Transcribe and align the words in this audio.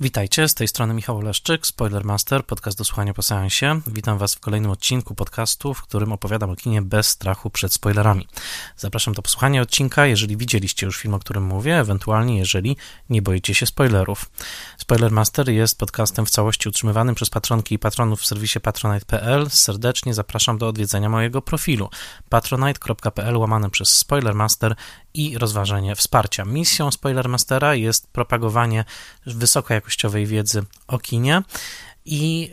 Witajcie, 0.00 0.48
z 0.48 0.54
tej 0.54 0.68
strony 0.68 0.94
Michał 0.94 1.20
Leszczyk, 1.20 1.66
Spoilermaster, 1.66 2.44
podcast 2.46 2.78
do 2.78 2.84
słuchania 2.84 3.14
po 3.14 3.22
seansie. 3.22 3.80
Witam 3.86 4.18
Was 4.18 4.34
w 4.34 4.40
kolejnym 4.40 4.70
odcinku 4.70 5.14
podcastu, 5.14 5.74
w 5.74 5.82
którym 5.82 6.12
opowiadam 6.12 6.50
o 6.50 6.56
kinie 6.56 6.82
bez 6.82 7.08
strachu 7.08 7.50
przed 7.50 7.72
spoilerami. 7.72 8.28
Zapraszam 8.76 9.14
do 9.14 9.22
posłuchania 9.22 9.62
odcinka, 9.62 10.06
jeżeli 10.06 10.36
widzieliście 10.36 10.86
już 10.86 10.98
film, 10.98 11.14
o 11.14 11.18
którym 11.18 11.44
mówię, 11.44 11.78
ewentualnie 11.78 12.38
jeżeli 12.38 12.76
nie 13.10 13.22
boicie 13.22 13.54
się 13.54 13.66
spoilerów. 13.66 14.30
Spoilermaster 14.78 15.48
jest 15.48 15.78
podcastem 15.78 16.26
w 16.26 16.30
całości 16.30 16.68
utrzymywanym 16.68 17.14
przez 17.14 17.30
patronki 17.30 17.74
i 17.74 17.78
patronów 17.78 18.20
w 18.20 18.26
serwisie 18.26 18.60
patronite.pl. 18.60 19.50
Serdecznie 19.50 20.14
zapraszam 20.14 20.58
do 20.58 20.68
odwiedzenia 20.68 21.08
mojego 21.08 21.42
profilu 21.42 21.90
patronite.pl 22.28 23.36
łamane 23.36 23.70
przez 23.70 23.88
Spoilermaster 23.88 24.76
i 25.18 25.38
rozważenie 25.38 25.96
wsparcia. 25.96 26.44
Misją 26.44 26.90
Spoilermastera 26.90 27.74
jest 27.74 28.06
propagowanie 28.06 28.84
wysokojakościowej 29.26 30.26
wiedzy 30.26 30.62
o 30.86 30.98
kinie 30.98 31.42
i 32.04 32.50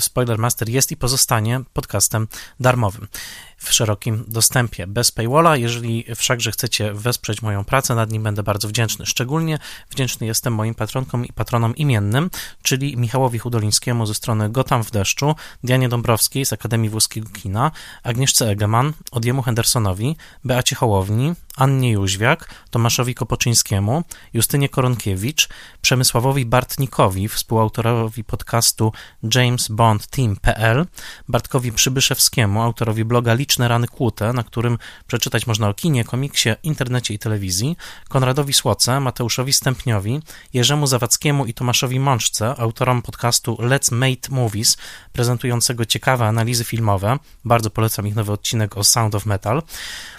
Spoilermaster 0.00 0.68
jest 0.68 0.92
i 0.92 0.96
pozostanie 0.96 1.60
podcastem 1.72 2.28
darmowym 2.60 3.08
w 3.56 3.72
szerokim 3.72 4.24
dostępie, 4.28 4.86
bez 4.86 5.10
paywalla. 5.10 5.56
Jeżeli 5.56 6.04
wszakże 6.16 6.52
chcecie 6.52 6.92
wesprzeć 6.92 7.42
moją 7.42 7.64
pracę, 7.64 7.94
nad 7.94 8.10
nim 8.10 8.22
będę 8.22 8.42
bardzo 8.42 8.68
wdzięczny. 8.68 9.06
Szczególnie 9.06 9.58
wdzięczny 9.90 10.26
jestem 10.26 10.54
moim 10.54 10.74
patronkom 10.74 11.26
i 11.26 11.32
patronom 11.32 11.76
imiennym, 11.76 12.30
czyli 12.62 12.96
Michałowi 12.96 13.38
Hudolińskiemu 13.38 14.06
ze 14.06 14.14
strony 14.14 14.50
Gotam 14.50 14.84
w 14.84 14.90
deszczu, 14.90 15.34
Dianie 15.64 15.88
Dąbrowskiej 15.88 16.46
z 16.46 16.52
Akademii 16.52 16.90
Włoskiego 16.90 17.28
Kina, 17.28 17.70
Agnieszce 18.02 18.50
Egeman, 18.50 18.92
Odiemu 19.10 19.42
Hendersonowi, 19.42 20.16
Beacie 20.44 20.76
Hołowni, 20.76 21.34
Annie 21.56 21.90
Jóźwiak, 21.90 22.54
Tomaszowi 22.70 23.14
Kopoczyńskiemu, 23.14 24.02
Justynie 24.32 24.68
Koronkiewicz, 24.68 25.48
Przemysławowi 25.80 26.46
Bartnikowi, 26.46 27.28
współautorowi 27.28 28.24
podcastu 28.24 28.92
James 29.34 29.68
Bond 29.68 30.06
Team.pl, 30.06 30.86
Bartkowi 31.28 31.72
Przybyszewskiemu, 31.72 32.62
autorowi 32.62 33.04
bloga 33.04 33.34
Liczne 33.34 33.68
Rany 33.68 33.88
Kłute, 33.88 34.32
na 34.32 34.42
którym 34.42 34.78
przeczytać 35.06 35.46
można 35.46 35.68
o 35.68 35.74
kinie, 35.74 36.04
komiksie, 36.04 36.50
internecie 36.62 37.14
i 37.14 37.18
telewizji, 37.18 37.76
Konradowi 38.08 38.52
Słoce, 38.52 39.00
Mateuszowi 39.00 39.52
Stępniowi, 39.52 40.20
Jerzemu 40.52 40.86
Zawadzkiemu 40.86 41.46
i 41.46 41.54
Tomaszowi 41.54 42.00
Mączce, 42.00 42.54
autorom 42.58 43.02
podcastu 43.02 43.54
Let's 43.54 43.92
Mate 43.92 44.28
Movies, 44.30 44.76
prezentującego 45.12 45.86
ciekawe 45.86 46.26
analizy 46.26 46.64
filmowe, 46.64 47.18
bardzo 47.44 47.70
polecam 47.70 48.06
ich 48.06 48.14
nowy 48.14 48.32
odcinek 48.32 48.76
o 48.76 48.84
Sound 48.84 49.14
of 49.14 49.26
Metal, 49.26 49.62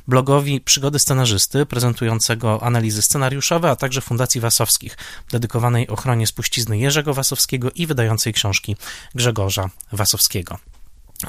blogowi 0.08 0.62
Przygody 0.62 1.00
Scenarzysty, 1.24 1.66
prezentującego 1.66 2.64
analizy 2.64 3.02
scenariuszowe, 3.02 3.70
a 3.70 3.76
także 3.76 4.02
Fundacji 4.02 4.42
Wasowskich, 4.42 4.98
dedykowanej 5.32 5.88
ochronie 5.88 6.28
spuścizny 6.28 6.78
Jerzego 6.78 7.14
Wasowskiego 7.14 7.72
i 7.76 7.88
wydającej 7.88 8.34
książki 8.34 8.76
Grzegorza 9.16 9.70
Wasowskiego. 9.92 10.58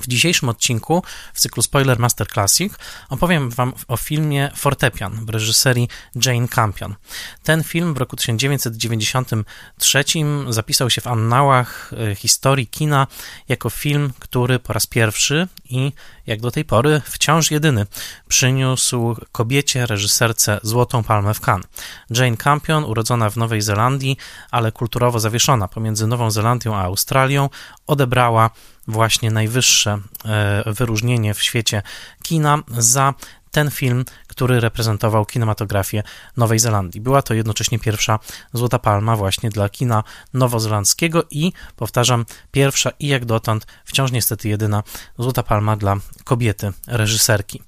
W 0.01 0.07
dzisiejszym 0.07 0.49
odcinku 0.49 1.03
w 1.35 1.41
cyklu 1.41 1.63
Spoiler 1.63 1.99
Master 1.99 2.29
Classic 2.29 2.73
opowiem 3.09 3.51
Wam 3.51 3.73
o 3.89 3.97
filmie 3.97 4.51
Fortepian 4.57 5.27
w 5.27 5.29
reżyserii 5.29 5.89
Jane 6.25 6.49
Campion. 6.49 6.95
Ten 7.43 7.65
film 7.65 7.95
w 7.95 7.97
roku 7.97 8.17
1993 8.17 10.05
zapisał 10.49 10.91
się 10.91 11.01
w 11.01 11.07
annałach 11.07 11.91
e, 12.11 12.15
historii 12.15 12.67
kina 12.67 13.07
jako 13.49 13.71
film, 13.71 14.13
który 14.19 14.59
po 14.59 14.73
raz 14.73 14.87
pierwszy 14.87 15.49
i 15.71 15.93
jak 16.27 16.41
do 16.41 16.51
tej 16.51 16.65
pory 16.65 17.03
wciąż 17.05 17.51
jedyny 17.51 17.87
przyniósł 18.29 19.17
kobiecie 19.33 19.87
reżyserce 19.87 20.61
Złotą 20.63 21.03
Palmę 21.03 21.35
w 21.35 21.41
Cannes. 21.41 21.67
Jane 22.11 22.37
Campion, 22.37 22.85
urodzona 22.85 23.31
w 23.31 23.37
Nowej 23.37 23.63
Zelandii, 23.63 24.17
ale 24.51 24.73
kulturowo 24.73 25.21
zawieszona 25.21 25.69
pomiędzy 25.69 26.07
Nową 26.07 26.31
Zelandią 26.31 26.77
a 26.77 26.83
Australią, 26.83 27.49
odebrała 27.87 28.51
właśnie 28.89 29.31
najwyższe 29.31 29.99
e, 30.25 30.73
wyróżnienie 30.73 31.35
w 31.35 31.43
świecie 31.43 31.83
kina 32.23 32.59
za 32.79 33.15
ten 33.55 33.71
film, 33.71 34.05
który 34.27 34.61
reprezentował 34.61 35.27
kinematografię 35.27 36.03
Nowej 36.37 36.59
Zelandii. 36.59 37.01
Była 37.01 37.23
to 37.23 37.35
jednocześnie 37.35 37.79
pierwsza 37.79 38.19
Złota 38.53 38.79
Palma 38.79 39.17
właśnie 39.17 39.51
dla 39.51 39.69
kina 39.69 40.05
nowozelandzkiego 40.33 41.25
i, 41.31 41.53
powtarzam, 41.77 42.25
pierwsza 42.53 42.91
i 42.99 43.09
jak 43.09 43.25
dotąd 43.25 43.67
wciąż 43.85 44.13
niestety 44.13 44.49
jedyna 44.49 44.83
Złota 45.19 45.43
Palma 45.43 45.77
dla 45.77 45.97
kobiety 46.25 46.73
reżyserki. 46.87 47.63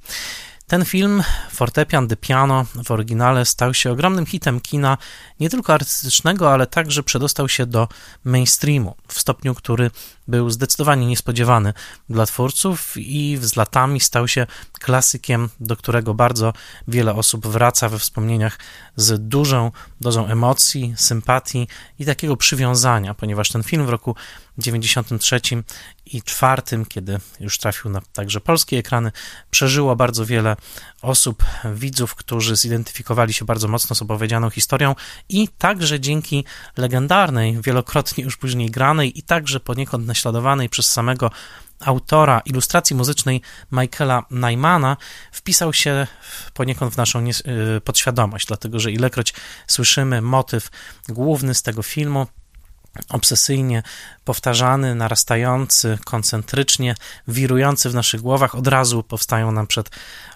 Ten 0.66 0.84
film, 0.84 1.22
Fortepian 1.50 2.06
de 2.06 2.16
Piano 2.16 2.66
w 2.84 2.90
oryginale, 2.90 3.44
stał 3.44 3.74
się 3.74 3.90
ogromnym 3.90 4.26
hitem 4.26 4.60
kina 4.60 4.98
nie 5.40 5.50
tylko 5.50 5.74
artystycznego, 5.74 6.52
ale 6.52 6.66
także 6.66 7.02
przedostał 7.02 7.48
się 7.48 7.66
do 7.66 7.88
mainstreamu 8.24 8.96
w 9.08 9.20
stopniu, 9.20 9.54
który 9.54 9.90
był 10.28 10.50
zdecydowanie 10.50 11.06
niespodziewany 11.06 11.72
dla 12.08 12.26
twórców 12.26 12.92
i 12.96 13.38
z 13.40 13.56
latami 13.56 14.00
stał 14.00 14.28
się 14.28 14.46
klasykiem, 14.72 15.48
do 15.60 15.76
którego 15.76 16.14
bardzo 16.14 16.52
wiele 16.88 17.14
osób 17.14 17.46
wraca 17.46 17.88
we 17.88 17.98
wspomnieniach 17.98 18.58
z 18.96 19.28
dużą 19.28 19.72
dozą 20.00 20.26
emocji, 20.26 20.94
sympatii 20.96 21.68
i 21.98 22.06
takiego 22.06 22.36
przywiązania, 22.36 23.14
ponieważ 23.14 23.48
ten 23.48 23.62
film 23.62 23.86
w 23.86 23.88
roku 23.88 24.16
93 24.58 25.40
i 26.06 26.22
4, 26.22 26.62
kiedy 26.88 27.18
już 27.40 27.58
trafił 27.58 27.90
na 27.90 28.00
także 28.12 28.40
polskie 28.40 28.78
ekrany, 28.78 29.12
przeżyło 29.50 29.96
bardzo 29.96 30.26
wiele 30.26 30.56
osób, 31.02 31.44
widzów, 31.74 32.14
którzy 32.14 32.56
zidentyfikowali 32.56 33.32
się 33.32 33.44
bardzo 33.44 33.68
mocno 33.68 33.96
z 33.96 34.02
opowiedzianą 34.02 34.50
historią 34.50 34.94
i 35.28 35.48
także 35.48 36.00
dzięki 36.00 36.44
legendarnej, 36.76 37.58
wielokrotnie 37.62 38.24
już 38.24 38.36
później 38.36 38.70
granej 38.70 39.18
i 39.18 39.22
także 39.22 39.60
poniekąd 39.60 40.06
naśladowanej 40.06 40.68
przez 40.68 40.90
samego 40.90 41.30
autora 41.80 42.40
ilustracji 42.44 42.96
muzycznej 42.96 43.40
Michaela 43.72 44.22
Nymana 44.30 44.96
wpisał 45.32 45.72
się 45.72 46.06
poniekąd 46.54 46.94
w 46.94 46.96
naszą 46.96 47.24
y, 47.26 47.80
podświadomość, 47.80 48.46
dlatego 48.46 48.80
że 48.80 48.92
ilekroć 48.92 49.34
słyszymy 49.66 50.22
motyw 50.22 50.70
główny 51.08 51.54
z 51.54 51.62
tego 51.62 51.82
filmu, 51.82 52.26
obsesyjnie 53.08 53.82
powtarzany, 54.24 54.94
narastający, 54.94 55.98
koncentrycznie, 56.04 56.94
wirujący 57.28 57.90
w 57.90 57.94
naszych 57.94 58.20
głowach, 58.20 58.54
od 58.54 58.66
razu 58.66 59.02
powstają 59.02 59.52
nam 59.52 59.66
przed 59.66 59.90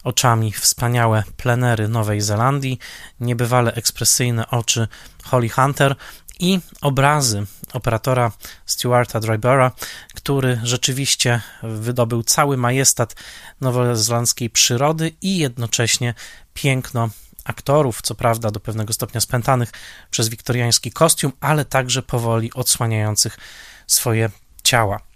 oczami 0.05 0.53
wspaniałe 0.53 1.25
plenery 1.37 1.89
Nowej 1.89 2.21
Zelandii, 2.21 2.79
niebywale 3.21 3.75
ekspresyjne 3.75 4.51
oczy 4.51 4.89
Holly 5.25 5.49
Hunter 5.49 5.97
i 6.39 6.61
obrazy 6.81 7.47
operatora 7.73 8.33
Stuarta 8.67 9.21
Drybera, 9.21 9.73
który 10.15 10.61
rzeczywiście 10.63 11.41
wydobył 11.63 12.23
cały 12.23 12.57
majestat 12.57 13.15
nowozelandzkiej 13.61 14.51
przyrody 14.51 15.13
i 15.23 15.39
jednocześnie 15.39 16.15
piękno 16.55 17.09
aktorów, 17.45 18.03
co 18.03 18.15
prawda 18.15 18.51
do 18.51 18.61
pewnego 18.61 18.93
stopnia 18.93 19.21
spętanych 19.21 19.73
przez 20.11 20.29
wiktoriański 20.29 20.93
kostium, 20.93 21.33
ale 21.41 21.65
także 21.65 22.03
powoli 22.03 22.53
odsłaniających 22.53 23.39
swoje 23.87 24.31
ciała. 24.63 25.10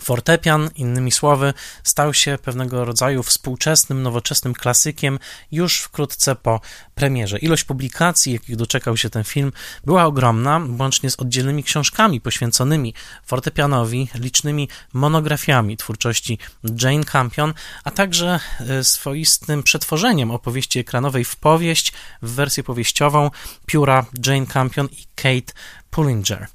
Fortepian, 0.00 0.70
innymi 0.76 1.12
słowy, 1.12 1.54
stał 1.84 2.14
się 2.14 2.38
pewnego 2.42 2.84
rodzaju 2.84 3.22
współczesnym, 3.22 4.02
nowoczesnym 4.02 4.54
klasykiem 4.54 5.18
już 5.52 5.80
wkrótce 5.80 6.36
po 6.36 6.60
premierze. 6.94 7.38
Ilość 7.38 7.64
publikacji, 7.64 8.32
jakich 8.32 8.56
doczekał 8.56 8.96
się 8.96 9.10
ten 9.10 9.24
film, 9.24 9.52
była 9.84 10.04
ogromna, 10.04 10.60
łącznie 10.78 11.10
z 11.10 11.20
oddzielnymi 11.20 11.64
książkami 11.64 12.20
poświęconymi 12.20 12.94
fortepianowi, 13.26 14.08
licznymi 14.14 14.68
monografiami 14.92 15.76
twórczości 15.76 16.38
Jane 16.82 17.04
Campion, 17.04 17.54
a 17.84 17.90
także 17.90 18.40
e, 18.60 18.84
swoistym 18.84 19.62
przetworzeniem 19.62 20.30
opowieści 20.30 20.78
ekranowej 20.78 21.24
w 21.24 21.36
powieść, 21.36 21.92
w 22.22 22.30
wersję 22.30 22.62
powieściową 22.62 23.30
pióra 23.66 24.06
Jane 24.26 24.46
Campion 24.46 24.86
i 24.86 25.06
Kate 25.14 25.52
Pullinger 25.90 26.46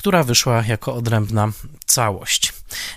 która 0.00 0.24
wyszła 0.24 0.64
jako 0.68 0.94
odrębna 0.94 1.52
całość. 1.86 2.52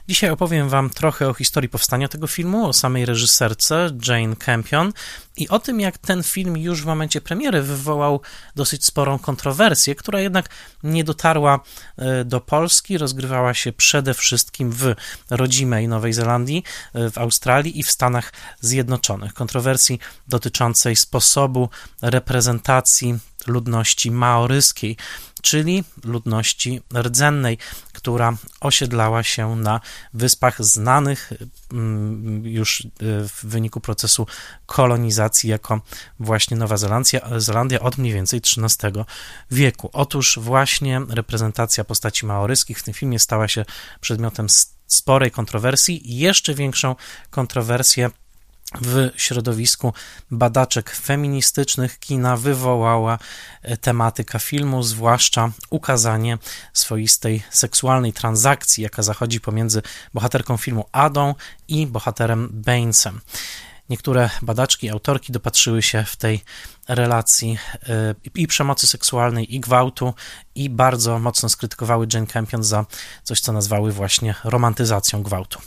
Dzisiaj 0.08 0.30
opowiem 0.30 0.70
Wam 0.70 0.90
trochę 0.90 1.30
o 1.30 1.34
historii 1.34 1.70
powstania 1.70 2.08
tego 2.08 2.28
filmu, 2.28 2.68
o 2.68 2.74
samej 2.74 3.06
reżyserce 3.06 3.90
Jane 4.08 4.36
Campion 4.36 4.94
i 5.38 5.50
o 5.50 5.60
tym, 5.60 5.80
jak 5.80 5.98
ten 5.98 6.24
film 6.24 6.58
już 6.58 6.82
w 6.82 6.86
momencie 6.86 7.22
premiery 7.22 7.62
wywołał 7.62 8.22
dosyć 8.56 8.86
sporą 8.86 9.20
kontrowersję, 9.20 9.96
która 9.96 10.20
jednak 10.20 10.50
nie 10.84 11.04
dotarła 11.04 11.60
e, 11.98 12.26
do 12.26 12.42
Polski, 12.42 12.98
rozgrywała 12.98 13.54
się 13.54 13.74
przede 13.74 14.14
wszystkim 14.14 14.72
w 14.72 14.96
rodzimej 15.30 15.88
Nowej 15.88 16.14
Zelandii, 16.14 16.64
e, 16.94 17.12
w 17.12 17.18
Australii 17.18 17.80
i 17.80 17.84
w 17.84 17.92
Stanach 17.92 18.34
Zjednoczonych. 18.62 19.34
Kontrowersji 19.34 20.00
dotyczącej 20.28 20.96
sposobu 20.96 21.70
reprezentacji 22.02 23.20
ludności 23.48 24.12
maoryskiej 24.12 24.98
czyli 25.44 25.84
ludności 26.04 26.82
rdzennej, 27.02 27.58
która 27.94 28.38
osiedlała 28.62 29.24
się 29.24 29.56
na 29.56 29.82
wyspach 30.14 30.64
znanych 30.64 31.34
mm, 31.72 32.46
już 32.46 32.82
y, 32.82 32.90
w 33.02 33.40
wyniku 33.44 33.82
procesu 33.82 34.28
kolonizacji 34.66 35.50
jako 35.50 35.82
właśnie 36.20 36.58
Nowa 36.58 36.78
Zelandia, 36.78 37.22
Zelandia 37.38 37.80
od 37.80 37.98
mniej 37.98 38.14
więcej 38.14 38.40
XIII 38.40 39.04
wieku. 39.52 39.90
Otóż 39.94 40.40
właśnie 40.42 41.02
reprezentacja 41.10 41.84
postaci 41.84 42.26
maoryskich 42.26 42.80
w 42.80 42.84
tym 42.84 42.94
filmie 42.94 43.20
stała 43.20 43.48
się 43.48 43.66
przedmiotem 44.02 44.48
sporej 44.88 45.32
kontrowersji 45.32 46.18
jeszcze 46.20 46.54
większą 46.54 46.96
kontrowersję 47.30 48.10
w 48.82 49.10
środowisku 49.18 49.94
badaczek 50.32 50.90
feministycznych 50.90 52.00
kina 52.00 52.38
wywołała 52.38 53.20
e, 53.62 53.78
tematyka 53.78 54.40
filmu, 54.40 54.84
zwłaszcza 54.84 55.52
ukazanie 55.70 56.38
swoistej 56.74 57.44
seksualnej 57.50 58.14
transakcji, 58.14 58.84
jaka 58.84 59.04
zachodzi 59.04 59.42
pomiędzy 59.42 59.82
bohaterką 60.14 60.58
filmu 60.58 60.86
Adą 60.92 61.36
i 61.68 61.88
bohaterem 61.88 62.50
Bainesem. 62.52 63.22
Niektóre 63.90 64.30
badaczki, 64.42 64.90
autorki 64.90 65.32
dopatrzyły 65.32 65.82
się 65.82 66.04
w 66.04 66.16
tej 66.16 66.42
relacji 66.88 67.58
e, 67.90 68.16
i 68.36 68.48
przemocy 68.48 68.88
seksualnej, 68.88 69.56
i 69.56 69.60
gwałtu, 69.60 70.14
i 70.56 70.70
bardzo 70.70 71.20
mocno 71.20 71.50
skrytykowały 71.50 72.08
Jane 72.14 72.28
Campion 72.28 72.64
za 72.64 72.86
coś, 73.24 73.40
co 73.40 73.52
nazwały 73.52 73.92
właśnie 73.92 74.36
romantyzacją 74.44 75.24
gwałtu. 75.24 75.60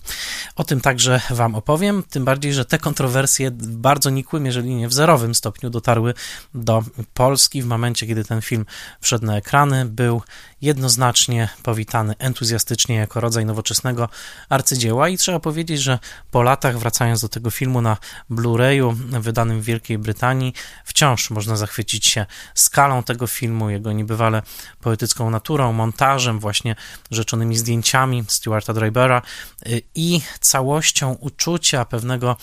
O 0.57 0.65
tym 0.65 0.81
także 0.81 1.21
Wam 1.31 1.55
opowiem, 1.55 2.03
tym 2.11 2.25
bardziej, 2.25 2.55
że 2.55 2.65
te 2.65 2.79
kontrowersje 2.79 3.51
w 3.51 3.77
bardzo 3.77 4.11
nikłym, 4.11 4.47
jeżeli 4.47 4.75
nie 4.75 4.89
w 4.89 4.93
zerowym 4.93 5.35
stopniu 5.35 5.71
dotarły 5.71 6.15
do 6.55 6.83
Polski 7.15 7.63
w 7.63 7.67
momencie, 7.67 8.07
kiedy 8.07 8.25
ten 8.25 8.43
film 8.43 8.67
wszedł 9.01 9.27
na 9.27 9.37
ekrany, 9.37 9.85
był 9.85 10.23
jednoznacznie 10.63 11.49
powitany 11.63 12.15
entuzjastycznie 12.19 12.97
jako 12.97 13.21
rodzaj 13.21 13.47
nowoczesnego 13.47 14.09
arcydzieła 14.49 15.09
i 15.09 15.19
trzeba 15.19 15.41
powiedzieć, 15.41 15.81
że 15.83 15.99
po 16.31 16.43
latach, 16.43 16.79
wracając 16.79 17.21
do 17.21 17.29
tego 17.29 17.51
filmu 17.51 17.81
na 17.81 17.97
Blu-rayu 18.31 18.95
wydanym 19.21 19.61
w 19.61 19.65
Wielkiej 19.65 19.99
Brytanii, 19.99 20.53
wciąż 20.85 21.31
można 21.31 21.57
zachwycić 21.57 22.07
się 22.07 22.27
skalą 22.55 23.03
tego 23.03 23.27
filmu, 23.27 23.71
jego 23.71 23.93
niebywale 23.93 24.43
poetycką 24.81 25.31
naturą, 25.31 25.73
montażem, 25.73 26.41
właśnie 26.41 26.77
rzeczonymi 27.11 27.57
zdjęciami 27.57 28.25
Stuarta 28.29 28.73
Drybera 28.73 29.23
y, 29.67 29.83
i 29.95 30.21
całością 30.41 31.17
uczucia 31.21 31.85
pewnego 31.85 32.37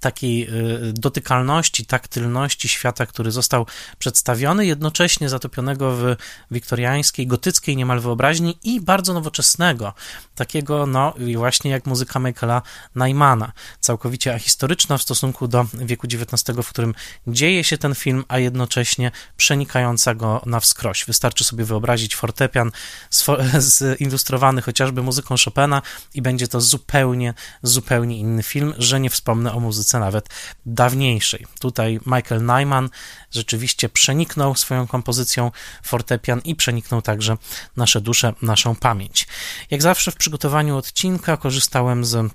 takiej 0.00 0.48
y, 0.88 0.92
dotykalności, 0.92 1.86
taktylności 1.86 2.68
świata, 2.68 3.06
który 3.06 3.30
został 3.30 3.66
przedstawiony, 3.98 4.66
jednocześnie 4.66 5.28
zatopionego 5.28 5.96
w 5.96 6.16
wiktoriańskiej, 6.50 7.26
gotyckiej 7.26 7.76
niemal 7.76 8.00
wyobraźni 8.00 8.58
i 8.62 8.80
bardzo 8.80 9.14
nowoczesnego, 9.14 9.92
takiego 10.34 10.86
no 10.86 11.14
właśnie 11.36 11.70
jak 11.70 11.86
muzyka 11.86 12.18
Michaela 12.18 12.62
Nymana, 12.94 13.52
całkowicie 13.80 14.34
ahistoryczna 14.34 14.98
w 14.98 15.02
stosunku 15.02 15.48
do 15.48 15.66
wieku 15.74 16.06
XIX, 16.06 16.58
w 16.62 16.68
którym 16.68 16.94
dzieje 17.26 17.64
się 17.64 17.78
ten 17.78 17.94
film, 17.94 18.24
a 18.28 18.38
jednocześnie 18.38 19.10
przenikająca 19.36 20.14
go 20.14 20.42
na 20.46 20.60
wskroś. 20.60 21.04
Wystarczy 21.04 21.44
sobie 21.44 21.64
wyobrazić 21.64 22.16
fortepian 22.16 22.72
zilustrowany 23.98 24.62
chociażby 24.62 25.02
muzyką 25.02 25.34
Chopina 25.44 25.82
i 26.14 26.22
będzie 26.22 26.48
to 26.48 26.60
zupełnie, 26.60 27.34
zupełnie 27.62 28.18
inny 28.18 28.42
film, 28.42 28.74
że 28.78 29.00
nie 29.00 29.10
wspomnę 29.10 29.52
o 29.52 29.60
muzyce 29.60 29.87
muzyce 29.88 29.98
nawet 29.98 30.28
dawniejszej. 30.66 31.46
Tutaj 31.60 32.00
Michael 32.06 32.44
Nyman 32.44 32.90
rzeczywiście 33.30 33.88
przeniknął 33.88 34.54
swoją 34.54 34.86
kompozycją 34.86 35.50
fortepian 35.82 36.40
i 36.44 36.54
przeniknął 36.54 37.02
także 37.02 37.36
nasze 37.76 38.00
dusze, 38.00 38.32
naszą 38.42 38.76
pamięć. 38.76 39.26
Jak 39.70 39.82
zawsze 39.82 40.10
w 40.10 40.16
przygotowaniu 40.16 40.76
odcinka 40.76 41.36
korzystałem 41.36 42.04
z 42.04 42.32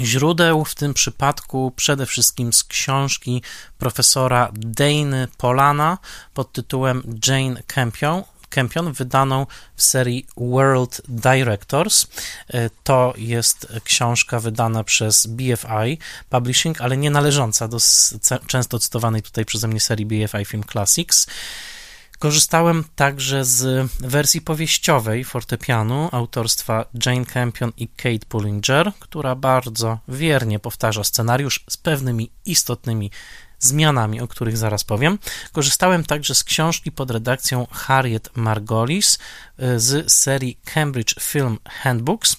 źródeł, 0.00 0.64
w 0.64 0.74
tym 0.74 0.94
przypadku 0.94 1.72
przede 1.76 2.06
wszystkim 2.06 2.52
z 2.52 2.64
książki 2.64 3.42
profesora 3.78 4.50
Dane 4.52 5.28
Polana 5.38 5.98
pod 6.34 6.52
tytułem 6.52 7.02
Jane 7.26 7.62
Campion, 7.66 8.22
Campion, 8.50 8.92
wydaną 8.92 9.46
w 9.76 9.82
serii 9.82 10.26
World 10.36 11.02
Directors. 11.08 12.06
E, 12.48 12.70
to 12.84 13.14
jest 13.16 13.66
książka 13.84 14.40
wydana 14.40 14.84
przez 14.84 15.26
BFI 15.26 15.98
Publishing, 16.30 16.80
ale 16.80 16.96
nie 16.96 17.10
należąca 17.10 17.68
do 17.68 17.78
często 18.46 18.78
cytowanej 18.78 19.22
tutaj 19.22 19.44
przeze 19.44 19.68
mnie 19.68 19.80
serii 19.80 20.06
BFI 20.06 20.44
Film 20.44 20.64
Classics. 20.72 21.26
Korzystałem 22.20 22.84
także 22.96 23.44
z 23.44 23.90
wersji 24.00 24.40
powieściowej 24.40 25.24
fortepianu 25.24 26.08
autorstwa 26.12 26.84
Jane 27.06 27.26
Campion 27.26 27.72
i 27.76 27.88
Kate 27.88 28.26
Pullinger, 28.28 28.92
która 28.98 29.34
bardzo 29.34 29.98
wiernie 30.08 30.58
powtarza 30.58 31.04
scenariusz 31.04 31.64
z 31.70 31.76
pewnymi 31.76 32.30
istotnymi 32.44 33.10
zmianami, 33.60 34.20
o 34.20 34.28
których 34.28 34.56
zaraz 34.56 34.84
powiem. 34.84 35.18
Korzystałem 35.52 36.04
także 36.04 36.34
z 36.34 36.44
książki 36.44 36.92
pod 36.92 37.10
redakcją 37.10 37.66
Harriet 37.70 38.30
Margolis 38.36 39.18
y, 39.62 39.80
z 39.80 40.12
serii 40.12 40.58
Cambridge 40.64 41.14
Film 41.20 41.58
Handbooks 41.68 42.36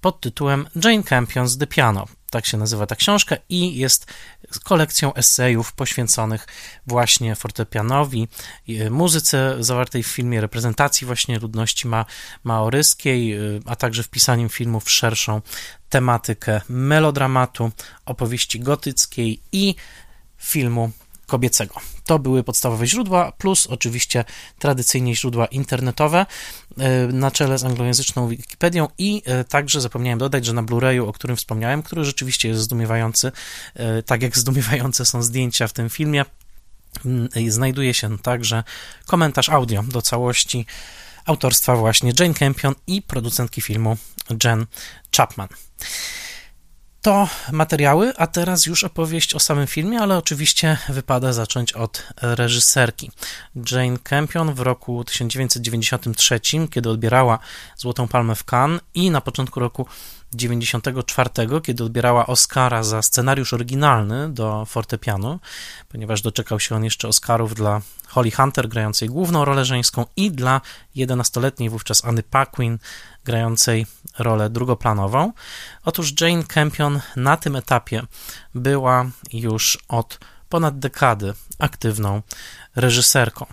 pod 0.00 0.20
tytułem 0.20 0.66
Jane 0.84 1.02
Campion's 1.02 1.58
The 1.58 1.66
Piano. 1.66 2.06
Tak 2.30 2.46
się 2.46 2.56
nazywa 2.56 2.86
ta 2.86 2.96
książka 2.96 3.36
i 3.48 3.76
jest 3.76 4.06
kolekcją 4.64 5.14
esejów 5.14 5.72
poświęconych 5.72 6.46
właśnie 6.86 7.34
fortepianowi, 7.34 8.28
y, 8.68 8.90
muzyce 8.90 9.56
zawartej 9.60 10.02
w 10.02 10.06
filmie, 10.06 10.40
reprezentacji 10.40 11.06
właśnie 11.06 11.38
ludności 11.38 11.88
ma, 11.88 12.04
maoryskiej, 12.44 13.38
y, 13.38 13.60
a 13.66 13.76
także 13.76 14.02
wpisaniem 14.02 14.48
filmu 14.48 14.80
w 14.80 14.90
szerszą 14.90 15.42
tematykę 15.88 16.60
melodramatu, 16.68 17.70
opowieści 18.06 18.60
gotyckiej 18.60 19.40
i 19.52 19.74
filmu 20.44 20.90
kobiecego. 21.26 21.74
To 22.04 22.18
były 22.18 22.44
podstawowe 22.44 22.86
źródła, 22.86 23.32
plus 23.32 23.66
oczywiście 23.66 24.24
tradycyjnie 24.58 25.16
źródła 25.16 25.46
internetowe 25.46 26.26
e, 26.78 27.06
na 27.06 27.30
czele 27.30 27.58
z 27.58 27.64
anglojęzyczną 27.64 28.28
Wikipedią 28.28 28.88
i 28.98 29.22
e, 29.24 29.44
także 29.44 29.80
zapomniałem 29.80 30.18
dodać, 30.18 30.44
że 30.46 30.52
na 30.52 30.62
Blu-rayu, 30.62 31.08
o 31.08 31.12
którym 31.12 31.36
wspomniałem, 31.36 31.82
który 31.82 32.04
rzeczywiście 32.04 32.48
jest 32.48 32.60
zdumiewający, 32.60 33.32
e, 33.74 34.02
tak 34.02 34.22
jak 34.22 34.38
zdumiewające 34.38 35.06
są 35.06 35.22
zdjęcia 35.22 35.68
w 35.68 35.72
tym 35.72 35.90
filmie, 35.90 36.24
mm, 37.04 37.28
znajduje 37.48 37.94
się 37.94 38.18
także 38.18 38.64
komentarz 39.06 39.48
audio 39.48 39.82
do 39.82 40.02
całości 40.02 40.66
autorstwa 41.26 41.76
właśnie 41.76 42.12
Jane 42.20 42.34
Campion 42.34 42.74
i 42.86 43.02
producentki 43.02 43.60
filmu 43.60 43.96
Jen 44.44 44.66
Chapman. 45.16 45.48
To 47.04 47.28
materiały, 47.52 48.16
a 48.16 48.26
teraz 48.26 48.66
już 48.66 48.84
opowieść 48.84 49.34
o 49.34 49.40
samym 49.40 49.66
filmie, 49.66 50.00
ale 50.00 50.18
oczywiście 50.18 50.78
wypada 50.88 51.32
zacząć 51.32 51.72
od 51.72 52.06
reżyserki. 52.16 53.10
Jane 53.70 53.98
Campion 53.98 54.54
w 54.54 54.60
roku 54.60 55.04
1993, 55.04 56.40
kiedy 56.70 56.90
odbierała 56.90 57.38
Złotą 57.76 58.08
Palmę 58.08 58.34
w 58.34 58.44
Cannes 58.44 58.80
i 58.94 59.10
na 59.10 59.20
początku 59.20 59.60
roku 59.60 59.86
94, 60.34 61.30
kiedy 61.64 61.84
odbierała 61.84 62.26
Oscara 62.26 62.82
za 62.82 63.02
scenariusz 63.02 63.52
oryginalny 63.52 64.28
do 64.28 64.64
fortepianu, 64.64 65.40
ponieważ 65.88 66.22
doczekał 66.22 66.60
się 66.60 66.76
on 66.76 66.84
jeszcze 66.84 67.08
Oscarów 67.08 67.54
dla 67.54 67.80
Holly 68.08 68.30
Hunter 68.30 68.68
grającej 68.68 69.08
główną 69.08 69.44
rolę 69.44 69.64
żeńską 69.64 70.06
i 70.16 70.30
dla 70.30 70.60
11-letniej 70.96 71.70
wówczas 71.70 72.04
Anny 72.04 72.22
Paquin 72.22 72.78
grającej 73.24 73.86
rolę 74.18 74.50
drugoplanową. 74.50 75.32
Otóż 75.84 76.12
Jane 76.20 76.44
Campion 76.44 77.00
na 77.16 77.36
tym 77.36 77.56
etapie 77.56 78.02
była 78.54 79.06
już 79.32 79.78
od 79.88 80.18
ponad 80.48 80.78
dekady 80.78 81.34
aktywną 81.58 82.22
reżyserką. 82.76 83.46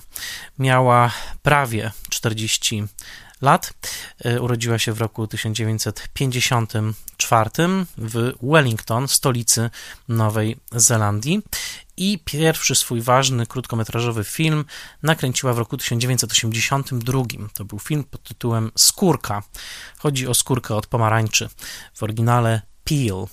Miała 0.60 1.12
prawie 1.42 1.92
40 2.10 2.84
lat. 3.42 3.74
E, 4.26 4.42
urodziła 4.42 4.80
się 4.80 4.94
w 4.94 5.02
roku 5.02 5.28
1954 5.28 7.50
w 7.98 8.34
Wellington, 8.42 9.08
stolicy 9.08 9.70
Nowej 10.08 10.58
Zelandii. 10.72 11.42
I 11.98 12.20
pierwszy 12.26 12.76
swój 12.76 13.02
ważny 13.02 13.46
krótkometrażowy 13.46 14.24
film 14.24 14.66
nakręciła 15.04 15.54
w 15.54 15.58
roku 15.58 15.78
1982. 15.78 17.24
To 17.54 17.66
był 17.66 17.80
film 17.80 18.04
pod 18.04 18.24
tytułem 18.24 18.72
Skórka. 18.78 19.44
Chodzi 19.98 20.28
o 20.28 20.34
skórkę 20.34 20.76
od 20.76 20.88
pomarańczy. 20.88 21.50
W 21.94 22.04
oryginale 22.04 22.62
Peel. 22.84 23.26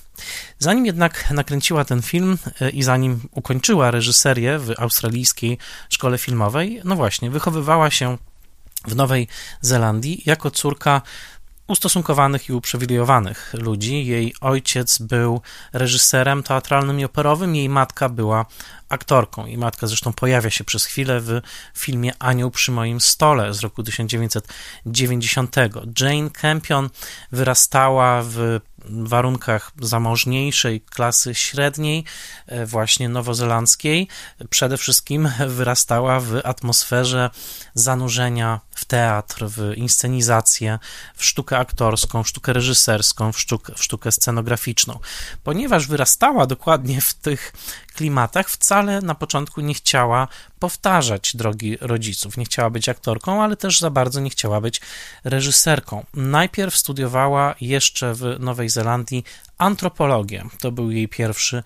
Zanim 0.59 0.85
jednak 0.85 1.31
nakręciła 1.31 1.85
ten 1.85 2.01
film 2.01 2.37
e, 2.61 2.69
i 2.69 2.83
zanim 2.83 3.21
ukończyła 3.31 3.91
reżyserię 3.91 4.59
w 4.59 4.73
australijskiej 4.77 5.57
szkole 5.89 6.17
filmowej, 6.17 6.81
no 6.83 6.95
właśnie, 6.95 7.29
wychowywała 7.29 7.91
się 7.91 8.17
w 8.87 8.95
Nowej 8.95 9.27
Zelandii 9.61 10.23
jako 10.25 10.51
córka 10.51 11.01
ustosunkowanych 11.69 12.49
i 12.49 12.53
uprzywilejowanych 12.53 13.53
ludzi. 13.53 14.05
Jej 14.05 14.33
ojciec 14.41 14.97
był 14.97 15.41
reżyserem 15.73 16.43
teatralnym 16.43 16.99
i 16.99 17.05
operowym, 17.05 17.55
jej 17.55 17.69
matka 17.69 18.09
była 18.09 18.45
aktorką. 18.89 19.45
Jej 19.45 19.57
matka 19.57 19.87
zresztą 19.87 20.13
pojawia 20.13 20.49
się 20.49 20.63
przez 20.63 20.85
chwilę 20.85 21.19
w 21.21 21.41
filmie 21.75 22.13
Anioł 22.19 22.51
przy 22.51 22.71
moim 22.71 23.01
stole 23.01 23.53
z 23.53 23.59
roku 23.59 23.83
1990. 23.83 25.55
Jane 25.99 26.29
Campion 26.29 26.89
wyrastała 27.31 28.21
w 28.23 28.59
warunkach 28.85 29.71
zamożniejszej 29.81 30.81
klasy 30.81 31.35
średniej, 31.35 32.03
e, 32.47 32.65
właśnie 32.65 33.09
nowozelandzkiej, 33.09 34.07
przede 34.49 34.77
wszystkim 34.77 35.29
wyrastała 35.47 36.19
w 36.19 36.41
atmosferze 36.43 37.29
zanurzenia 37.73 38.59
w 38.79 38.85
teatr, 38.85 39.45
w 39.45 39.73
inscenizację, 39.75 40.79
w 41.15 41.25
sztukę 41.25 41.57
aktorską, 41.57 42.23
w 42.23 42.27
sztukę 42.27 42.53
reżyserską, 42.53 43.31
w 43.31 43.39
sztukę, 43.39 43.73
w 43.75 43.83
sztukę 43.83 44.11
scenograficzną. 44.11 44.99
Ponieważ 45.43 45.87
wyrastała 45.87 46.45
dokładnie 46.45 47.01
w 47.01 47.13
tych 47.13 47.53
klimatach, 47.93 48.49
wcale 48.49 49.01
na 49.01 49.15
początku 49.15 49.61
nie 49.61 49.73
chciała 49.73 50.27
powtarzać 50.59 51.35
drogi 51.35 51.77
rodziców. 51.81 52.37
Nie 52.37 52.45
chciała 52.45 52.69
być 52.69 52.89
aktorką, 52.89 53.43
ale 53.43 53.55
też 53.55 53.79
za 53.79 53.89
bardzo 53.89 54.19
nie 54.19 54.29
chciała 54.29 54.61
być 54.61 54.81
reżyserką. 55.23 56.05
Najpierw 56.13 56.77
studiowała 56.77 57.55
jeszcze 57.61 58.13
w 58.13 58.35
Nowej 58.39 58.69
Zelandii 58.69 59.23
antropologię. 59.57 60.45
To 60.59 60.71
był 60.71 60.91
jej 60.91 61.07
pierwszy 61.07 61.63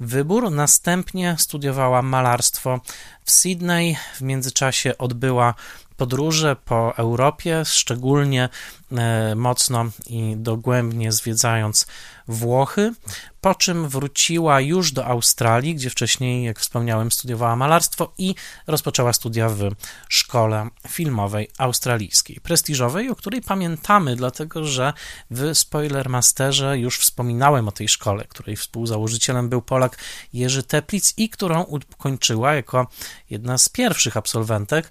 wybór. 0.00 0.50
Następnie 0.50 1.36
studiowała 1.38 2.02
malarstwo 2.02 2.80
w 3.26 3.30
Sydney. 3.30 3.96
W 4.14 4.20
międzyczasie 4.20 4.98
odbyła 4.98 5.54
podróże 5.96 6.56
po 6.64 6.96
Europie, 6.96 7.62
szczególnie 7.64 8.48
e, 8.92 9.34
mocno 9.34 9.84
i 10.06 10.34
dogłębnie 10.36 11.12
zwiedzając 11.12 11.86
Włochy, 12.28 12.92
po 13.40 13.54
czym 13.54 13.88
wróciła 13.88 14.60
już 14.60 14.92
do 14.92 15.06
Australii, 15.06 15.74
gdzie 15.74 15.90
wcześniej, 15.90 16.44
jak 16.44 16.60
wspomniałem, 16.60 17.12
studiowała 17.12 17.56
malarstwo 17.56 18.12
i 18.18 18.34
rozpoczęła 18.66 19.12
studia 19.12 19.48
w 19.48 19.70
szkole 20.08 20.68
filmowej 20.88 21.48
australijskiej, 21.58 22.40
prestiżowej, 22.40 23.10
o 23.10 23.16
której 23.16 23.42
pamiętamy, 23.42 24.16
dlatego 24.16 24.64
że 24.64 24.92
w 25.30 25.54
Spoilermasterze 25.54 26.78
już 26.78 26.98
wspominałem 26.98 27.68
o 27.68 27.72
tej 27.72 27.88
szkole, 27.88 28.24
której 28.28 28.56
współzałożycielem 28.56 29.48
był 29.48 29.62
Polak 29.62 29.98
Jerzy 30.32 30.62
Teplic 30.62 31.14
i 31.16 31.28
którą 31.28 31.62
ukończyła 31.62 32.54
jako 32.54 32.86
jedna 33.30 33.58
z 33.58 33.68
pierwszych 33.68 34.16
absolwentek 34.16 34.90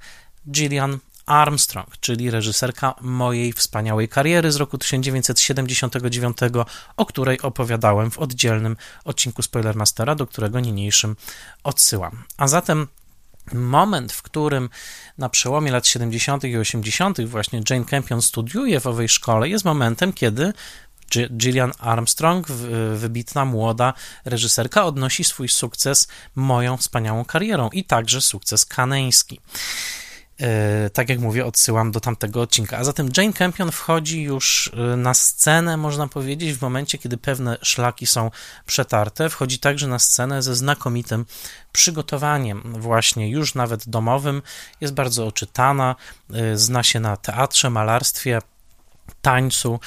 Gillian 0.51 0.99
Armstrong, 1.25 1.97
czyli 1.99 2.31
reżyserka 2.31 2.95
mojej 3.01 3.53
wspaniałej 3.53 4.09
kariery 4.09 4.51
z 4.51 4.55
roku 4.55 4.77
1979, 4.77 6.37
o 6.97 7.05
której 7.05 7.41
opowiadałem 7.41 8.11
w 8.11 8.19
oddzielnym 8.19 8.77
odcinku 9.03 9.41
Spoilermastera, 9.41 10.15
do 10.15 10.27
którego 10.27 10.59
niniejszym 10.59 11.15
odsyłam. 11.63 12.23
A 12.37 12.47
zatem 12.47 12.87
moment, 13.53 14.13
w 14.13 14.21
którym 14.21 14.69
na 15.17 15.29
przełomie 15.29 15.71
lat 15.71 15.87
70. 15.87 16.43
i 16.43 16.57
80. 16.57 17.27
właśnie 17.27 17.61
Jane 17.69 17.85
Campion 17.85 18.21
studiuje 18.21 18.79
w 18.79 18.87
owej 18.87 19.09
szkole, 19.09 19.49
jest 19.49 19.65
momentem, 19.65 20.13
kiedy 20.13 20.53
Gillian 21.11 21.71
Armstrong, 21.79 22.47
wybitna 22.95 23.45
młoda 23.45 23.93
reżyserka, 24.25 24.85
odnosi 24.85 25.23
swój 25.23 25.49
sukces 25.49 26.07
moją 26.35 26.77
wspaniałą 26.77 27.25
karierą 27.25 27.69
i 27.69 27.83
także 27.83 28.21
sukces 28.21 28.65
kaneński. 28.65 29.39
E, 30.41 30.89
tak 30.89 31.09
jak 31.09 31.19
mówię, 31.19 31.45
odsyłam 31.45 31.91
do 31.91 31.99
tamtego 31.99 32.41
odcinka. 32.41 32.77
A 32.77 32.83
zatem 32.83 33.09
Jane 33.17 33.33
Campion 33.33 33.71
wchodzi 33.71 34.23
już 34.23 34.71
e, 34.73 34.95
na 34.97 35.13
scenę, 35.13 35.77
można 35.77 36.07
powiedzieć, 36.07 36.53
w 36.53 36.61
momencie, 36.61 36.97
kiedy 36.97 37.17
pewne 37.17 37.57
szlaki 37.61 38.07
są 38.07 38.31
przetarte. 38.65 39.29
Wchodzi 39.29 39.59
także 39.59 39.87
na 39.87 39.99
scenę 39.99 40.41
ze 40.41 40.55
znakomitym 40.55 41.25
przygotowaniem, 41.71 42.63
właśnie 42.65 43.29
już 43.29 43.55
nawet 43.55 43.89
domowym. 43.89 44.41
Jest 44.81 44.93
bardzo 44.93 45.27
oczytana, 45.27 45.95
e, 46.33 46.57
zna 46.57 46.83
się 46.83 46.99
na 46.99 47.17
teatrze, 47.17 47.69
malarstwie, 47.69 48.41
tańcu 49.21 49.79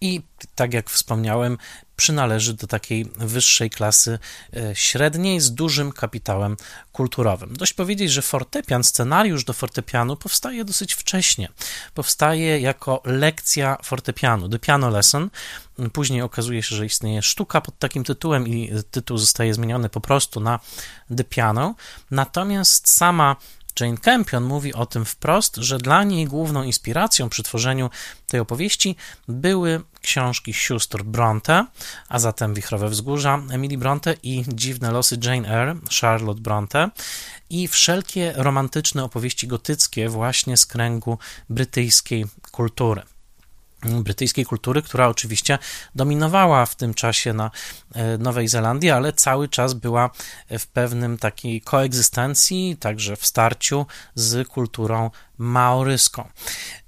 i, 0.00 0.22
tak 0.54 0.74
jak 0.74 0.90
wspomniałem, 0.90 1.58
przynależy 2.00 2.54
do 2.54 2.66
takiej 2.66 3.06
wyższej 3.16 3.70
klasy 3.70 4.18
e, 4.56 4.76
średniej 4.76 5.40
z 5.40 5.54
dużym 5.54 5.92
kapitałem 5.92 6.56
kulturowym. 6.92 7.56
Dość 7.56 7.72
powiedzieć, 7.72 8.12
że 8.12 8.22
fortepian, 8.22 8.84
scenariusz 8.84 9.44
do 9.44 9.52
fortepianu 9.52 10.16
powstaje 10.16 10.64
dosyć 10.64 10.94
wcześnie. 10.94 11.48
Powstaje 11.94 12.60
jako 12.60 13.02
lekcja 13.04 13.76
fortepianu, 13.82 14.48
The 14.48 14.58
Piano 14.58 14.90
Lesson. 14.90 15.30
Później 15.92 16.22
okazuje 16.22 16.62
się, 16.62 16.76
że 16.76 16.86
istnieje 16.86 17.22
sztuka 17.22 17.60
pod 17.60 17.78
takim 17.78 18.04
tytułem 18.04 18.48
i 18.48 18.72
tytuł 18.90 19.18
zostaje 19.18 19.54
zmieniony 19.54 19.88
po 19.88 20.00
prostu 20.00 20.40
na 20.40 20.60
The 21.16 21.24
Piano. 21.24 21.74
Natomiast 22.10 22.88
sama 22.88 23.36
Jane 23.80 23.96
Campion 23.96 24.44
mówi 24.44 24.74
o 24.74 24.86
tym 24.86 25.04
wprost, 25.04 25.56
że 25.56 25.78
dla 25.78 26.04
niej 26.04 26.26
główną 26.26 26.62
inspiracją 26.62 27.28
przy 27.28 27.42
tworzeniu 27.42 27.90
tej 28.26 28.40
opowieści 28.40 28.96
były 29.28 29.80
książki 30.00 30.54
sióstr 30.54 31.02
Bronte, 31.02 31.66
a 32.08 32.18
zatem 32.18 32.54
Wichrowe 32.54 32.88
Wzgórza 32.88 33.42
Emily 33.50 33.78
Bronte 33.78 34.14
i 34.22 34.44
Dziwne 34.48 34.90
losy 34.90 35.18
Jane 35.24 35.48
Eyre 35.48 35.76
Charlotte 36.00 36.40
Bronte. 36.40 36.90
I 37.50 37.68
wszelkie 37.68 38.32
romantyczne 38.36 39.04
opowieści 39.04 39.46
gotyckie 39.46 40.08
właśnie 40.08 40.56
z 40.56 40.66
kręgu 40.66 41.18
brytyjskiej 41.48 42.26
kultury 42.50 43.02
brytyjskiej 43.82 44.44
kultury, 44.44 44.82
która 44.82 45.08
oczywiście 45.08 45.58
dominowała 45.94 46.66
w 46.66 46.76
tym 46.76 46.94
czasie 46.94 47.32
na 47.32 47.50
e, 47.94 48.18
Nowej 48.18 48.48
Zelandii, 48.48 48.90
ale 48.90 49.12
cały 49.12 49.48
czas 49.48 49.74
była 49.74 50.10
w 50.58 50.66
pewnym 50.66 51.18
takiej 51.18 51.60
koegzystencji, 51.60 52.76
także 52.80 53.16
w 53.16 53.26
starciu 53.26 53.86
z 54.14 54.48
kulturą 54.48 55.10
maoryską. 55.38 56.28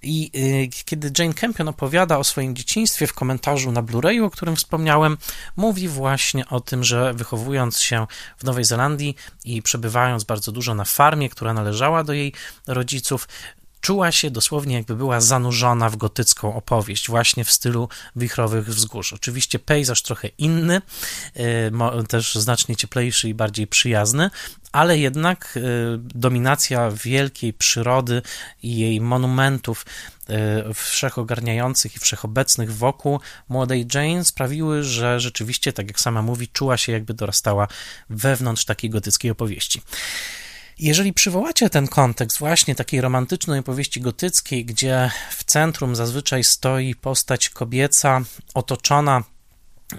I 0.03 0.31
e, 0.35 0.85
kiedy 0.85 1.13
Jane 1.19 1.35
Campion 1.35 1.69
opowiada 1.69 2.19
o 2.19 2.25
swoim 2.25 2.57
dzieciństwie 2.57 3.07
w 3.07 3.15
komentarzu 3.15 3.73
na 3.73 3.83
Blu-rayu, 3.83 4.25
o 4.25 4.31
którym 4.31 4.57
wspomniałem, 4.57 5.19
mówi 5.57 5.89
właśnie 5.89 6.49
o 6.49 6.61
tym, 6.61 6.85
że 6.85 7.15
wychowując 7.15 7.81
się 7.81 8.07
w 8.39 8.45
Nowej 8.45 8.65
Zelandii 8.65 9.17
i 9.45 9.63
przebywając 9.63 10.25
bardzo 10.25 10.53
dużo 10.53 10.75
na 10.75 10.85
farmie, 10.85 11.29
która 11.29 11.55
należała 11.55 12.05
do 12.05 12.13
jej 12.13 12.33
rodziców, 12.67 13.29
czuła 13.83 14.13
się 14.13 14.31
dosłownie 14.31 14.75
jakby 14.75 14.97
była 14.97 15.21
zanurzona 15.21 15.91
w 15.91 15.97
gotycką 15.97 16.55
opowieść, 16.55 17.09
właśnie 17.09 17.45
w 17.45 17.51
stylu 17.51 17.89
wichrowych 18.17 18.67
wzgórz. 18.67 19.13
Oczywiście 19.13 19.59
pejzaż 19.59 20.03
trochę 20.03 20.29
inny, 20.29 20.83
e, 21.35 22.03
też 22.09 22.35
znacznie 22.35 22.77
cieplejszy 22.77 23.29
i 23.29 23.35
bardziej 23.35 23.67
przyjazny, 23.67 24.31
ale 24.73 24.99
jednak 24.99 25.55
e, 25.57 25.61
dominacja 25.99 26.91
wielkiej 26.91 27.53
przyrody 27.53 28.23
i 28.63 28.77
jej 28.77 29.01
monumentów 29.01 29.87
e, 30.29 30.75
wszechogarniających 30.75 31.97
i 31.97 31.99
wszechobecnych 31.99 32.75
wokół 32.77 33.21
młodej 33.49 33.87
Jane 33.95 34.25
sprawiły, 34.25 34.83
że 34.83 35.21
rzeczywiście, 35.21 35.73
tak 35.73 35.87
jak 35.87 36.01
sama 36.01 36.23
mówi, 36.23 36.49
czuła 36.49 36.77
się 36.77 36.93
jakby 36.93 37.15
dorastała 37.15 37.69
wewnątrz 38.11 38.65
takiej 38.65 38.91
gotyckiej 38.91 39.31
opowieści. 39.31 39.83
Jeżeli 40.83 41.13
przywołacie 41.13 41.71
ten 41.71 41.89
kontekst 41.89 42.39
właśnie 42.39 42.75
takiej 42.75 43.01
romantycznej 43.01 43.61
opowieści 43.61 44.01
gotyckiej, 44.01 44.65
gdzie 44.65 45.11
w 45.31 45.45
centrum 45.45 45.97
zazwyczaj 45.97 46.45
stoi 46.45 46.95
postać 46.95 47.49
kobieca 47.49 48.21
otoczona 48.55 49.23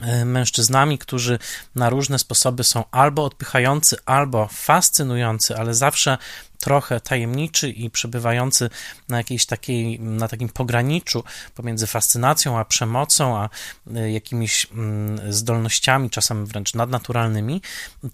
e, 0.02 0.26
mężczyznami, 0.26 0.98
którzy 0.98 1.40
na 1.76 1.90
różne 1.90 2.20
sposoby 2.20 2.64
są 2.64 2.84
albo 2.92 3.26
odpychający, 3.26 3.98
albo 4.06 4.48
fascynujący, 4.52 5.58
ale 5.58 5.74
zawsze 5.74 6.18
trochę 6.64 7.00
tajemniczy 7.00 7.70
i 7.70 7.90
przebywający 7.90 8.70
na 9.10 9.18
jakiejś 9.18 9.46
takiej, 9.46 10.00
na 10.00 10.28
takim 10.28 10.50
pograniczu 10.50 11.24
pomiędzy 11.56 11.88
fascynacją 11.88 12.60
a 12.60 12.66
przemocą, 12.66 13.38
a 13.38 13.50
e, 13.96 14.12
jakimiś 14.12 14.68
mm, 14.72 15.34
zdolnościami, 15.34 16.10
czasem 16.10 16.46
wręcz 16.46 16.74
nadnaturalnymi, 16.74 17.62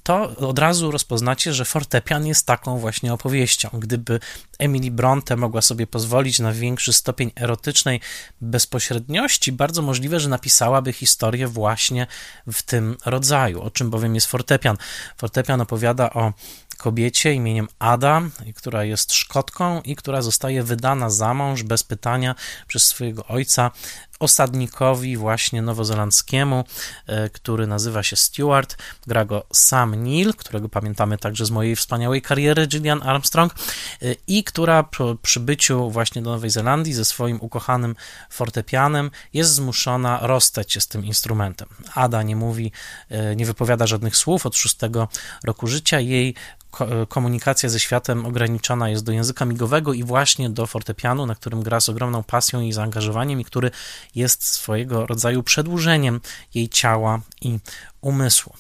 to 0.04 0.36
od 0.36 0.60
razu 0.60 0.92
rozpoznacie, 0.92 1.54
że 1.54 1.66
fortepian 1.66 2.26
jest 2.26 2.46
taką 2.46 2.78
właśnie 2.78 3.14
opowieścią. 3.14 3.70
Gdyby 3.74 4.20
Emily 4.60 4.92
Bronte 4.92 5.36
mogła 5.36 5.62
sobie 5.62 5.88
pozwolić 5.88 6.40
na 6.40 6.54
większy 6.54 6.94
stopień 6.94 7.32
erotycznej 7.36 8.02
bezpośredniości, 8.42 9.52
bardzo 9.52 9.82
możliwe, 9.82 10.20
że 10.20 10.30
napisałaby 10.30 10.94
historię 10.94 11.48
właśnie 11.48 12.08
w 12.52 12.64
tym 12.64 12.98
rodzaju. 13.06 13.62
O 13.62 13.72
czym 13.72 13.90
bowiem 13.90 14.16
jest 14.16 14.28
fortepian? 14.28 14.78
Fortepian 15.18 15.62
opowiada 15.62 16.10
o 16.10 16.34
kobiecie 16.80 17.34
imieniem 17.34 17.68
Ada, 17.80 18.22
która 18.56 18.84
jest 18.84 19.14
Szkotką 19.14 19.82
i 19.82 19.96
która 19.96 20.22
zostaje 20.22 20.64
wydana 20.64 21.10
za 21.10 21.34
mąż 21.34 21.64
bez 21.64 21.84
pytania 21.84 22.36
przez 22.68 22.86
swojego 22.86 23.26
ojca 23.26 23.72
osadnikowi 24.20 25.18
właśnie 25.18 25.62
nowozelandzkiemu, 25.62 26.64
e, 27.08 27.30
który 27.30 27.68
nazywa 27.68 28.04
się 28.04 28.16
Stewart. 28.16 28.78
Gra 29.08 29.26
go 29.26 29.44
Sam 29.54 30.04
Neill, 30.04 30.34
którego 30.34 30.70
pamiętamy 30.70 31.18
także 31.18 31.46
z 31.46 31.52
mojej 31.52 31.76
wspaniałej 31.76 32.22
kariery, 32.22 32.68
Gillian 32.68 33.04
Armstrong, 33.04 33.54
e, 33.54 34.16
i 34.28 34.44
która 34.44 34.84
po 34.84 35.16
przybyciu 35.16 35.92
właśnie 35.92 36.22
do 36.22 36.30
Nowej 36.30 36.50
Zelandii 36.50 36.94
ze 36.94 37.06
swoim 37.06 37.42
ukochanym 37.42 37.96
fortepianem 38.30 39.12
jest 39.34 39.54
zmuszona 39.54 40.20
rozstać 40.22 40.74
się 40.74 40.82
z 40.82 40.88
tym 40.88 41.06
instrumentem. 41.06 41.70
Ada 41.96 42.24
nie 42.24 42.36
mówi, 42.36 42.72
e, 43.10 43.36
nie 43.36 43.46
wypowiada 43.46 43.88
żadnych 43.88 44.18
słów 44.18 44.46
od 44.46 44.56
szóstego 44.56 45.08
roku 45.44 45.68
życia. 45.68 46.00
Jej 46.00 46.36
komunikacja 47.10 47.70
ze 47.70 47.80
światem 47.80 48.26
ograniczona 48.26 48.90
jest 48.90 49.04
do 49.04 49.12
języka 49.12 49.46
migowego 49.46 49.94
i 49.94 50.04
właśnie 50.04 50.50
do 50.50 50.68
fortepianu, 50.68 51.26
na 51.26 51.36
którym 51.36 51.64
gra 51.64 51.80
z 51.80 51.90
ogromną 51.90 52.24
pasją 52.24 52.62
i 52.62 52.74
zaangażowaniem 52.74 53.42
i 53.42 53.46
który 53.46 53.72
jest 54.16 54.44
swojego 54.44 55.06
rodzaju 55.06 55.44
przedłużeniem 55.44 56.22
jej 56.54 56.70
ciała 56.70 57.22
i 57.42 57.60
umysłu. 58.02 58.54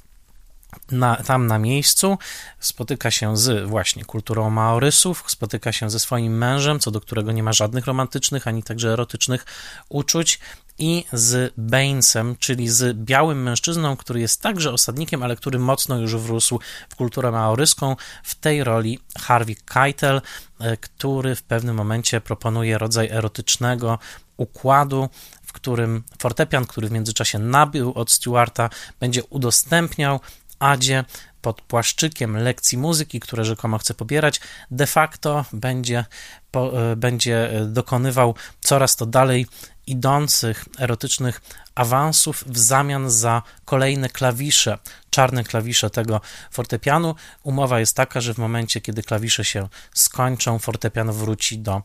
Na, 0.92 1.16
tam 1.16 1.48
na 1.48 1.60
miejscu 1.60 2.18
spotyka 2.60 3.12
się 3.12 3.38
z 3.38 3.68
właśnie 3.68 4.06
kulturą 4.06 4.50
Maorysów, 4.50 5.24
spotyka 5.28 5.72
się 5.72 5.90
ze 5.90 6.00
swoim 6.00 6.38
mężem, 6.38 6.80
co 6.80 6.92
do 6.92 7.02
którego 7.02 7.32
nie 7.32 7.44
ma 7.44 7.54
żadnych 7.54 7.86
romantycznych 7.86 8.48
ani 8.48 8.64
także 8.64 8.90
erotycznych 8.94 9.46
uczuć, 9.90 10.40
i 10.80 11.06
z 11.14 11.54
Bainesem, 11.58 12.36
czyli 12.40 12.70
z 12.70 12.98
białym 12.98 13.44
mężczyzną, 13.44 13.98
który 13.98 14.20
jest 14.20 14.42
także 14.42 14.72
osadnikiem, 14.72 15.24
ale 15.24 15.36
który 15.36 15.60
mocno 15.60 15.98
już 15.98 16.16
wrósł 16.16 16.60
w 16.90 16.96
kulturę 16.96 17.32
maoryską. 17.32 17.96
W 18.24 18.36
tej 18.36 18.64
roli 18.64 19.00
Harvey 19.18 19.56
Keitel, 19.66 20.22
e, 20.60 20.78
który 20.78 21.36
w 21.36 21.44
pewnym 21.44 21.76
momencie 21.76 22.22
proponuje 22.22 22.78
rodzaj 22.78 23.10
erotycznego 23.10 24.00
układu, 24.38 25.10
w 25.44 25.54
którym 25.54 26.04
fortepian, 26.20 26.66
który 26.66 26.88
w 26.88 26.92
międzyczasie 26.92 27.40
nabył 27.40 27.94
od 27.94 28.12
Stewarta, 28.12 28.70
będzie 29.00 29.24
udostępniał 29.24 30.20
Adzie 30.60 31.06
pod 31.42 31.62
płaszczykiem 31.62 32.38
lekcji 32.38 32.78
muzyki, 32.78 33.20
które 33.20 33.46
rzekomo 33.46 33.78
chce 33.78 33.94
pobierać, 33.94 34.42
de 34.72 34.88
facto 34.88 35.46
będzie, 35.54 36.06
po, 36.52 36.92
e, 36.92 36.96
będzie 36.96 37.52
dokonywał 37.68 38.36
coraz 38.62 38.96
to 38.96 39.06
dalej 39.06 39.46
idących 39.90 40.66
erotycznych 40.80 41.42
awansów 41.76 42.44
w 42.48 42.58
zamian 42.58 43.10
za 43.10 43.42
kolejne 43.66 44.10
klawisze, 44.10 44.78
czarne 45.10 45.44
klawisze 45.44 45.90
tego 45.90 46.22
fortepianu. 46.52 47.16
Umowa 47.44 47.80
jest 47.80 47.96
taka, 47.96 48.22
że 48.22 48.34
w 48.34 48.38
momencie, 48.38 48.82
kiedy 48.82 49.04
klawisze 49.04 49.46
się 49.46 49.68
skończą, 49.94 50.60
fortepian 50.60 51.12
wróci 51.12 51.60
do 51.60 51.82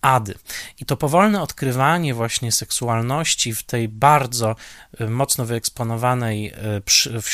Ady. 0.00 0.34
I 0.80 0.84
to 0.84 0.96
powolne 0.96 1.42
odkrywanie 1.42 2.14
właśnie 2.14 2.52
seksualności 2.52 3.54
w 3.54 3.62
tej 3.62 3.88
bardzo 3.88 4.56
y, 5.00 5.10
mocno 5.10 5.44
wyeksponowanej, 5.44 6.52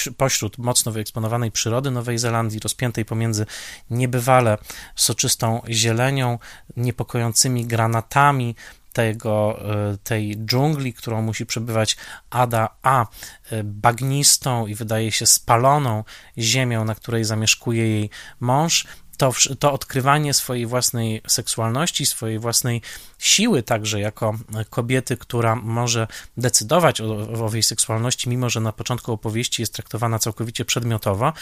y, 0.09 0.13
pośród 0.17 0.59
mocno 0.59 0.93
wyeksponowanej 0.93 1.51
przyrody 1.51 1.91
Nowej 1.91 2.19
Zelandii, 2.19 2.61
rozpiętej 2.61 3.05
pomiędzy 3.05 3.47
niebywale 3.91 4.59
soczystą 4.97 5.63
zielenią, 5.69 6.39
niepokojącymi 6.77 7.67
granatami, 7.67 8.55
tego, 8.93 9.61
e, 9.93 9.97
tej 9.97 10.37
dżungli, 10.37 10.95
którą 10.95 11.23
musi 11.23 11.47
przebywać 11.47 11.97
Ada, 12.31 12.69
a 12.83 13.07
e, 13.51 13.65
bagnistą 13.65 14.67
i 14.67 14.75
wydaje 14.75 15.13
się 15.13 15.27
spaloną 15.27 16.05
ziemią, 16.39 16.85
na 16.85 16.95
której 16.95 17.25
zamieszkuje 17.25 17.89
jej 17.89 18.11
mąż, 18.41 18.87
to, 19.21 19.33
to 19.59 19.73
odkrywanie 19.73 20.35
swojej 20.35 20.67
własnej 20.67 21.23
seksualności, 21.27 22.07
swojej 22.07 22.39
własnej 22.39 22.83
siły, 23.19 23.63
także 23.63 24.01
jako 24.01 24.39
kobiety, 24.71 25.17
która 25.17 25.57
może 25.57 26.07
decydować 26.37 27.01
o, 27.01 27.05
o 27.47 27.51
seksualności, 27.63 28.29
mimo 28.29 28.51
że 28.51 28.61
na 28.61 28.73
początku 28.73 29.13
opowieści 29.13 29.63
jest 29.63 29.75
traktowana 29.75 30.19
całkowicie 30.19 30.65
przedmiotowo, 30.65 31.33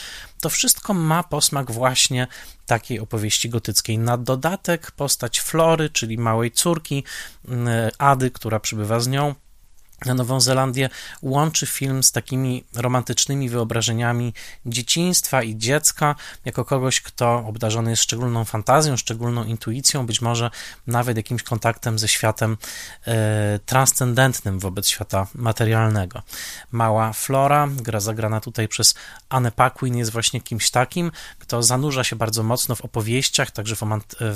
to 0.40 0.50
wszystko 0.50 0.94
ma 0.94 1.22
posmak 1.22 1.70
właśnie 1.72 2.26
takiej 2.66 3.00
opowieści 3.00 3.48
gotyckiej. 3.48 3.98
Na 3.98 4.16
dodatek 4.16 4.90
postać 4.90 5.40
Flory, 5.40 5.90
czyli 5.90 6.18
małej 6.18 6.50
córki 6.50 7.04
Ady, 7.98 8.30
która 8.30 8.60
przybywa 8.60 9.00
z 9.00 9.08
nią, 9.08 9.34
na 10.06 10.14
Nową 10.14 10.40
Zelandię 10.40 10.88
łączy 11.22 11.66
film 11.66 12.02
z 12.02 12.12
takimi 12.12 12.64
romantycznymi 12.74 13.48
wyobrażeniami 13.48 14.34
dzieciństwa 14.66 15.42
i 15.42 15.56
dziecka, 15.56 16.14
jako 16.44 16.64
kogoś, 16.64 17.00
kto 17.00 17.44
obdarzony 17.46 17.90
jest 17.90 18.02
szczególną 18.02 18.44
fantazją, 18.44 18.96
szczególną 18.96 19.44
intuicją, 19.44 20.06
być 20.06 20.20
może 20.20 20.50
nawet 20.86 21.16
jakimś 21.16 21.42
kontaktem 21.42 21.98
ze 21.98 22.08
światem 22.08 22.56
e, 23.06 23.58
transcendentnym 23.66 24.58
wobec 24.58 24.88
świata 24.88 25.26
materialnego. 25.34 26.22
Mała 26.72 27.12
Flora, 27.12 27.68
gra 27.76 28.00
zagrana 28.00 28.40
tutaj 28.40 28.68
przez 28.68 28.94
Anne 29.28 29.52
Paquin, 29.52 29.96
jest 29.96 30.12
właśnie 30.12 30.40
kimś 30.40 30.70
takim, 30.70 31.12
kto 31.48 31.62
zanurza 31.62 32.04
się 32.04 32.16
bardzo 32.16 32.42
mocno 32.42 32.74
w 32.74 32.84
opowieściach, 32.84 33.50
także 33.50 33.76
w, 33.76 33.82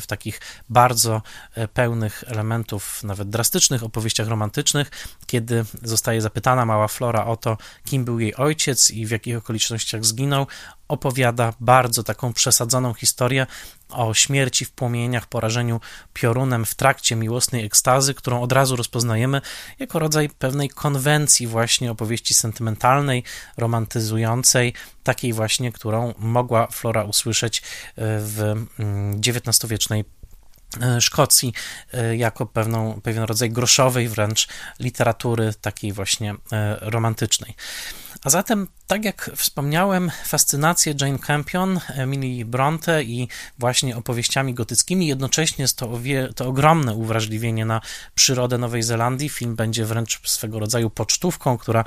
w 0.01 0.07
takich 0.07 0.41
bardzo 0.69 1.23
e, 1.55 1.69
pełnych 1.69 2.25
elementów, 2.27 3.05
nawet 3.05 3.31
drastycznych 3.31 3.83
opowieściach 3.83 4.29
romantycznych, 4.29 4.91
kiedy 5.27 5.65
zostaje 5.83 6.21
zapytana 6.21 6.65
mała 6.65 6.89
Flora 6.89 7.27
o 7.27 7.37
to, 7.37 7.59
kim 7.85 8.05
był 8.05 8.21
jej 8.21 8.37
ojciec 8.37 8.91
i 8.91 9.07
w 9.07 9.11
jakich 9.11 9.37
okolicznościach 9.37 10.05
zginął, 10.05 10.47
opowiada 10.89 11.53
bardzo 11.61 12.03
taką 12.03 12.33
przesadzoną 12.33 12.95
historię 12.95 13.47
o 13.93 14.15
śmierci 14.15 14.65
w 14.65 14.71
płomieniach, 14.71 15.27
porażeniu 15.27 15.81
piorunem 16.13 16.65
w 16.67 16.75
trakcie 16.75 17.17
miłosnej 17.17 17.65
ekstazy, 17.65 18.15
którą 18.15 18.43
od 18.43 18.53
razu 18.53 18.77
rozpoznajemy 18.77 19.41
jako 19.79 19.99
rodzaj 19.99 20.29
pewnej 20.29 20.69
konwencji 20.69 21.47
właśnie 21.47 21.91
opowieści 21.91 22.35
sentymentalnej, 22.35 23.25
romantyzującej, 23.57 24.75
takiej 25.05 25.33
właśnie, 25.33 25.73
którą 25.73 26.15
mogła 26.19 26.67
Flora 26.67 27.05
usłyszeć 27.05 27.59
e, 27.59 27.63
w 27.97 28.55
XIX-wiecznej 29.21 30.01
mm, 30.01 30.23
E, 30.81 31.01
Szkocji 31.01 31.53
e, 31.93 32.17
jako 32.17 32.47
pewną, 32.47 33.01
pewien 33.03 33.25
rodzaj 33.25 33.51
groszowej 33.51 34.09
wręcz 34.09 34.49
literatury 34.81 35.55
takiej 35.61 35.93
właśnie 35.93 36.35
romantycznej. 36.81 37.55
A 38.25 38.31
zatem, 38.31 38.69
tak 38.87 39.05
jak 39.05 39.31
wspomniałem, 39.37 40.11
fascynację 40.25 40.95
Jane 41.01 41.19
Campion, 41.19 41.81
Emily 41.89 42.45
Bronte 42.45 43.05
i 43.05 43.29
właśnie 43.59 43.97
opowieściami 43.97 44.55
gotyckimi, 44.55 45.07
jednocześnie 45.07 45.63
jest 45.63 45.79
to, 45.79 46.01
to 46.37 46.47
ogromne 46.47 46.95
uwrażliwienie 46.95 47.65
na 47.65 47.81
przyrodę 48.15 48.59
Nowej 48.59 48.83
Zelandii. 48.83 49.29
Film 49.29 49.57
będzie 49.57 49.85
wręcz 49.85 50.29
swego 50.29 50.59
rodzaju 50.59 50.91
pocztówką, 50.91 51.59
która 51.59 51.85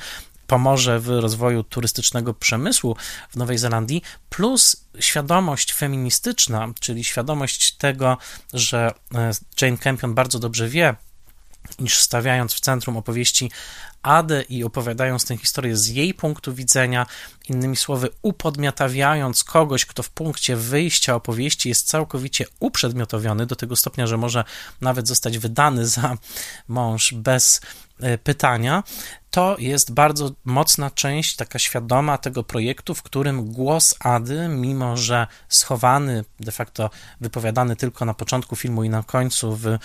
pomoże 0.47 0.99
w 0.99 1.07
rozwoju 1.07 1.63
turystycznego 1.63 2.33
przemysłu 2.33 2.95
w 3.29 3.35
Nowej 3.35 3.57
Zelandii, 3.57 4.01
plus 4.29 4.85
świadomość 4.99 5.73
feministyczna, 5.73 6.67
czyli 6.79 7.03
świadomość 7.03 7.71
tego, 7.71 8.17
że 8.53 8.93
e, 9.15 9.31
Jane 9.61 9.77
Campion 9.77 10.13
bardzo 10.13 10.39
dobrze 10.39 10.69
wie, 10.69 10.95
iż 11.79 11.97
stawiając 11.97 12.53
w 12.53 12.59
centrum 12.59 12.97
opowieści 12.97 13.51
Adę 14.05 14.41
i 14.41 14.63
opowiadając 14.63 15.25
tę 15.25 15.37
historię 15.37 15.77
z 15.77 15.87
jej 15.87 16.13
punktu 16.13 16.53
widzenia, 16.53 17.05
innymi 17.49 17.75
słowy, 17.75 18.09
upodmiotawiając 18.21 19.43
kogoś, 19.43 19.85
kto 19.85 20.03
w 20.03 20.09
punkcie 20.09 20.55
wyjścia 20.55 21.15
opowieści 21.15 21.69
jest 21.69 21.87
całkowicie 21.87 22.45
uprzedmiotowiony 22.59 23.45
do 23.45 23.55
tego 23.55 23.75
stopnia, 23.75 24.07
że 24.07 24.17
może 24.17 24.43
nawet 24.81 25.07
zostać 25.07 25.37
wydany 25.37 25.87
za 25.87 26.17
mąż 26.67 27.13
bez 27.13 27.61
e, 27.99 28.17
pytania, 28.17 28.83
to 29.35 29.55
jest 29.59 29.93
bardzo 29.93 30.31
mocna 30.45 30.91
część, 30.91 31.35
taka 31.35 31.59
świadoma 31.59 32.17
tego 32.17 32.43
projektu, 32.43 32.95
w 32.95 33.03
którym 33.03 33.51
głos 33.51 33.95
Ady, 33.99 34.47
mimo 34.47 34.97
że 34.97 35.27
schowany, 35.49 36.25
de 36.39 36.51
facto 36.51 36.89
wypowiadany 37.21 37.75
tylko 37.75 38.05
na 38.05 38.13
początku 38.13 38.55
filmu 38.55 38.83
i 38.83 38.89
na 38.89 39.03
końcu 39.03 39.55
w 39.55 39.77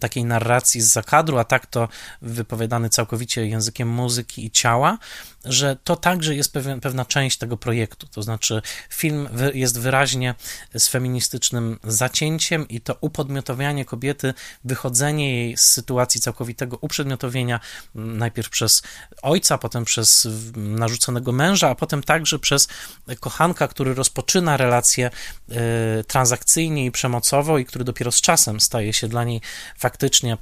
takiej 0.00 0.24
narracji 0.24 0.80
z 0.80 0.92
zakadru, 0.92 1.38
a 1.38 1.44
tak 1.44 1.66
to 1.66 1.88
wypowiadany 2.22 2.88
całkowicie 2.88 3.46
językiem 3.46 3.65
muzyki 3.84 4.46
i 4.46 4.50
ciała, 4.50 4.98
że 5.44 5.76
to 5.84 5.96
także 5.96 6.34
jest 6.34 6.52
pewien, 6.52 6.80
pewna 6.80 7.04
część 7.04 7.38
tego 7.38 7.56
projektu. 7.56 8.06
To 8.06 8.22
znaczy, 8.22 8.62
film 8.90 9.28
jest 9.54 9.80
wyraźnie 9.80 10.34
z 10.74 10.88
feministycznym 10.88 11.78
zacięciem 11.84 12.68
i 12.68 12.80
to 12.80 12.96
upodmiotowianie 13.00 13.84
kobiety, 13.84 14.34
wychodzenie 14.64 15.34
jej 15.34 15.56
z 15.56 15.62
sytuacji 15.62 16.20
całkowitego 16.20 16.78
uprzedmiotowienia, 16.80 17.60
najpierw 17.94 18.50
przez 18.50 18.82
ojca, 19.22 19.58
potem 19.58 19.84
przez 19.84 20.28
narzuconego 20.56 21.32
męża, 21.32 21.70
a 21.70 21.74
potem 21.74 22.02
także 22.02 22.38
przez 22.38 22.68
kochanka, 23.20 23.68
który 23.68 23.94
rozpoczyna 23.94 24.56
relację 24.56 25.10
y, 26.00 26.04
transakcyjnie 26.04 26.84
i 26.86 26.90
przemocowo 26.90 27.58
i 27.58 27.64
który 27.64 27.84
dopiero 27.84 28.12
z 28.12 28.20
czasem 28.20 28.60
staje 28.60 28.92
się 28.92 29.08
dla 29.08 29.24
niej 29.24 29.40
faktycznie 29.78 30.36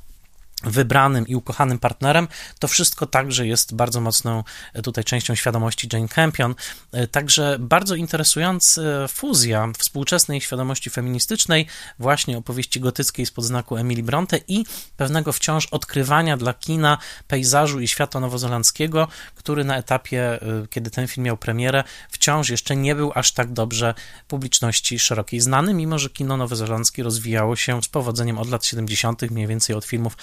wybranym 0.62 1.26
i 1.26 1.34
ukochanym 1.34 1.78
partnerem, 1.78 2.28
to 2.58 2.68
wszystko 2.68 3.06
także 3.06 3.46
jest 3.46 3.74
bardzo 3.74 4.00
mocną 4.00 4.44
e, 4.72 4.82
tutaj 4.82 5.04
częścią 5.04 5.34
świadomości 5.34 5.88
Jane 5.92 6.08
Campion. 6.08 6.54
E, 6.92 7.06
także 7.06 7.56
bardzo 7.60 7.94
interesująca 7.94 8.82
fuzja 9.08 9.68
współczesnej 9.78 10.40
świadomości 10.40 10.90
feministycznej, 10.90 11.66
właśnie 11.98 12.38
opowieści 12.38 12.80
gotyckiej 12.80 13.26
spod 13.26 13.44
znaku 13.44 13.76
Emily 13.76 14.02
Bronte 14.02 14.38
i 14.48 14.64
pewnego 14.96 15.32
wciąż 15.32 15.66
odkrywania 15.66 16.36
dla 16.36 16.54
kina 16.54 16.98
pejzażu 17.28 17.80
i 17.80 17.88
świata 17.88 18.20
nowozelandzkiego, 18.20 19.08
który 19.34 19.64
na 19.64 19.76
etapie, 19.76 20.42
e, 20.42 20.66
kiedy 20.70 20.90
ten 20.90 21.08
film 21.08 21.24
miał 21.24 21.36
premierę, 21.36 21.84
wciąż 22.10 22.50
jeszcze 22.50 22.76
nie 22.76 22.94
był 22.94 23.12
aż 23.14 23.32
tak 23.32 23.52
dobrze 23.52 23.94
publiczności 24.28 24.98
szerokiej 24.98 25.40
znany, 25.40 25.74
mimo 25.74 25.98
że 25.98 26.10
kino 26.10 26.36
nowozelandzkie 26.36 27.02
rozwijało 27.02 27.56
się 27.56 27.82
z 27.82 27.88
powodzeniem 27.88 28.38
od 28.38 28.48
lat 28.50 28.64
70., 28.64 29.30
mniej 29.30 29.46
więcej 29.46 29.76
od 29.76 29.84
filmów 29.84 30.16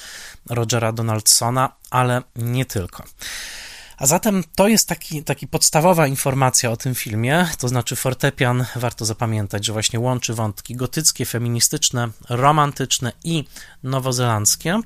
Rogera 0.50 0.92
Donaldsona, 0.92 1.76
ale 1.90 2.22
nie 2.36 2.66
tylko. 2.66 3.04
A 3.98 4.06
zatem 4.08 4.44
to 4.56 4.68
jest 4.68 4.88
taki, 4.88 5.24
taki 5.24 5.48
podstawowa 5.48 6.08
informacja 6.08 6.72
o 6.72 6.78
tym 6.78 6.96
filmie, 6.96 7.48
to 7.58 7.68
znaczy 7.68 7.96
fortepian, 7.96 8.66
warto 8.76 9.06
zapamiętać, 9.06 9.66
że 9.66 9.74
właśnie 9.74 10.00
łączy 10.00 10.34
wątki 10.34 10.76
gotyckie, 10.76 11.26
feministyczne, 11.26 12.10
romantyczne 12.30 13.12
i 13.24 13.44
nowozelandzkie. 13.84 14.80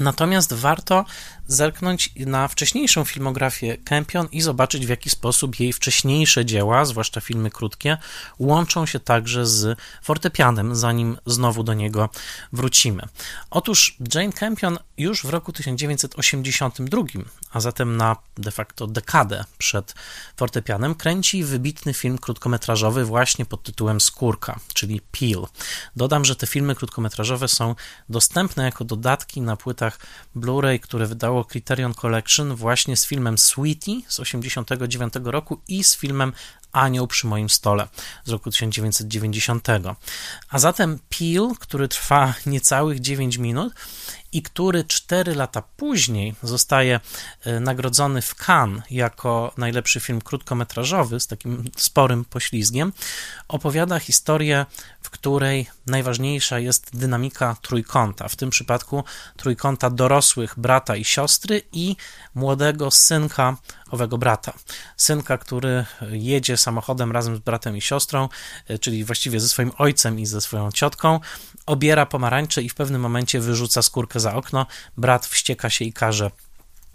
Natomiast 0.00 0.52
warto 0.52 1.04
zerknąć 1.46 2.12
na 2.16 2.48
wcześniejszą 2.48 3.04
filmografię 3.04 3.76
Campion 3.84 4.28
i 4.32 4.40
zobaczyć, 4.40 4.86
w 4.86 4.88
jaki 4.88 5.10
sposób 5.10 5.60
jej 5.60 5.72
wcześniejsze 5.72 6.44
dzieła, 6.44 6.84
zwłaszcza 6.84 7.20
filmy 7.20 7.50
krótkie, 7.50 7.96
łączą 8.38 8.86
się 8.86 9.00
także 9.00 9.46
z 9.46 9.78
fortepianem, 10.02 10.76
zanim 10.76 11.18
znowu 11.26 11.62
do 11.62 11.74
niego 11.74 12.08
wrócimy. 12.52 13.02
Otóż 13.50 13.96
Jane 14.14 14.32
Campion 14.32 14.78
już 14.98 15.22
w 15.22 15.28
roku 15.28 15.52
1982, 15.52 17.02
a 17.50 17.60
zatem 17.60 17.96
na 17.96 18.16
de 18.36 18.50
facto 18.50 18.86
dekadę 18.86 19.44
przed 19.58 19.94
fortepianem, 20.36 20.94
kręci 20.94 21.44
wybitny 21.44 21.94
film 21.94 22.18
krótkometrażowy 22.18 23.04
właśnie 23.04 23.46
pod 23.46 23.62
tytułem 23.62 24.00
Skórka, 24.00 24.60
czyli 24.74 25.00
Peel. 25.00 25.46
Dodam, 25.96 26.24
że 26.24 26.36
te 26.36 26.46
filmy 26.46 26.74
krótkometrażowe 26.74 27.48
są 27.48 27.74
dostępne 28.08 28.64
jako 28.64 28.84
dodatki 28.84 29.40
na 29.40 29.56
płytach 29.56 29.98
Blu-ray, 30.36 30.80
które 30.80 31.06
wydało 31.06 31.35
powstało 31.36 31.44
Criterion 31.44 31.94
Collection 31.94 32.54
właśnie 32.54 32.96
z 32.96 33.06
filmem 33.06 33.38
Sweetie 33.38 34.00
z 34.08 34.16
1989 34.16 35.14
roku 35.24 35.60
i 35.68 35.84
z 35.84 35.96
filmem 35.96 36.32
Anioł 36.72 37.06
przy 37.06 37.26
moim 37.26 37.50
stole 37.50 37.88
z 38.24 38.30
roku 38.30 38.50
1990. 38.50 39.68
A 40.48 40.58
zatem 40.58 40.98
Peel, 41.08 41.48
który 41.60 41.88
trwa 41.88 42.34
niecałych 42.46 43.00
9 43.00 43.36
minut 43.36 43.72
i 44.32 44.42
który 44.42 44.84
4 44.84 45.34
lata 45.34 45.62
później 45.76 46.34
zostaje 46.42 47.00
e, 47.44 47.60
nagrodzony 47.60 48.22
w 48.22 48.34
Cannes 48.34 48.82
jako 48.90 49.52
najlepszy 49.56 50.00
film 50.00 50.20
krótkometrażowy 50.20 51.20
z 51.20 51.26
takim 51.26 51.64
sporym 51.76 52.24
poślizgiem, 52.24 52.92
opowiada 53.48 53.98
historię, 53.98 54.66
w 55.02 55.10
której 55.10 55.66
najważniejsza 55.86 56.58
jest 56.58 56.96
dynamika 56.96 57.56
trójkąta, 57.62 58.28
w 58.28 58.36
tym 58.36 58.50
przypadku 58.50 59.04
trójkąta 59.36 59.90
dorosłych 59.90 60.54
brata 60.56 60.96
i 60.96 61.04
siostry 61.04 61.62
i 61.72 61.96
młodego 62.34 62.90
synka 62.90 63.56
owego 63.90 64.18
brata. 64.18 64.52
Synka, 64.96 65.38
który 65.38 65.84
jedzie 66.10 66.56
samochodem 66.56 67.12
razem 67.12 67.36
z 67.36 67.38
bratem 67.38 67.76
i 67.76 67.80
siostrą, 67.80 68.28
e, 68.68 68.78
czyli 68.78 69.04
właściwie 69.04 69.40
ze 69.40 69.48
swoim 69.48 69.72
ojcem 69.78 70.20
i 70.20 70.26
ze 70.26 70.40
swoją 70.40 70.72
ciotką, 70.72 71.20
obiera 71.66 72.06
pomarańcze 72.06 72.62
i 72.62 72.68
w 72.68 72.74
pewnym 72.74 73.00
momencie 73.00 73.40
wyrzuca 73.40 73.82
skórkę 73.82 74.15
za 74.20 74.34
okno. 74.34 74.66
Brat 74.96 75.26
wścieka 75.26 75.70
się 75.70 75.84
i 75.84 75.92
każe 75.92 76.30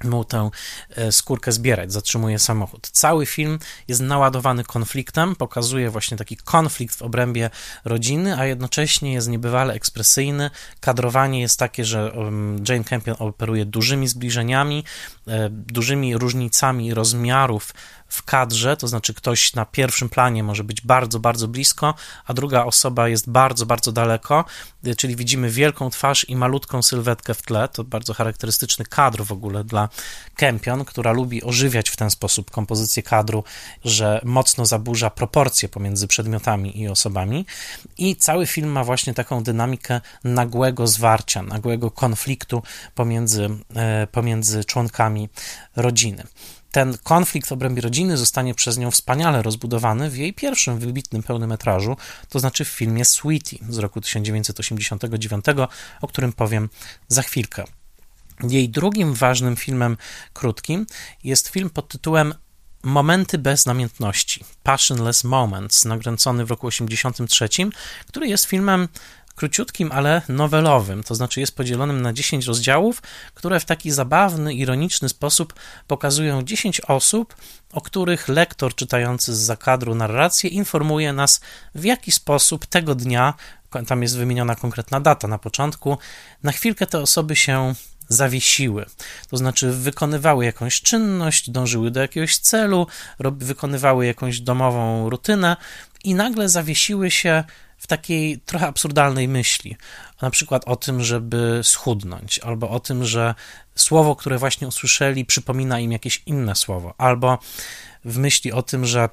mu 0.04 0.26
tę 0.26 0.50
e, 0.90 1.12
skórkę 1.12 1.52
zbierać, 1.52 1.94
zatrzymuje 1.94 2.40
samochód. 2.40 2.90
Cały 2.92 3.26
film 3.26 3.60
jest 3.88 4.02
naładowany 4.02 4.64
konfliktem, 4.64 5.36
pokazuje 5.36 5.90
właśnie 5.90 6.18
taki 6.18 6.38
konflikt 6.38 6.96
w 6.96 7.02
obrębie 7.02 7.50
rodziny, 7.86 8.38
a 8.38 8.46
jednocześnie 8.46 9.14
jest 9.14 9.28
niebywale 9.28 9.74
ekspresyjny. 9.74 10.50
Kadrowanie 10.80 11.42
jest 11.42 11.60
takie, 11.60 11.86
że 11.86 12.14
Jane 12.70 12.84
Campion 12.84 13.16
operuje 13.20 13.66
dużymi 13.66 14.08
zbliżeniami, 14.08 14.84
e, 15.28 15.50
dużymi 15.50 16.18
różnicami 16.18 16.94
rozmiarów 16.94 17.74
w 18.12 18.24
kadrze, 18.24 18.78
to 18.78 18.88
znaczy 18.88 19.14
ktoś 19.14 19.54
na 19.54 19.66
pierwszym 19.66 20.10
planie 20.10 20.44
może 20.44 20.64
być 20.64 20.82
bardzo, 20.82 21.20
bardzo 21.20 21.48
blisko, 21.48 21.94
a 22.26 22.34
druga 22.34 22.66
osoba 22.66 23.10
jest 23.10 23.30
bardzo, 23.30 23.66
bardzo 23.66 23.92
daleko, 23.92 24.46
y, 24.88 24.96
czyli 24.96 25.16
widzimy 25.16 25.50
wielką 25.50 25.90
twarz 25.90 26.30
i 26.30 26.36
malutką 26.36 26.82
sylwetkę 26.82 27.34
w 27.34 27.42
tle. 27.42 27.68
To 27.68 27.84
bardzo 27.84 28.14
charakterystyczny 28.14 28.86
kadr 28.86 29.24
w 29.24 29.32
ogóle 29.32 29.64
dla 29.64 29.90
Kempion, 30.36 30.86
która 30.86 31.12
lubi 31.12 31.44
ożywiać 31.44 31.90
w 31.90 31.96
ten 31.96 32.10
sposób 32.10 32.52
kompozycję 32.52 33.04
kadru, 33.04 33.44
że 33.86 34.22
mocno 34.24 34.66
zaburza 34.66 35.10
proporcje 35.10 35.70
pomiędzy 35.70 36.08
przedmiotami 36.08 36.80
i 36.82 36.88
osobami. 36.88 37.46
I 37.98 38.16
cały 38.16 38.48
film 38.48 38.70
ma 38.70 38.84
właśnie 38.84 39.14
taką 39.14 39.44
dynamikę 39.44 40.02
nagłego 40.24 40.88
zwarcia, 40.88 41.42
nagłego 41.42 41.92
konfliktu 41.92 42.64
pomiędzy, 42.96 43.50
e, 43.76 44.08
pomiędzy 44.08 44.66
członkami 44.66 45.30
rodziny 45.76 46.24
ten 46.72 46.98
konflikt 47.04 47.48
w 47.48 47.52
obrębie 47.52 47.82
rodziny 47.82 48.18
zostanie 48.18 48.56
przez 48.56 48.78
nią 48.78 48.92
wspaniale 48.92 49.42
rozbudowany 49.42 50.10
w 50.10 50.18
jej 50.18 50.34
pierwszym 50.34 50.80
wybitnym 50.80 51.24
pełnometrażu, 51.24 51.98
to 52.30 52.40
znaczy 52.40 52.66
w 52.66 52.68
filmie 52.68 53.06
Sweetie 53.06 53.58
z 53.70 53.78
roku 53.78 54.02
1989, 54.02 55.46
o 56.02 56.08
którym 56.08 56.34
powiem 56.34 56.70
za 57.08 57.22
chwilkę. 57.22 57.64
Jej 58.50 58.70
drugim 58.70 59.14
ważnym 59.14 59.56
filmem 59.56 59.98
krótkim 60.34 60.86
jest 61.24 61.48
film 61.48 61.70
pod 61.70 61.88
tytułem 61.88 62.34
Momenty 62.84 63.38
bez 63.38 63.66
namiętności, 63.66 64.44
Passionless 64.64 65.24
Moments, 65.24 65.86
nakręcony 65.86 66.46
w 66.46 66.50
roku 66.50 66.70
1983, 66.70 67.70
który 68.08 68.28
jest 68.28 68.46
filmem 68.46 68.88
króciutkim, 69.42 69.92
ale 69.92 70.22
nowelowym, 70.30 71.04
to 71.04 71.16
znaczy 71.16 71.40
jest 71.40 71.56
podzielonym 71.56 72.02
na 72.02 72.14
10 72.14 72.46
rozdziałów, 72.46 73.02
które 73.34 73.60
w 73.60 73.66
taki 73.66 73.92
zabawny, 73.92 74.54
ironiczny 74.54 75.10
sposób 75.10 75.54
pokazują 75.88 76.44
10 76.44 76.82
osób, 76.82 77.36
o 77.72 77.82
których 77.82 78.28
lektor 78.28 78.76
czytający 78.76 79.36
z 79.36 79.40
zakadru 79.40 79.96
narrację 79.96 80.50
informuje 80.50 81.14
nas, 81.14 81.42
w 81.76 81.84
jaki 81.84 82.12
sposób 82.12 82.66
tego 82.66 82.96
dnia, 82.96 83.34
tam 83.88 84.02
jest 84.02 84.18
wymieniona 84.18 84.56
konkretna 84.56 85.00
data 85.00 85.28
na 85.28 85.38
początku, 85.38 85.98
na 86.44 86.52
chwilkę 86.52 86.88
te 86.88 87.00
osoby 87.00 87.36
się 87.36 87.74
zawiesiły. 88.08 88.86
To 89.30 89.38
znaczy 89.38 89.72
wykonywały 89.72 90.46
jakąś 90.46 90.82
czynność, 90.82 91.50
dążyły 91.50 91.92
do 91.92 92.02
jakiegoś 92.02 92.38
celu, 92.38 92.88
wykonywały 93.20 94.06
jakąś 94.06 94.40
domową 94.40 95.10
rutynę 95.10 95.58
i 96.04 96.16
nagle 96.16 96.50
zawiesiły 96.50 97.12
się 97.12 97.44
w 97.82 97.88
takiej 97.88 98.40
trochę 98.40 98.68
absurdalnej 98.68 99.28
myśli, 99.28 99.78
na 100.22 100.30
przykład 100.30 100.64
o 100.66 100.76
tym, 100.76 101.04
żeby 101.04 101.60
schudnąć, 101.64 102.40
albo 102.40 102.70
o 102.70 102.80
tym, 102.80 103.06
że 103.06 103.36
słowo, 103.76 104.16
które 104.16 104.38
właśnie 104.38 104.68
usłyszeli, 104.68 105.26
przypomina 105.26 105.80
im 105.80 105.92
jakieś 105.92 106.24
inne 106.26 106.56
słowo, 106.56 106.94
albo 106.98 107.40
w 108.06 108.18
myśli 108.18 108.52
o 108.52 108.62
tym, 108.64 108.86
że 108.86 109.10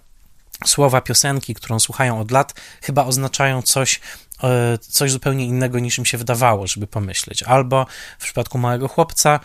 słowa 0.66 1.00
piosenki, 1.00 1.54
którą 1.54 1.80
słuchają 1.80 2.20
od 2.20 2.30
lat, 2.30 2.54
chyba 2.82 3.04
oznaczają 3.04 3.62
coś, 3.62 4.00
e, 4.42 4.78
coś 4.78 5.12
zupełnie 5.12 5.46
innego 5.46 5.78
niż 5.78 5.98
im 5.98 6.04
się 6.04 6.18
wydawało, 6.18 6.66
żeby 6.66 6.86
pomyśleć. 6.86 7.42
Albo 7.42 7.86
w 8.18 8.22
przypadku 8.22 8.58
małego 8.58 8.88
chłopca, 8.88 9.40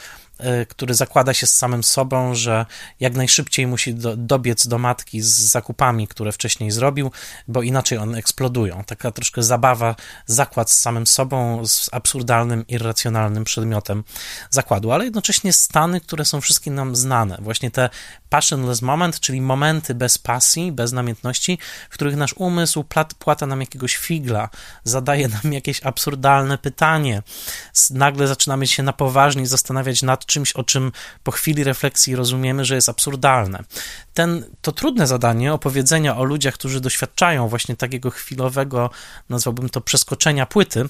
który 0.68 0.94
zakłada 0.94 1.34
się 1.34 1.48
z 1.48 1.56
samym 1.56 1.84
sobą, 1.84 2.36
że 2.36 2.66
jak 3.00 3.14
najszybciej 3.14 3.68
musi 3.68 3.94
do, 3.94 4.18
dobiec 4.18 4.68
do 4.68 4.78
matki 4.78 5.22
z 5.22 5.40
zakupami, 5.40 6.08
które 6.08 6.32
wcześniej 6.32 6.72
zrobił, 6.72 7.12
bo 7.48 7.62
inaczej 7.62 7.98
one 7.98 8.18
eksplodują. 8.18 8.84
Taka 8.84 9.12
troszkę 9.12 9.44
zabawa, 9.44 9.96
zakład 10.26 10.72
z 10.72 10.80
samym 10.80 11.08
sobą, 11.08 11.68
z 11.68 11.90
absurdalnym, 11.92 12.68
irracjonalnym 12.68 13.44
przedmiotem 13.44 14.04
zakładu, 14.50 14.92
ale 14.92 15.04
jednocześnie 15.04 15.54
stany, 15.54 16.02
które 16.02 16.26
są 16.26 16.42
wszystkim 16.42 16.76
nam 16.76 16.96
znane. 16.96 17.38
Właśnie 17.42 17.72
te 17.72 17.90
passionless 18.30 18.82
moment, 18.82 19.20
czyli 19.20 19.42
momenty 19.42 19.96
bez 19.96 20.18
pasji, 20.18 20.72
bez 20.72 20.92
namiętności, 20.92 21.58
w 21.90 21.94
których 21.94 22.16
nasz 22.16 22.34
umysł 22.34 22.84
plat, 22.84 23.14
płata 23.14 23.46
nam 23.46 23.62
jakiegoś 23.62 23.98
figla, 23.98 24.50
zadaje 24.84 25.28
nam 25.28 25.54
jakieś 25.54 25.86
absurdalne 25.86 26.58
pytanie. 26.58 27.24
Nagle 27.92 28.28
zaczynamy 28.28 28.68
się 28.68 28.84
na 28.84 28.94
poważnie 28.94 29.48
zastanawiać 29.48 30.02
nad 30.02 30.26
czymś, 30.34 30.52
o 30.52 30.64
czym 30.64 30.92
po 31.24 31.32
chwili 31.32 31.64
refleksji 31.64 32.16
rozumiemy, 32.16 32.66
że 32.66 32.76
jest 32.76 32.90
absurdalne. 32.90 33.64
Ten, 34.14 34.46
to 34.62 34.72
trudne 34.72 35.08
zadanie 35.08 35.54
opowiedzenia 35.54 36.18
o 36.18 36.24
ludziach, 36.24 36.54
którzy 36.54 36.82
doświadczają 36.82 37.48
właśnie 37.48 37.76
takiego 37.76 38.10
chwilowego, 38.10 38.90
nazwałbym 39.30 39.70
to, 39.70 39.82
przeskoczenia 39.82 40.46
płyty, 40.46 40.86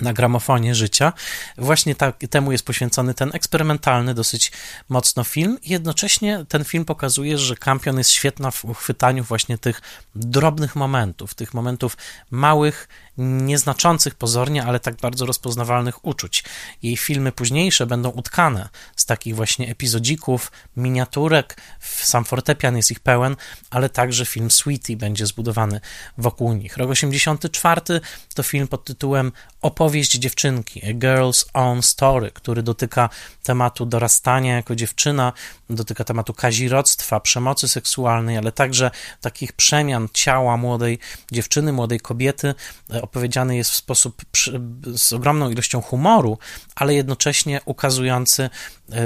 na 0.00 0.12
gramofonie 0.12 0.74
życia. 0.74 1.12
Właśnie 1.58 1.94
tak, 1.94 2.16
temu 2.30 2.52
jest 2.52 2.66
poświęcony 2.66 3.14
ten 3.14 3.30
eksperymentalny 3.34 4.14
dosyć 4.14 4.52
mocno 4.88 5.24
film. 5.24 5.58
I 5.62 5.70
jednocześnie 5.70 6.44
ten 6.48 6.64
film 6.64 6.84
pokazuje, 6.84 7.38
że 7.38 7.56
Campion 7.56 7.98
jest 7.98 8.10
świetna 8.10 8.50
w 8.50 8.64
uchwytaniu 8.64 9.24
właśnie 9.24 9.58
tych 9.58 9.82
drobnych 10.14 10.76
momentów, 10.76 11.34
tych 11.34 11.54
momentów 11.54 11.96
małych, 12.30 12.88
nieznaczących 13.18 14.14
pozornie, 14.14 14.64
ale 14.64 14.80
tak 14.80 14.96
bardzo 14.96 15.26
rozpoznawalnych 15.26 16.04
uczuć. 16.04 16.44
Jej 16.82 16.96
filmy 16.96 17.32
późniejsze 17.32 17.86
będą 17.86 18.08
utkane 18.08 18.68
z 18.96 19.06
takich 19.06 19.36
właśnie 19.36 19.70
epizodzików, 19.70 20.52
miniaturek, 20.76 21.56
sam 21.80 22.24
fortepian 22.24 22.76
jest 22.76 22.90
ich 22.90 23.00
pełen, 23.00 23.36
ale 23.70 23.88
także 23.88 24.26
film 24.26 24.50
Sweetie 24.50 24.96
będzie 24.96 25.26
zbudowany 25.26 25.80
wokół 26.18 26.52
nich. 26.52 26.76
Rok 26.76 26.90
84 26.90 27.80
to 28.34 28.42
film 28.42 28.68
pod 28.68 28.84
tytułem 28.84 29.32
Opowieść 29.62 29.83
dziewczynki, 30.18 30.80
A 30.86 30.94
Girl's 30.94 31.44
Own 31.52 31.82
Story, 31.82 32.30
który 32.30 32.62
dotyka 32.62 33.08
tematu 33.42 33.86
dorastania 33.86 34.56
jako 34.56 34.74
dziewczyna, 34.74 35.32
dotyka 35.70 36.04
tematu 36.04 36.34
kazirodztwa, 36.34 37.20
przemocy 37.20 37.68
seksualnej, 37.68 38.38
ale 38.38 38.52
także 38.52 38.90
takich 39.20 39.52
przemian 39.52 40.08
ciała 40.12 40.56
młodej 40.56 40.98
dziewczyny, 41.32 41.72
młodej 41.72 42.00
kobiety. 42.00 42.54
Opowiedziany 43.02 43.56
jest 43.56 43.70
w 43.70 43.76
sposób 43.76 44.22
z 44.96 45.12
ogromną 45.12 45.50
ilością 45.50 45.80
humoru, 45.80 46.38
ale 46.74 46.94
jednocześnie 46.94 47.60
ukazujący 47.64 48.42
e, 48.42 48.50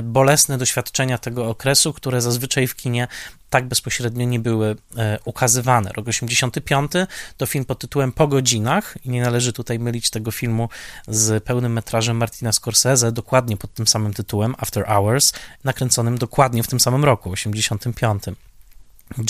bolesne 0.02 0.58
doświadczenia 0.58 1.18
tego 1.18 1.48
okresu, 1.48 1.92
które 1.92 2.20
zazwyczaj 2.20 2.66
w 2.66 2.76
kinie 2.76 3.08
tak 3.50 3.68
bezpośrednio 3.68 4.26
nie 4.26 4.40
były 4.40 4.76
e, 4.96 5.18
ukazywane. 5.24 5.90
Rok 5.96 6.08
85 6.08 6.92
to 7.36 7.46
film 7.46 7.64
pod 7.64 7.78
tytułem 7.78 8.12
Po 8.12 8.28
godzinach 8.28 8.98
i 9.04 9.10
nie 9.10 9.22
należy 9.22 9.52
tutaj 9.52 9.78
mylić 9.78 10.10
tego 10.10 10.30
filmu 10.30 10.68
z 11.08 11.44
pełnym 11.44 11.72
metrażem 11.72 12.16
Martina 12.16 12.52
Scorsese, 12.52 13.12
dokładnie 13.12 13.56
pod 13.56 13.74
tym 13.74 13.86
samym 13.86 14.14
tytułem 14.14 14.54
After 14.58 14.86
Hours, 14.86 15.32
nakręconym 15.64 16.18
dokładnie 16.18 16.62
w 16.62 16.68
tym 16.68 16.80
samym 16.80 17.04
roku, 17.04 17.30
85. 17.30 18.24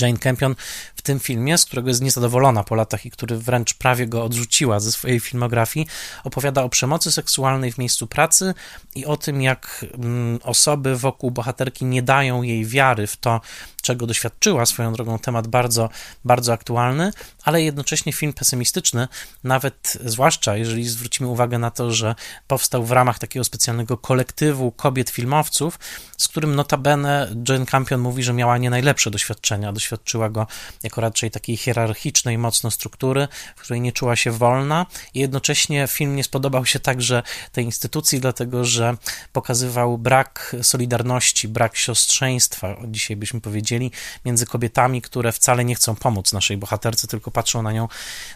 Jane 0.01 0.19
Campion 0.19 0.55
w 0.97 1.03
tym 1.03 1.21
filmie, 1.21 1.59
z 1.59 1.65
którego 1.65 1.89
jest 1.89 2.03
niezadowolona 2.03 2.65
po 2.65 2.75
latach 2.75 3.07
i 3.07 3.11
który 3.11 3.39
wręcz 3.39 3.75
prawie 3.75 4.07
go 4.07 4.25
odrzuciła 4.25 4.81
ze 4.81 4.93
swojej 4.93 5.21
filmografii, 5.21 5.87
opowiada 6.25 6.63
o 6.63 6.69
przemocy 6.69 7.13
seksualnej 7.13 7.73
w 7.73 7.79
miejscu 7.79 8.07
pracy 8.07 8.55
i 8.95 9.07
o 9.07 9.17
tym, 9.17 9.43
jak 9.43 9.85
mm, 9.95 10.39
osoby 10.43 10.97
wokół 10.97 11.31
bohaterki 11.31 11.85
nie 11.85 12.03
dają 12.03 12.43
jej 12.43 12.67
wiary 12.67 13.07
w 13.07 13.17
to, 13.17 13.41
czego 13.89 14.07
doświadczyła 14.07 14.67
swoją 14.67 14.93
drogą, 14.93 15.19
temat 15.19 15.47
bardzo, 15.47 15.89
bardzo 16.25 16.53
aktualny, 16.53 17.13
ale 17.43 17.63
jednocześnie 17.63 18.13
film 18.13 18.33
pesymistyczny, 18.33 19.09
nawet 19.45 19.99
zwłaszcza 20.05 20.57
jeżeli 20.57 20.89
zwrócimy 20.89 21.29
uwagę 21.29 21.59
na 21.59 21.71
to, 21.71 21.93
że 21.93 22.15
powstał 22.47 22.85
w 22.85 22.93
ramach 22.93 23.19
takiego 23.19 23.45
specjalnego 23.45 23.97
kolektywu 23.97 24.73
kobiet 24.73 25.11
filmowców, 25.11 25.79
z 26.19 26.29
którym 26.29 26.55
notabene 26.55 27.35
Jane 27.49 27.67
Campion 27.67 28.01
mówi, 28.01 28.23
że 28.23 28.33
miała 28.33 28.59
nie 28.59 28.71
najlepsze 28.71 29.11
doświadczenia, 29.11 29.73
doświadczyła 29.73 30.31
go 30.31 30.47
jako 30.83 31.01
raczej 31.01 31.31
takiej 31.31 31.57
hierarchicznej 31.57 32.39
mocno 32.39 32.71
struktury, 32.71 33.29
w 33.57 33.61
której 33.61 33.81
nie 33.81 33.93
czuła 33.93 34.17
się 34.17 34.31
wolna. 34.31 34.87
I 35.15 35.21
jednocześnie 35.21 35.87
film 35.87 36.17
nie 36.17 36.25
spodobał 36.25 36.67
się 36.67 36.81
także 36.81 37.23
tej 37.53 37.65
instytucji, 37.65 38.21
dlatego 38.21 38.65
że 38.65 38.97
pokazywał 39.33 39.99
brak 39.99 40.57
solidarności, 40.63 41.49
brak 41.49 41.77
siostrzeństwa, 41.77 42.77
dzisiaj 42.85 43.17
byśmy 43.17 43.41
powiedzieli, 43.41 43.78
między 44.25 44.47
kobietami, 44.47 45.03
które 45.03 45.33
wcale 45.33 45.65
nie 45.65 45.75
chcą 45.75 45.95
pomóc 45.95 46.33
naszej 46.33 46.57
bohaterce, 46.57 47.07
tylko 47.07 47.31
patrzą 47.31 47.63
na 47.63 47.73
nią 47.73 47.89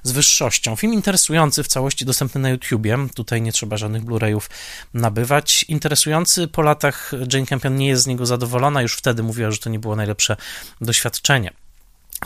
z 0.03 0.13
wyższością. 0.13 0.77
Film 0.77 0.95
interesujący, 0.95 1.63
w 1.63 1.69
całości 1.69 2.05
dostępny 2.05 2.41
na 2.41 2.51
YouTubie, 2.51 2.99
tutaj 3.15 3.43
nie 3.43 3.53
trzeba 3.53 3.77
żadnych 3.77 4.05
Blu-rayów 4.05 4.51
nabywać. 4.95 5.65
Interesujący, 5.69 6.49
po 6.49 6.63
latach 6.63 7.13
Jane 7.33 7.47
Campion 7.47 7.77
nie 7.77 7.89
jest 7.89 8.03
z 8.03 8.07
niego 8.07 8.27
zadowolona, 8.27 8.83
już 8.83 8.95
wtedy 8.95 9.23
mówiła, 9.23 9.51
że 9.51 9.59
to 9.59 9.71
nie 9.71 9.79
było 9.79 9.97
najlepsze 9.97 10.37
doświadczenie. 10.81 11.62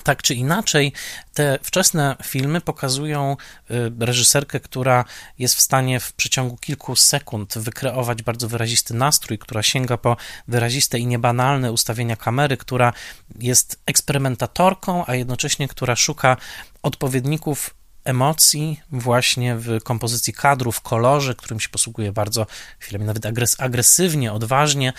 Tak 0.02 0.22
czy 0.22 0.34
inaczej, 0.34 0.92
te 1.34 1.58
wczesne 1.62 2.16
filmy 2.24 2.60
pokazują 2.60 3.36
y, 3.70 3.92
reżyserkę, 4.00 4.60
która 4.60 5.04
jest 5.38 5.54
w 5.54 5.60
stanie 5.60 6.00
w 6.00 6.12
przeciągu 6.12 6.56
kilku 6.56 6.96
sekund 6.96 7.58
wykreować 7.58 8.22
bardzo 8.22 8.48
wyrazisty 8.48 8.94
nastrój, 8.94 9.38
która 9.38 9.62
sięga 9.62 9.96
po 9.96 10.16
wyraziste 10.48 10.98
i 10.98 11.06
niebanalne 11.06 11.72
ustawienia 11.72 12.16
kamery, 12.16 12.56
która 12.56 12.92
jest 13.38 13.80
eksperymentatorką, 13.86 15.04
a 15.06 15.14
jednocześnie 15.14 15.68
która 15.68 15.96
szuka 15.96 16.36
odpowiedników 16.82 17.74
emocji 18.06 18.80
właśnie 18.92 19.56
w 19.56 19.82
kompozycji 19.82 20.32
kadru, 20.32 20.72
w 20.72 20.80
kolorze, 20.80 21.34
którym 21.34 21.60
się 21.60 21.68
posługuje 21.68 22.12
bardzo 22.12 22.46
chwilami 22.78 23.04
nawet 23.04 23.26
agresywnie, 23.58 24.32
odważnie 24.32 24.92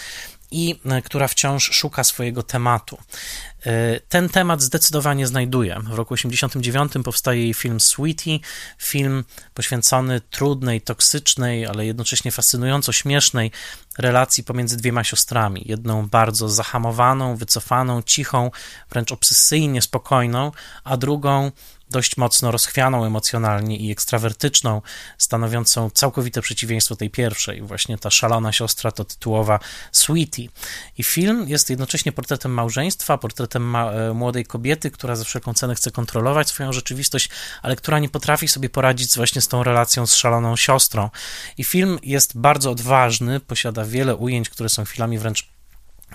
i 0.51 0.79
e, 0.85 1.01
która 1.01 1.27
wciąż 1.27 1.71
szuka 1.71 2.03
swojego 2.03 2.43
tematu. 2.43 2.97
E, 3.65 3.99
ten 3.99 4.29
temat 4.29 4.61
zdecydowanie 4.61 5.27
znajduje. 5.27 5.79
W 5.83 5.93
roku 5.93 6.13
89 6.13 6.91
powstaje 7.03 7.41
jej 7.41 7.53
film 7.53 7.79
Sweetie, 7.79 8.39
film 8.77 9.23
poświęcony 9.53 10.21
trudnej, 10.21 10.81
toksycznej, 10.81 11.65
ale 11.65 11.85
jednocześnie 11.85 12.31
fascynująco 12.31 12.91
śmiesznej 12.91 13.51
relacji 13.97 14.43
pomiędzy 14.43 14.77
dwiema 14.77 15.03
siostrami. 15.03 15.63
Jedną 15.65 16.07
bardzo 16.07 16.49
zahamowaną, 16.49 17.35
wycofaną, 17.35 18.01
cichą, 18.01 18.51
wręcz 18.89 19.11
obsesyjnie 19.11 19.81
spokojną, 19.81 20.51
a 20.83 20.97
drugą 20.97 21.51
dość 21.89 22.17
mocno 22.17 22.51
rozchwianą 22.51 23.05
emocjonalnie 23.05 23.77
i 23.77 23.91
ekstrawertyczną, 23.91 24.81
stanowiącą 25.17 25.89
całkowite 25.89 26.41
przeciwieństwo 26.41 26.95
tej 26.95 27.09
pierwszej. 27.09 27.61
Właśnie 27.61 27.97
ta 27.97 28.09
szalona 28.09 28.51
siostra 28.51 28.91
to 28.91 29.05
tytułowa 29.05 29.59
Sweetie. 29.91 30.47
I 30.97 31.03
film 31.03 31.45
jest 31.47 31.69
jednocześnie 31.69 32.11
portretem 32.11 32.53
małżeństwa, 32.53 33.17
portretem 33.17 33.63
ma 33.63 33.91
e, 33.91 34.13
młodej 34.13 34.45
kobiety, 34.45 34.91
która 34.91 35.15
za 35.15 35.23
wszelką 35.23 35.53
cenę 35.53 35.75
chce 35.75 35.91
kontrolować 35.91 36.49
swoją 36.49 36.73
rzeczywistość, 36.73 37.29
ale 37.61 37.75
która 37.75 37.99
nie 37.99 38.09
potrafi 38.09 38.47
sobie 38.47 38.69
poradzić 38.69 39.15
właśnie 39.15 39.41
z 39.41 39.47
tą 39.47 39.63
relacją 39.63 40.07
z 40.07 40.15
szaloną 40.15 40.55
siostrą. 40.55 41.09
I 41.57 41.63
film 41.63 41.99
jest 42.03 42.37
bardzo 42.37 42.71
odważny, 42.71 43.39
posiada 43.39 43.85
wiele 43.85 44.15
ujęć, 44.15 44.49
które 44.49 44.69
są 44.69 44.85
chwilami 44.85 45.19
wręcz 45.19 45.56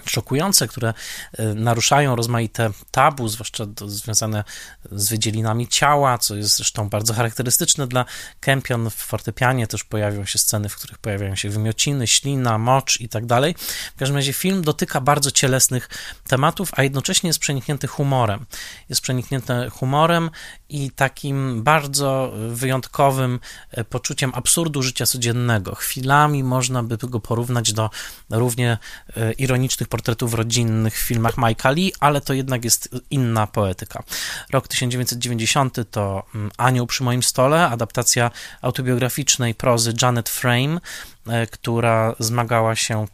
szokujące, 0.06 0.68
które 0.68 0.94
e, 1.32 1.44
naruszają 1.54 2.16
rozmaite 2.16 2.70
tabu, 2.90 3.28
zwłaszcza 3.28 3.64
związane 3.86 4.44
z 4.92 5.08
wydzielinami 5.08 5.68
ciała, 5.68 6.18
co 6.18 6.36
jest 6.36 6.56
zresztą 6.56 6.88
bardzo 6.88 7.14
charakterystyczne 7.14 7.86
dla 7.86 8.04
Kempion. 8.40 8.90
W 8.90 8.94
fortepianie 8.94 9.66
też 9.66 9.84
pojawią 9.84 10.24
się 10.24 10.38
sceny, 10.38 10.68
w 10.68 10.76
których 10.76 10.98
pojawiają 10.98 11.36
się 11.36 11.50
wymiociny, 11.50 12.06
ślina, 12.06 12.58
mocz 12.58 13.00
i 13.00 13.08
tak 13.08 13.26
dalej. 13.26 13.54
W 13.96 13.98
każdym 13.98 14.16
razie 14.16 14.32
film 14.32 14.62
dotyka 14.62 15.00
bardzo 15.00 15.30
cielesnych 15.30 15.88
tematów, 16.28 16.70
a 16.76 16.82
jednocześnie 16.82 17.28
jest 17.28 17.38
przeniknięty 17.38 17.86
humorem. 17.86 18.46
Jest 18.88 19.00
przeniknięty 19.00 19.70
humorem 19.70 20.30
i 20.72 20.90
takim 20.90 21.62
bardzo 21.62 22.32
wyjątkowym 22.48 23.40
e, 23.70 23.84
poczuciem 23.84 24.32
absurdu 24.34 24.82
życia 24.82 25.06
codziennego. 25.06 25.74
Chwilami 25.74 26.44
można 26.44 26.82
by 26.82 26.96
go 26.96 27.20
porównać 27.20 27.72
do 27.72 27.90
równie 28.30 28.78
e, 29.16 29.32
ironicznych 29.32 29.88
portretów 29.88 30.34
rodzinnych 30.34 30.94
w 30.94 31.02
filmach 31.02 31.36
Mike'a 31.36 31.74
Lee, 31.74 31.92
ale 32.00 32.20
to 32.20 32.34
jednak 32.34 32.64
jest 32.64 32.88
inna 33.10 33.46
poetyka. 33.46 34.02
Rok 34.50 34.68
1990 34.68 35.76
to 35.90 36.22
mm, 36.34 36.50
Anioł 36.56 36.86
przy 36.86 37.02
moim 37.02 37.22
stole, 37.22 37.68
adaptacja 37.68 38.30
autobiograficznej 38.62 39.54
prozy 39.54 39.94
Janet 40.02 40.28
Frame, 40.28 40.80
e, 41.26 41.46
która 41.46 42.14
zmagała 42.18 42.76
się 42.76 43.06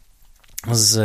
z 0.71 0.97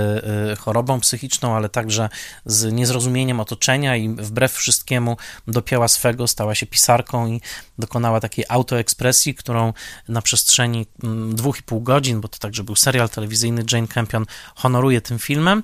y, 0.52 0.56
chorobą 0.56 1.00
psychiczną, 1.00 1.56
ale 1.56 1.68
także 1.68 2.08
z 2.46 2.72
niezrozumieniem 2.72 3.40
otoczenia 3.40 3.96
i 3.96 4.08
wbrew 4.08 4.52
wszystkiemu 4.52 5.16
dopięła 5.48 5.88
swego, 5.88 6.26
stała 6.26 6.54
się 6.54 6.66
pisarką 6.66 7.26
i 7.26 7.40
dokonała 7.78 8.20
takiej 8.20 8.44
autoekspresji, 8.48 9.34
którą 9.34 9.72
na 10.08 10.22
przestrzeni 10.22 10.86
mm, 11.02 11.34
dwóch 11.34 11.58
i 11.58 11.62
pół 11.62 11.80
godzin, 11.80 12.20
bo 12.20 12.28
to 12.28 12.38
także 12.38 12.64
był 12.64 12.76
serial 12.76 13.08
telewizyjny, 13.08 13.64
Jane 13.72 13.88
Campion 13.88 14.26
honoruje 14.54 15.00
tym 15.00 15.18
filmem 15.18 15.62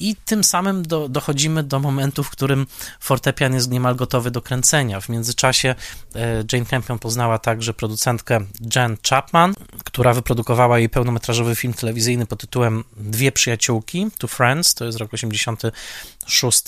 i 0.00 0.16
tym 0.16 0.44
samym 0.44 0.82
do, 0.82 1.08
dochodzimy 1.08 1.62
do 1.62 1.80
momentu, 1.80 2.24
w 2.24 2.30
którym 2.30 2.66
fortepian 3.00 3.54
jest 3.54 3.70
niemal 3.70 3.96
gotowy 3.96 4.30
do 4.30 4.42
kręcenia. 4.42 5.00
W 5.00 5.08
międzyczasie 5.08 5.74
e, 6.14 6.44
Jane 6.52 6.66
Campion 6.66 6.98
poznała 6.98 7.38
także 7.38 7.74
producentkę 7.74 8.40
Jen 8.76 8.96
Chapman, 9.10 9.54
która 9.84 10.14
wyprodukowała 10.14 10.78
jej 10.78 10.88
pełnometrażowy 10.88 11.56
film 11.56 11.74
telewizyjny 11.74 12.26
pod 12.26 12.40
tytułem 12.40 12.84
Dwie 12.96 13.31
przyjaciółki, 13.32 14.06
Two 14.18 14.28
Friends, 14.28 14.74
to 14.74 14.84
jest 14.84 14.98
rok 14.98 15.14
86. 15.14 16.62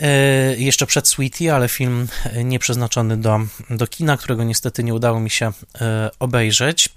E, 0.00 0.56
jeszcze 0.56 0.86
przed 0.86 1.08
Sweetie, 1.08 1.54
ale 1.54 1.68
film 1.68 2.08
nieprzeznaczony 2.44 3.16
do, 3.16 3.40
do 3.70 3.86
kina, 3.86 4.16
którego 4.16 4.44
niestety 4.44 4.84
nie 4.84 4.94
udało 4.94 5.20
mi 5.20 5.30
się 5.30 5.52
e, 5.80 6.10
obejrzeć. 6.18 6.88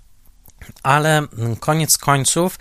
Ale 0.84 1.28
koniec 1.60 1.98
końców 1.98 2.60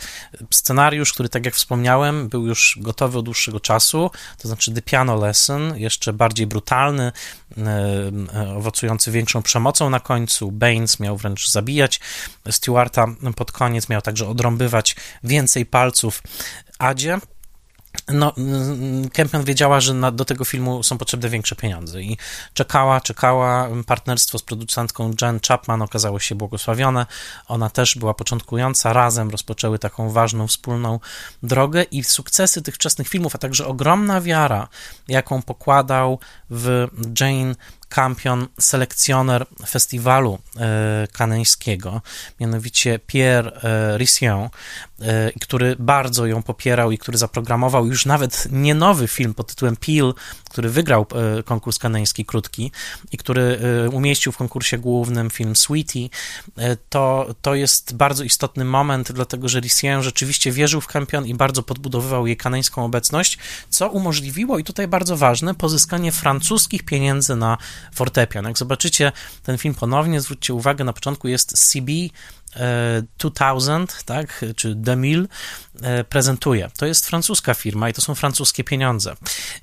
scenariusz, 0.51 1.13
który 1.13 1.29
tak 1.29 1.45
jak 1.45 1.55
wspomniałem, 1.55 2.29
był 2.29 2.47
już 2.47 2.79
gotowy 2.81 3.19
od 3.19 3.25
dłuższego 3.25 3.61
czasu, 3.61 4.11
to 4.39 4.49
znaczy 4.49 4.73
The 4.73 4.83
Piano 4.83 5.17
Lesson, 5.17 5.77
jeszcze 5.77 6.13
bardziej 6.13 6.47
brutalny, 6.47 7.13
e, 8.35 8.57
owocujący 8.57 9.11
większą 9.11 9.43
przemocą 9.43 9.91
na 9.91 10.01
końcu. 10.01 10.53
Baines 10.53 11.01
miał 11.01 11.17
wręcz 11.17 11.51
zabijać 11.51 12.01
Stewarta 12.51 13.07
pod 13.37 13.53
koniec, 13.53 13.89
miał 13.89 14.03
także 14.03 14.29
odrąbywać 14.29 14.97
więcej 15.25 15.67
palców 15.67 16.23
Adzie 16.79 17.19
no, 18.09 18.33
Kempion 19.13 19.45
wiedziała, 19.45 19.81
że 19.81 19.95
na, 19.95 20.11
do 20.11 20.25
tego 20.25 20.45
filmu 20.45 20.83
są 20.83 20.99
potrzebne 20.99 21.29
większe 21.29 21.57
pieniądze 21.57 22.03
i 22.03 22.19
czekała, 22.55 23.01
czekała. 23.01 23.69
Partnerstwo 23.87 24.39
z 24.39 24.43
producentką 24.43 25.13
Jen 25.23 25.41
Chapman 25.49 25.83
okazało 25.83 26.19
się 26.19 26.35
błogosławione. 26.35 27.07
Ona 27.49 27.71
też 27.71 27.99
była 27.99 28.15
początkująca. 28.15 28.93
Razem 28.93 29.31
rozpoczęły 29.31 29.79
taką 29.79 30.11
ważną, 30.11 30.47
wspólną 30.47 31.01
drogę 31.43 31.83
i 31.83 32.05
sukcesy 32.05 32.63
tych 32.63 32.75
wczesnych 32.75 33.09
filmów, 33.09 33.35
a 33.35 33.39
także 33.39 33.67
ogromna 33.67 34.21
wiara, 34.21 34.69
jaką 35.09 35.43
pokładał 35.43 36.19
w 36.51 36.89
Jane 37.21 37.55
kampion, 37.95 38.47
selekcjoner 38.61 39.47
festiwalu 39.67 40.39
e, 40.57 41.09
kanańskiego, 41.13 42.01
mianowicie 42.41 42.99
Pierre 43.07 43.53
e, 43.63 43.99
Rission, 43.99 44.49
e, 45.01 45.33
który 45.41 45.77
bardzo 45.79 46.27
ją 46.27 46.43
popierał 46.43 46.91
i 46.91 46.99
który 46.99 47.19
zaprogramował 47.19 47.87
już 47.87 48.07
nawet 48.07 48.49
nie 48.51 48.75
nowy 48.75 49.09
film 49.09 49.35
pod 49.35 49.47
tytułem 49.47 49.77
Peel, 49.77 50.15
który 50.51 50.71
wygrał 50.71 51.07
konkurs 51.45 51.79
kanański 51.79 52.25
krótki 52.25 52.73
i 53.13 53.17
który 53.17 53.59
umieścił 53.93 54.33
w 54.33 54.37
konkursie 54.37 54.79
głównym 54.79 55.31
film 55.31 55.57
Sweetie, 55.57 56.09
to, 56.89 57.35
to 57.43 57.55
jest 57.55 57.97
bardzo 57.97 58.25
istotny 58.25 58.65
moment, 58.65 59.13
dlatego 59.13 59.49
że 59.49 59.61
Rission 59.61 60.03
rzeczywiście 60.03 60.53
wierzył 60.53 60.81
w 60.81 60.87
kampion 60.87 61.27
i 61.27 61.35
bardzo 61.35 61.63
podbudowywał 61.63 62.27
jej 62.27 62.37
kanańską 62.37 62.85
obecność, 62.85 63.39
co 63.71 63.89
umożliwiło, 63.89 64.59
i 64.59 64.65
tutaj 64.65 64.89
bardzo 64.89 65.17
ważne, 65.17 65.55
pozyskanie 65.55 66.13
francuskich 66.13 66.83
pieniędzy 66.83 67.37
na 67.37 67.59
fortepian. 67.95 68.45
Jak 68.45 68.59
zobaczycie 68.59 69.13
ten 69.43 69.59
film 69.59 69.75
ponownie, 69.75 70.21
zwróćcie 70.21 70.55
uwagę, 70.55 70.85
na 70.85 70.93
początku 70.93 71.29
jest 71.29 71.71
CB 71.71 71.93
2000, 73.19 73.95
e, 73.95 74.05
tak, 74.05 74.45
czy 74.57 74.75
Demil 74.75 75.29
e, 75.83 76.05
prezentuje. 76.05 76.71
To 76.79 76.87
jest 76.87 77.07
francuska 77.07 77.55
firma 77.55 77.89
i 77.89 77.93
to 77.93 78.03
są 78.03 78.15
francuskie 78.15 78.65
pieniądze. 78.65 79.15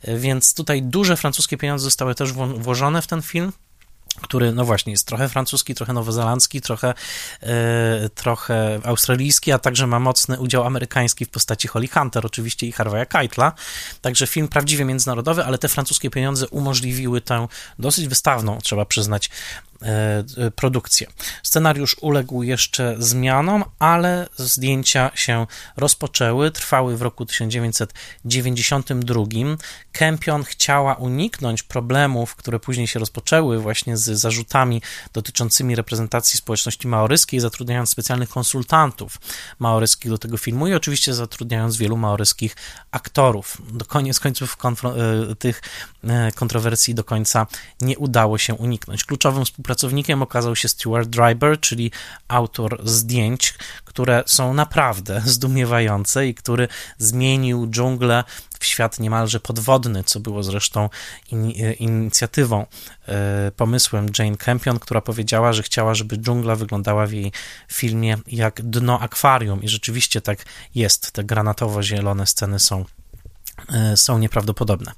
E, 0.01 0.17
więc 0.17 0.53
tutaj 0.53 0.83
duże 0.83 1.17
francuskie 1.17 1.57
pieniądze 1.57 1.83
zostały 1.83 2.15
też 2.15 2.33
włożone 2.33 3.01
w 3.01 3.07
ten 3.07 3.21
film 3.21 3.51
który, 4.21 4.51
no 4.51 4.65
właśnie, 4.65 4.91
jest 4.91 5.07
trochę 5.07 5.29
francuski, 5.29 5.75
trochę 5.75 5.93
nowozelandzki, 5.93 6.61
trochę, 6.61 6.93
e, 7.41 8.09
trochę 8.15 8.79
australijski, 8.83 9.51
a 9.51 9.59
także 9.59 9.87
ma 9.87 9.99
mocny 9.99 10.39
udział 10.39 10.63
amerykański 10.63 11.25
w 11.25 11.29
postaci 11.29 11.67
Holly 11.67 11.87
Hunter, 11.87 12.25
oczywiście 12.25 12.67
i 12.67 12.73
Harvey'a 12.73 13.05
Keitla. 13.05 13.53
Także 14.01 14.27
film 14.27 14.47
prawdziwie 14.47 14.85
międzynarodowy, 14.85 15.45
ale 15.45 15.57
te 15.57 15.67
francuskie 15.67 16.09
pieniądze 16.09 16.47
umożliwiły 16.47 17.21
tę 17.21 17.47
dosyć 17.79 18.07
wystawną, 18.07 18.59
trzeba 18.61 18.85
przyznać, 18.85 19.29
produkcję. 20.55 21.07
Scenariusz 21.43 21.95
uległ 22.01 22.43
jeszcze 22.43 22.95
zmianom, 22.99 23.63
ale 23.79 24.27
zdjęcia 24.37 25.11
się 25.15 25.47
rozpoczęły, 25.77 26.51
trwały 26.51 26.97
w 26.97 27.01
roku 27.01 27.25
1992. 27.25 29.23
Kempion 29.91 30.43
chciała 30.43 30.95
uniknąć 30.95 31.63
problemów, 31.63 32.35
które 32.35 32.59
później 32.59 32.87
się 32.87 32.99
rozpoczęły 32.99 33.59
właśnie 33.59 33.97
z 33.97 34.09
zarzutami 34.09 34.81
dotyczącymi 35.13 35.75
reprezentacji 35.75 36.37
społeczności 36.37 36.87
maoryskiej, 36.87 37.39
zatrudniając 37.39 37.89
specjalnych 37.89 38.29
konsultantów 38.29 39.17
maoryskich 39.59 40.11
do 40.11 40.17
tego 40.17 40.37
filmu 40.37 40.67
i 40.67 40.73
oczywiście 40.73 41.13
zatrudniając 41.13 41.77
wielu 41.77 41.97
maoryskich 41.97 42.55
aktorów. 42.91 43.57
Do 43.73 43.85
koniec 43.85 44.19
końców 44.19 44.57
e, 44.65 45.35
tych 45.35 45.61
e, 46.03 46.31
kontrowersji 46.31 46.95
do 46.95 47.03
końca 47.03 47.47
nie 47.81 47.97
udało 47.97 48.37
się 48.37 48.55
uniknąć. 48.55 49.03
Kluczowym 49.03 49.45
współpracownikiem 49.45 49.70
Pracownikiem 49.71 50.21
okazał 50.21 50.55
się 50.55 50.67
Stuart 50.67 51.09
Dryber, 51.09 51.59
czyli 51.59 51.91
autor 52.27 52.81
zdjęć, 52.83 53.53
które 53.85 54.23
są 54.25 54.53
naprawdę 54.53 55.21
zdumiewające 55.35 56.27
i 56.27 56.35
który 56.35 56.67
zmienił 56.97 57.67
dżunglę 57.67 58.23
w 58.59 58.65
świat 58.65 58.99
niemalże 58.99 59.39
podwodny, 59.39 60.03
co 60.03 60.19
było 60.19 60.43
zresztą 60.43 60.89
in, 61.31 61.51
inicjatywą, 61.79 62.65
e, 63.07 63.51
pomysłem 63.55 64.05
Jane 64.19 64.37
Campion, 64.37 64.79
która 64.79 65.01
powiedziała, 65.01 65.53
że 65.53 65.63
chciała, 65.63 65.93
żeby 65.93 66.17
dżungla 66.17 66.55
wyglądała 66.55 67.05
w 67.07 67.11
jej 67.11 67.31
filmie 67.67 68.17
jak 68.27 68.61
dno 68.61 68.99
akwarium 68.99 69.63
i 69.63 69.69
rzeczywiście 69.69 70.21
tak 70.21 70.45
jest. 70.75 71.11
Te 71.11 71.23
granatowo-zielone 71.23 72.25
sceny 72.25 72.59
są 72.59 72.85
E, 72.85 73.00
są 73.95 74.17
nieprawdopodobne. 74.17 74.91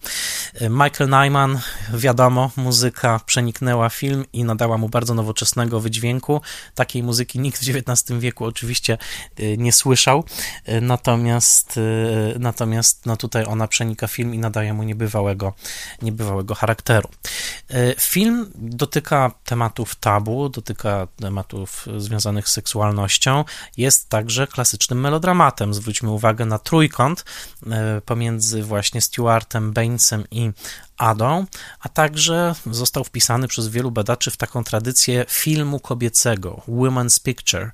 E, 0.53 0.69
Michael 0.69 1.09
Nyman, 1.09 1.59
wiadomo, 1.93 2.51
muzyka 2.55 3.19
przeniknęła 3.25 3.89
film 3.89 4.25
i 4.33 4.43
nadała 4.43 4.77
mu 4.77 4.89
bardzo 4.89 5.13
nowoczesnego 5.13 5.79
wydźwięku. 5.79 6.41
Takiej 6.75 7.03
muzyki 7.03 7.39
nikt 7.39 7.65
w 7.65 7.69
XIX 7.69 8.19
wieku 8.19 8.45
oczywiście 8.45 8.97
e, 9.37 9.57
nie 9.57 9.73
słyszał, 9.73 10.23
natomiast, 10.81 11.79
natomiast 12.39 13.05
no 13.05 13.17
tutaj 13.17 13.45
ona 13.45 13.67
przenika 13.67 14.07
film 14.07 14.35
i 14.35 14.37
nadaje 14.37 14.73
mu 14.73 14.83
niebywałego, 14.83 15.53
niebywałego 16.01 16.55
charakteru. 16.55 17.09
Film 17.99 18.51
dotyka 18.55 19.31
tematów 19.45 19.95
tabu, 19.95 20.49
dotyka 20.49 21.07
tematów 21.21 21.87
związanych 21.97 22.49
z 22.49 22.51
seksualnością, 22.51 23.43
jest 23.77 24.09
także 24.09 24.47
klasycznym 24.47 25.01
melodramatem. 25.01 25.73
Zwróćmy 25.73 26.11
uwagę 26.11 26.45
na 26.45 26.59
trójkąt 26.59 27.25
pomiędzy 28.05 28.52
między 28.53 28.69
właśnie 28.69 29.01
Stewartem, 29.01 29.73
Bainesem 29.73 30.23
i 30.31 30.51
Adą, 30.97 31.45
a 31.79 31.89
także 31.89 32.55
został 32.71 33.03
wpisany 33.03 33.47
przez 33.47 33.67
wielu 33.67 33.91
badaczy 33.91 34.31
w 34.31 34.37
taką 34.37 34.63
tradycję 34.63 35.25
filmu 35.29 35.79
kobiecego, 35.79 36.61
Women's 36.67 37.23
Picture, 37.23 37.71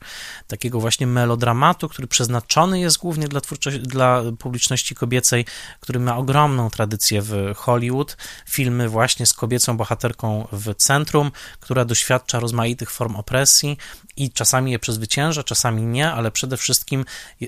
takiego 0.47 0.79
właśnie 0.79 1.07
melodramatu, 1.07 1.89
który 1.89 2.07
przeznaczony 2.07 2.79
jest 2.79 2.97
głównie 2.97 3.27
dla, 3.27 3.41
dla 3.81 4.21
publiczności 4.39 4.95
kobiecej, 4.95 5.45
który 5.79 5.99
ma 5.99 6.17
ogromną 6.17 6.69
tradycję 6.69 7.21
w 7.21 7.33
Hollywood. 7.55 8.17
Filmy 8.45 8.89
właśnie 8.89 9.25
z 9.25 9.33
kobiecą 9.33 9.77
bohaterką 9.77 10.47
w 10.51 10.75
centrum, 10.75 11.31
która 11.59 11.85
doświadcza 11.85 12.39
rozmaitych 12.39 12.91
form 12.91 13.15
opresji 13.15 13.77
i 14.19 14.31
czasami 14.31 14.71
je 14.71 14.79
przezwycięża, 14.79 15.43
czasami 15.43 15.81
nie, 15.81 16.11
ale 16.11 16.31
przede 16.31 16.57
wszystkim 16.57 17.05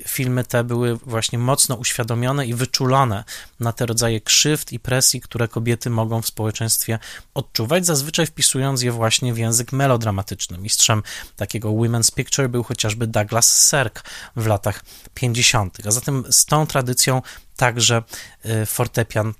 filmy 0.08 0.44
te 0.44 0.64
były 0.64 0.96
właśnie 0.96 1.38
mocno 1.38 1.74
uświadomione 1.74 2.46
i 2.46 2.54
wyczulone 2.54 3.24
na 3.60 3.72
te 3.72 3.86
rodzaje 3.86 4.20
krzywd 4.20 4.72
i 4.72 4.80
presji, 4.80 5.20
które 5.20 5.48
kobiety 5.48 5.90
mogą 5.90 6.22
w 6.22 6.26
społeczeństwie 6.26 6.98
odczuwać, 7.34 7.86
zazwyczaj 7.86 8.26
wpisując 8.26 8.82
je 8.82 8.92
właśnie 8.92 9.34
w 9.34 9.38
język 9.38 9.72
melodramatyczny. 9.72 10.58
Mistrzem 10.58 11.02
takiego 11.36 11.68
Women's 11.68 12.14
Picture 12.14 12.48
był 12.48 12.62
chociażby 12.62 13.06
Douglas 13.06 13.70
Sirk 13.70 14.04
w 14.36 14.46
latach 14.46 14.84
50., 15.14 15.86
a 15.86 15.90
zatem 15.90 16.24
z 16.30 16.44
tą 16.44 16.66
tradycją 16.66 17.22
także 17.56 18.02
y, 18.46 18.66
fortepian 18.66 19.34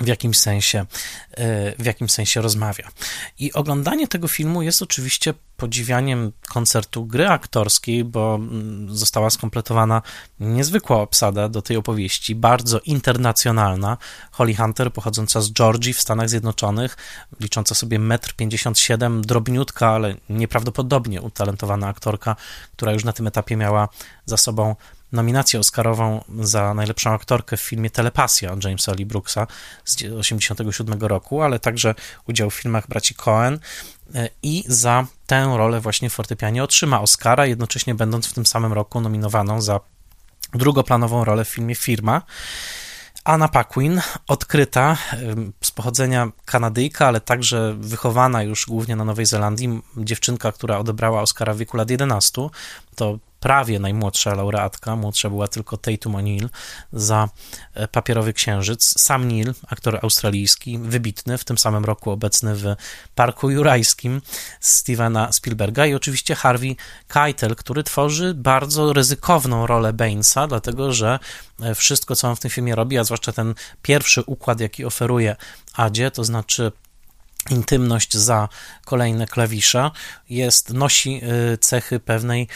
w 0.00 0.06
jakimś 0.06 0.38
sensie, 0.38 0.86
e, 1.30 1.82
w 1.82 1.84
jakimś 1.84 2.12
sensie 2.12 2.40
rozmawia. 2.40 2.88
I 3.38 3.52
oglądanie 3.52 4.08
tego 4.08 4.28
filmu 4.28 4.62
jest 4.62 4.82
oczywiście 4.82 5.34
podziwianiem 5.56 6.32
koncertu 6.48 7.06
gry 7.06 7.28
aktorskiej, 7.28 8.04
bo 8.04 8.34
mm, 8.34 8.96
została 8.96 9.30
skompletowana 9.30 10.02
niezwykła 10.40 10.96
obsada 10.96 11.48
do 11.48 11.62
tej 11.62 11.76
opowieści, 11.76 12.34
bardzo 12.34 12.80
internacjonalna. 12.80 13.96
Holly 14.30 14.54
Hunter, 14.54 14.92
pochodząca 14.92 15.40
z 15.40 15.52
Georgii 15.52 15.92
w 15.92 16.00
Stanach 16.00 16.28
Zjednoczonych, 16.28 16.96
licząca 17.40 17.74
sobie 17.74 17.98
1,57 17.98 19.06
m, 19.06 19.22
drobniutka, 19.22 19.88
ale 19.88 20.14
nieprawdopodobnie 20.28 21.22
utalentowana 21.22 21.88
aktorka, 21.88 22.36
która 22.72 22.92
już 22.92 23.04
na 23.04 23.12
tym 23.12 23.26
etapie 23.26 23.56
miała 23.56 23.88
za 24.26 24.36
sobą 24.36 24.76
nominację 25.12 25.60
Oscarową 25.60 26.24
za 26.40 26.74
najlepszą 26.74 27.10
aktorkę 27.10 27.56
w 27.56 27.60
filmie 27.60 27.90
Telepasja 27.90 28.56
Jamesa 28.64 28.92
Lee 28.92 29.06
Brooksa 29.06 29.46
z 29.84 29.96
1987 29.96 31.00
roku, 31.00 31.42
ale 31.42 31.58
także 31.58 31.94
udział 32.28 32.50
w 32.50 32.54
filmach 32.54 32.88
braci 32.88 33.14
Cohen 33.14 33.58
e, 34.14 34.28
i 34.42 34.64
za 34.66 35.06
tę 35.26 35.54
rolę 35.56 35.80
właśnie 35.80 36.10
w 36.10 36.12
fortepianie 36.12 36.64
otrzyma 36.64 37.00
Oscara, 37.00 37.46
jednocześnie 37.46 37.94
będąc 37.94 38.26
w 38.26 38.32
tym 38.32 38.46
samym 38.46 38.72
roku 38.72 39.00
nominowaną 39.00 39.60
za 39.60 39.80
drugoplanową 40.54 41.24
rolę 41.24 41.44
w 41.44 41.48
filmie 41.48 41.74
Firma. 41.74 42.22
Anna 43.24 43.48
Paquin, 43.48 44.00
odkryta 44.28 44.96
z 45.60 45.70
pochodzenia 45.70 46.28
Kanadyjka, 46.44 47.06
ale 47.06 47.20
także 47.20 47.74
wychowana 47.78 48.42
już 48.42 48.66
głównie 48.66 48.96
na 48.96 49.04
Nowej 49.04 49.26
Zelandii, 49.26 49.82
dziewczynka, 49.96 50.52
która 50.52 50.78
odebrała 50.78 51.22
Oscara 51.22 51.54
w 51.54 51.58
wieku 51.58 51.76
lat 51.76 51.90
11, 51.90 52.48
to 52.94 53.18
prawie 53.40 53.78
najmłodsza 53.78 54.34
laureatka, 54.34 54.96
młodsza 54.96 55.30
była 55.30 55.48
tylko 55.48 55.76
Tatum 55.76 56.12
O'Neill 56.12 56.48
za 56.92 57.28
e, 57.74 57.88
Papierowy 57.88 58.32
Księżyc. 58.32 58.94
Sam 59.00 59.28
Neill, 59.28 59.54
aktor 59.68 59.98
australijski, 60.02 60.78
wybitny, 60.78 61.38
w 61.38 61.44
tym 61.44 61.58
samym 61.58 61.84
roku 61.84 62.10
obecny 62.10 62.54
w 62.54 62.74
Parku 63.14 63.50
Jurajskim 63.50 64.22
Stevena 64.60 65.32
Spielberga 65.32 65.86
i 65.86 65.94
oczywiście 65.94 66.34
Harvey 66.34 66.76
Keitel, 67.08 67.56
który 67.56 67.82
tworzy 67.82 68.34
bardzo 68.34 68.92
ryzykowną 68.92 69.66
rolę 69.66 69.92
Bainesa, 69.92 70.46
dlatego 70.46 70.92
że 70.92 71.18
e, 71.60 71.74
wszystko, 71.74 72.16
co 72.16 72.28
on 72.28 72.36
w 72.36 72.40
tym 72.40 72.50
filmie 72.50 72.74
robi, 72.74 72.98
a 72.98 73.04
zwłaszcza 73.04 73.32
ten 73.32 73.54
pierwszy 73.82 74.22
układ, 74.22 74.60
jaki 74.60 74.84
oferuje 74.84 75.36
Adzie, 75.74 76.10
to 76.10 76.24
znaczy 76.24 76.72
intymność 77.50 78.16
za 78.16 78.48
kolejne 78.84 79.26
klawisze, 79.26 79.90
jest, 80.30 80.72
nosi 80.72 81.20
y, 81.52 81.58
cechy 81.58 82.00
pewnej 82.00 82.48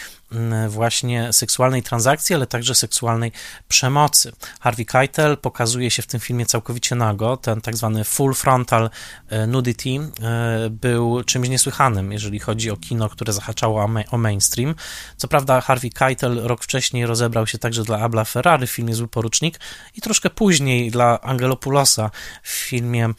właśnie 0.68 1.32
seksualnej 1.32 1.82
transakcji, 1.82 2.34
ale 2.34 2.46
także 2.46 2.74
seksualnej 2.74 3.32
przemocy. 3.68 4.32
Harvey 4.60 4.86
Keitel 4.86 5.36
pokazuje 5.36 5.90
się 5.90 6.02
w 6.02 6.06
tym 6.06 6.20
filmie 6.20 6.46
całkowicie 6.46 6.94
nago, 6.94 7.37
ten 7.37 7.60
tak 7.60 7.76
zwany 7.76 8.04
full 8.04 8.35
frontal 8.35 8.90
y, 9.33 9.46
nudity 9.46 9.88
y, 9.88 10.70
był 10.70 11.24
czymś 11.24 11.48
niesłychanym, 11.48 12.12
jeżeli 12.12 12.38
chodzi 12.38 12.70
o 12.70 12.76
kino, 12.76 13.08
które 13.08 13.33
zahaczało 13.33 13.88
o 14.10 14.18
mainstream. 14.18 14.74
Co 15.16 15.28
prawda 15.28 15.60
Harvey 15.60 15.90
Keitel 15.90 16.40
rok 16.42 16.64
wcześniej 16.64 17.06
rozebrał 17.06 17.46
się 17.46 17.58
także 17.58 17.83
dla 17.83 17.98
Abla 17.98 18.24
Ferrary 18.24 18.66
w 18.66 18.70
filmie 18.70 18.94
Zły 18.94 19.08
Porucznik 19.08 19.60
i 19.94 20.00
troszkę 20.00 20.30
później 20.30 20.90
dla 20.90 21.20
Angelopulosa 21.20 22.10
w 22.42 22.48
filmie 22.48 23.14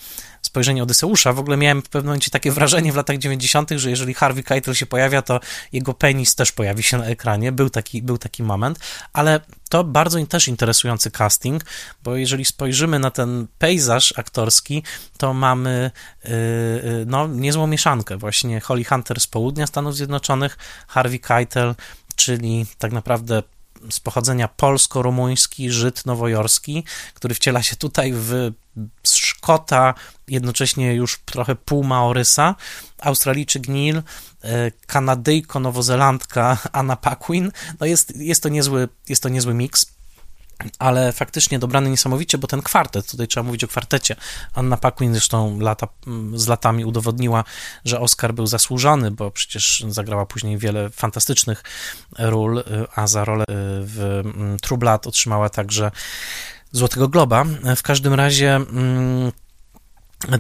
spojrzenie 0.54 0.84
Odyseusza, 0.84 1.34
w 1.34 1.40
ogóle 1.40 1.58
miałem 1.58 1.82
w 1.82 1.90
pewnym 1.90 2.08
momencie 2.08 2.32
takie 2.32 2.52
wrażenie 2.52 2.94
w 2.94 2.96
latach 2.96 3.18
90., 3.18 3.70
że 3.76 3.90
jeżeli 3.90 4.14
Harvey 4.14 4.44
Keitel 4.44 4.74
się 4.74 4.86
pojawia, 4.86 5.22
to 5.22 5.40
jego 5.72 5.94
penis 5.94 6.36
też 6.36 6.52
pojawi 6.52 6.84
się 6.84 7.03
ekranie. 7.06 7.52
Był 7.52 7.70
taki, 7.70 8.02
był 8.02 8.18
taki 8.18 8.44
moment, 8.44 8.80
ale 9.14 9.40
to 9.70 9.84
bardzo 9.84 10.26
też 10.26 10.48
interesujący 10.48 11.12
casting, 11.12 11.66
bo 12.04 12.16
jeżeli 12.16 12.46
spojrzymy 12.46 13.00
na 13.00 13.12
ten 13.12 13.48
pejzaż 13.58 14.14
aktorski, 14.18 14.84
to 15.18 15.34
mamy 15.34 15.92
yy, 16.24 16.32
no, 17.06 17.28
niezłą 17.28 17.68
mieszankę. 17.68 18.18
Właśnie 18.18 18.60
Holly 18.62 18.84
Hunter 18.84 19.20
z 19.20 19.28
południa 19.28 19.68
Stanów 19.68 19.96
Zjednoczonych, 19.96 20.58
Harvey 20.88 21.20
Keitel, 21.20 21.76
czyli 22.16 22.66
tak 22.78 22.92
naprawdę 22.92 23.44
z 23.90 24.00
pochodzenia 24.00 24.48
polsko-rumuński, 24.48 25.72
Żyd 25.72 26.06
nowojorski, 26.06 26.84
który 27.14 27.36
wciela 27.36 27.64
się 27.64 27.76
tutaj 27.76 28.14
w 28.16 28.52
Szkota, 29.44 29.94
jednocześnie 30.28 30.94
już 30.94 31.20
trochę 31.26 31.56
pół 31.56 31.84
Maorysa, 31.84 32.56
Australijczyk 33.02 33.68
Neil, 33.68 33.98
e, 33.98 34.72
Kanadyjko-Nowozelandka 34.88 36.58
Anna 36.72 36.96
Paquin. 36.96 37.52
No 37.80 37.86
jest, 37.86 38.16
jest, 38.16 38.44
to 38.44 38.50
niezły, 38.50 38.90
jest 39.10 39.24
to 39.24 39.30
niezły 39.30 39.54
miks 39.54 39.94
ale 40.80 41.12
faktycznie 41.12 41.60
dobrany 41.60 41.90
niesamowicie, 41.90 42.38
bo 42.38 42.48
ten 42.48 42.62
kwartet, 42.62 43.12
tutaj 43.12 43.28
trzeba 43.28 43.44
mówić 43.44 43.64
o 43.64 43.68
kwartecie. 43.68 44.16
Anna 44.54 44.78
Paquin 44.78 45.14
zresztą 45.14 45.60
lata, 45.60 45.88
z 46.34 46.48
latami 46.48 46.86
udowodniła, 46.86 47.44
że 47.86 48.00
Oscar 48.00 48.34
był 48.34 48.48
zasłużony, 48.48 49.12
bo 49.12 49.32
przecież 49.32 49.86
zagrała 49.88 50.26
później 50.26 50.58
wiele 50.58 50.90
fantastycznych 50.90 51.64
ról, 52.18 52.64
a 52.96 53.08
za 53.08 53.26
rolę 53.26 53.46
w 53.50 54.24
True 54.62 54.78
Blood 54.78 55.08
otrzymała 55.08 55.50
także 55.50 55.92
Złotego 56.74 57.08
Globa. 57.08 57.46
W 57.76 57.82
każdym 57.84 58.14
razie 58.14 58.56
mm, 58.56 59.32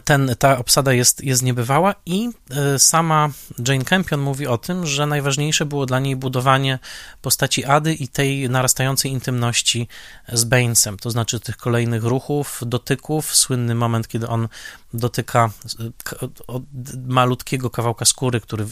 ten, 0.04 0.36
ta 0.40 0.58
obsada 0.58 0.94
jest, 0.94 1.24
jest 1.24 1.44
niebywała 1.44 1.96
i 2.06 2.30
e, 2.50 2.80
sama 2.80 3.30
Jane 3.68 3.86
Campion 3.86 4.20
mówi 4.20 4.48
o 4.48 4.58
tym, 4.58 4.86
że 4.86 5.06
najważniejsze 5.06 5.66
było 5.66 5.86
dla 5.86 6.00
niej 6.00 6.16
budowanie 6.16 6.80
postaci 7.22 7.66
Ady 7.66 7.94
i 7.94 8.08
tej 8.08 8.50
narastającej 8.50 9.12
intymności 9.12 9.88
z 10.34 10.44
Bainesem, 10.44 10.98
to 10.98 11.12
znaczy 11.12 11.40
tych 11.40 11.58
kolejnych 11.58 12.04
ruchów, 12.04 12.62
dotyków, 12.66 13.36
słynny 13.36 13.76
moment, 13.76 14.08
kiedy 14.08 14.28
on 14.28 14.48
dotyka 14.94 15.50
malutkiego 17.08 17.70
kawałka 17.70 18.06
skóry, 18.06 18.42
który 18.42 18.66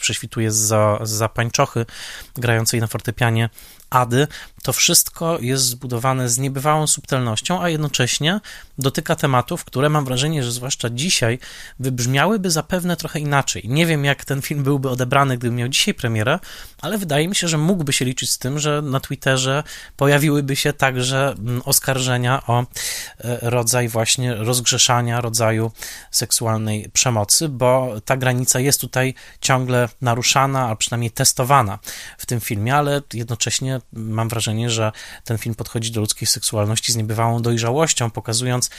prześwituje 0.00 0.52
za, 0.52 0.98
za 1.02 1.28
pańczochy 1.28 1.86
grającej 2.34 2.80
na 2.80 2.86
fortepianie 2.86 3.50
Ady, 3.94 4.26
to 4.62 4.72
wszystko 4.72 5.38
jest 5.40 5.64
zbudowane 5.64 6.28
z 6.28 6.38
niebywałą 6.38 6.86
subtelnością, 6.86 7.62
a 7.62 7.68
jednocześnie 7.68 8.40
dotyka 8.78 9.16
tematów, 9.16 9.64
które 9.64 9.88
mam 9.88 10.04
wrażenie, 10.04 10.44
że 10.44 10.52
zwłaszcza 10.52 10.90
dzisiaj 10.90 11.38
wybrzmiałyby 11.78 12.50
zapewne 12.50 12.96
trochę 12.96 13.20
inaczej. 13.20 13.62
Nie 13.66 13.86
wiem, 13.86 14.04
jak 14.04 14.24
ten 14.24 14.42
film 14.42 14.62
byłby 14.62 14.90
odebrany, 14.90 15.38
gdyby 15.38 15.54
miał 15.54 15.68
dzisiaj 15.68 15.94
premierę, 15.94 16.38
ale 16.82 16.98
wydaje 16.98 17.28
mi 17.28 17.34
się, 17.34 17.48
że 17.48 17.58
mógłby 17.58 17.92
się 17.92 18.04
liczyć 18.04 18.30
z 18.30 18.38
tym, 18.38 18.58
że 18.58 18.82
na 18.82 19.00
Twitterze 19.00 19.62
pojawiłyby 19.96 20.56
się 20.56 20.72
także 20.72 21.34
mm, 21.38 21.62
oskarżenia 21.64 22.42
o 22.46 22.60
e, 22.60 23.38
rodzaj 23.50 23.88
właśnie 23.88 24.34
rozgrzeszania, 24.34 25.20
rodzaju 25.20 25.72
seksualnej 26.10 26.90
przemocy, 26.92 27.48
bo 27.48 27.94
ta 28.04 28.16
granica 28.16 28.60
jest 28.60 28.80
tutaj 28.80 29.14
ciągle 29.40 29.88
naruszana, 30.00 30.68
a 30.68 30.76
przynajmniej 30.76 31.10
testowana 31.10 31.78
w 32.18 32.26
tym 32.26 32.40
filmie, 32.40 32.76
ale 32.76 33.02
jednocześnie 33.12 33.80
mam 33.92 34.28
wrażenie, 34.28 34.70
że 34.70 34.92
ten 35.24 35.38
film 35.38 35.54
podchodzi 35.54 35.90
do 35.90 36.00
ludzkiej 36.00 36.26
seksualności 36.26 36.92
z 36.92 36.96
niebywałą 36.96 37.42
dojrzałością, 37.42 38.10
pokazując 38.10 38.70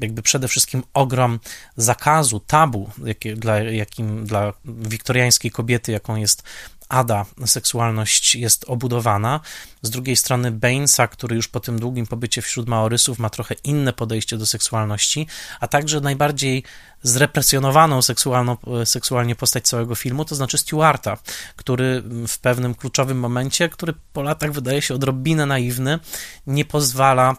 jakby 0.00 0.22
przede 0.22 0.48
wszystkim 0.48 0.82
ogrom 0.94 1.40
zakazu, 1.76 2.40
tabu, 2.40 2.90
jakie, 3.04 3.36
dla, 3.36 3.58
jakim 3.58 4.26
dla 4.26 4.52
wiktoriańskiej 4.64 5.50
kobiety, 5.50 5.92
jaką 5.92 6.16
jest 6.16 6.42
Ada 6.90 7.26
seksualność 7.46 8.34
jest 8.34 8.64
obudowana. 8.68 9.40
Z 9.82 9.90
drugiej 9.90 10.16
strony 10.16 10.50
Bainesa, 10.50 11.08
który 11.08 11.36
już 11.36 11.48
po 11.48 11.60
tym 11.60 11.78
długim 11.78 12.06
pobycie 12.06 12.42
wśród 12.42 12.68
Maorysów 12.68 13.18
ma 13.18 13.30
trochę 13.30 13.54
inne 13.64 13.92
podejście 13.92 14.38
do 14.38 14.46
seksualności, 14.46 15.26
a 15.60 15.68
także 15.68 16.00
najbardziej 16.00 16.62
zrepresjonowaną 17.02 18.02
seksualną, 18.02 18.56
seksualnie 18.84 19.34
postać 19.34 19.64
całego 19.64 19.94
filmu, 19.94 20.24
to 20.24 20.34
znaczy 20.34 20.58
Stewarta, 20.58 21.18
który 21.56 22.02
w 22.28 22.38
pewnym 22.38 22.74
kluczowym 22.74 23.18
momencie, 23.18 23.68
który 23.68 23.94
po 24.12 24.22
latach 24.22 24.52
wydaje 24.52 24.82
się 24.82 24.94
odrobinę 24.94 25.46
naiwny, 25.46 25.98
nie 26.46 26.64
pozwala 26.64 27.36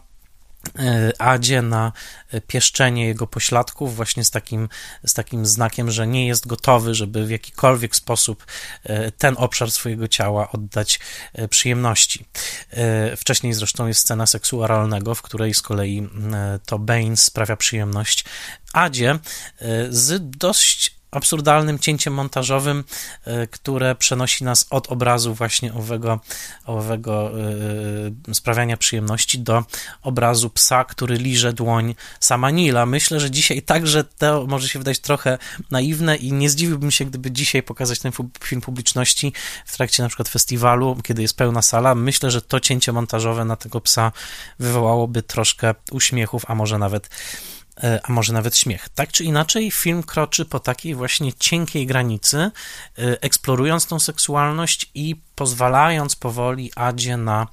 Adzie 1.19 1.61
na 1.61 1.91
pieszczenie 2.47 3.05
jego 3.05 3.27
pośladków, 3.27 3.95
właśnie 3.95 4.23
z 4.23 4.31
takim, 4.31 4.69
z 5.05 5.13
takim 5.13 5.45
znakiem, 5.45 5.91
że 5.91 6.07
nie 6.07 6.27
jest 6.27 6.47
gotowy, 6.47 6.95
żeby 6.95 7.25
w 7.25 7.29
jakikolwiek 7.29 7.95
sposób 7.95 8.45
e, 8.83 9.11
ten 9.11 9.35
obszar 9.37 9.71
swojego 9.71 10.07
ciała 10.07 10.51
oddać 10.51 10.99
e, 11.33 11.47
przyjemności. 11.47 12.25
Wcześniej 13.17 13.53
zresztą 13.53 13.87
jest 13.87 13.99
scena 13.99 14.25
seksualnego, 14.25 15.15
w 15.15 15.21
której 15.21 15.53
z 15.53 15.61
kolei 15.61 16.09
to 16.65 16.79
Bane 16.79 17.17
sprawia 17.17 17.55
przyjemność 17.55 18.25
Adzie 18.73 19.19
z 19.89 20.37
dość 20.37 21.00
absurdalnym 21.11 21.79
cięciem 21.79 22.13
montażowym, 22.13 22.83
e, 23.25 23.47
które 23.47 23.95
przenosi 23.95 24.43
nas 24.43 24.65
od 24.69 24.91
obrazu 24.91 25.33
właśnie 25.33 25.73
owego, 25.73 26.19
owego 26.65 27.31
yy, 28.27 28.35
sprawiania 28.35 28.77
przyjemności 28.77 29.39
do 29.39 29.63
obrazu 30.01 30.49
psa, 30.49 30.83
który 30.83 31.17
liże 31.17 31.53
dłoń 31.53 31.95
sama 32.19 32.51
Nila. 32.51 32.85
Myślę, 32.85 33.19
że 33.19 33.31
dzisiaj 33.31 33.61
także 33.61 34.03
to 34.03 34.45
może 34.47 34.69
się 34.69 34.79
wydać 34.79 34.99
trochę 34.99 35.37
naiwne 35.71 36.15
i 36.15 36.33
nie 36.33 36.49
zdziwiłbym 36.49 36.91
się, 36.91 37.05
gdyby 37.05 37.31
dzisiaj 37.31 37.63
pokazać 37.63 37.99
ten 37.99 38.11
film 38.43 38.61
publiczności 38.61 39.33
w 39.65 39.75
trakcie 39.77 40.03
na 40.03 40.09
przykład 40.09 40.29
festiwalu, 40.29 40.97
kiedy 41.03 41.21
jest 41.21 41.37
pełna 41.37 41.61
sala. 41.61 41.95
Myślę, 41.95 42.31
że 42.31 42.41
to 42.41 42.59
cięcie 42.59 42.91
montażowe 42.91 43.45
na 43.45 43.55
tego 43.55 43.81
psa 43.81 44.11
wywołałoby 44.59 45.23
troszkę 45.23 45.75
uśmiechów, 45.91 46.43
a 46.47 46.55
może 46.55 46.77
nawet 46.77 47.09
E, 47.09 47.60
a 48.03 48.11
może 48.11 48.33
nawet 48.33 48.57
śmiech. 48.57 48.89
Tak 48.89 49.11
czy 49.11 49.23
inaczej, 49.23 49.71
film 49.71 50.03
kroczy 50.03 50.45
po 50.45 50.59
takiej 50.59 50.95
właśnie 50.95 51.33
cienkiej 51.33 51.85
granicy, 51.85 52.37
e, 52.37 52.51
eksplorując 53.21 53.87
tą 53.87 53.99
seksualność 53.99 54.91
i 54.95 55.15
pozwalając 55.35 56.15
powoli 56.15 56.71
Adzie 56.75 57.17
na 57.17 57.47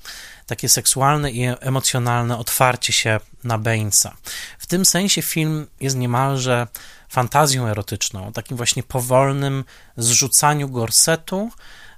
takie 0.47 0.69
seksualne 0.69 1.31
i 1.31 1.45
emocjonalne 1.61 2.39
otwarcie 2.39 2.93
się 2.93 3.21
na 3.45 3.59
Bainesa. 3.59 4.17
W 4.59 4.67
tym 4.67 4.85
sensie 4.85 5.23
film 5.23 5.67
jest 5.81 5.97
niemalże 5.97 6.67
fantazją 7.09 7.67
erotyczną, 7.67 8.33
takim 8.33 8.57
właśnie 8.57 8.83
powolnym 8.83 9.65
zrzucaniu 9.97 10.69
gorsetu, 10.69 11.51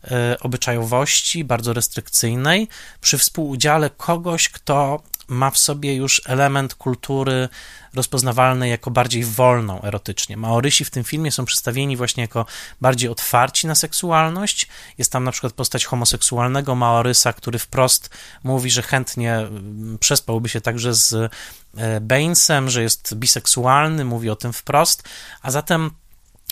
e, 0.04 0.36
obyczajowości 0.40 1.44
bardzo 1.44 1.72
restrykcyjnej 1.72 2.68
przy 3.00 3.18
współudziale 3.18 3.90
kogoś, 3.90 4.48
kto 4.48 5.02
ma 5.30 5.50
w 5.50 5.58
sobie 5.58 5.94
już 5.94 6.22
element 6.26 6.74
kultury 6.74 7.48
rozpoznawalnej 7.94 8.70
jako 8.70 8.90
bardziej 8.90 9.24
wolną 9.24 9.82
erotycznie. 9.82 10.36
Maorysi 10.36 10.84
w 10.84 10.90
tym 10.90 11.04
filmie 11.04 11.32
są 11.32 11.44
przedstawieni 11.44 11.96
właśnie 11.96 12.20
jako 12.20 12.46
bardziej 12.80 13.08
otwarci 13.08 13.66
na 13.66 13.74
seksualność. 13.74 14.68
Jest 14.98 15.12
tam 15.12 15.24
na 15.24 15.32
przykład 15.32 15.52
postać 15.52 15.84
homoseksualnego 15.84 16.74
Maorysa, 16.74 17.32
który 17.32 17.58
wprost 17.58 18.10
mówi, 18.44 18.70
że 18.70 18.82
chętnie 18.82 19.34
mm, 19.34 19.98
przespałby 20.00 20.48
się 20.48 20.60
także 20.60 20.94
z 20.94 21.32
e, 21.76 22.00
Bainesem, 22.00 22.70
że 22.70 22.82
jest 22.82 23.14
biseksualny, 23.14 24.04
mówi 24.04 24.30
o 24.30 24.36
tym 24.36 24.52
wprost, 24.52 25.08
a 25.42 25.50
zatem 25.50 25.90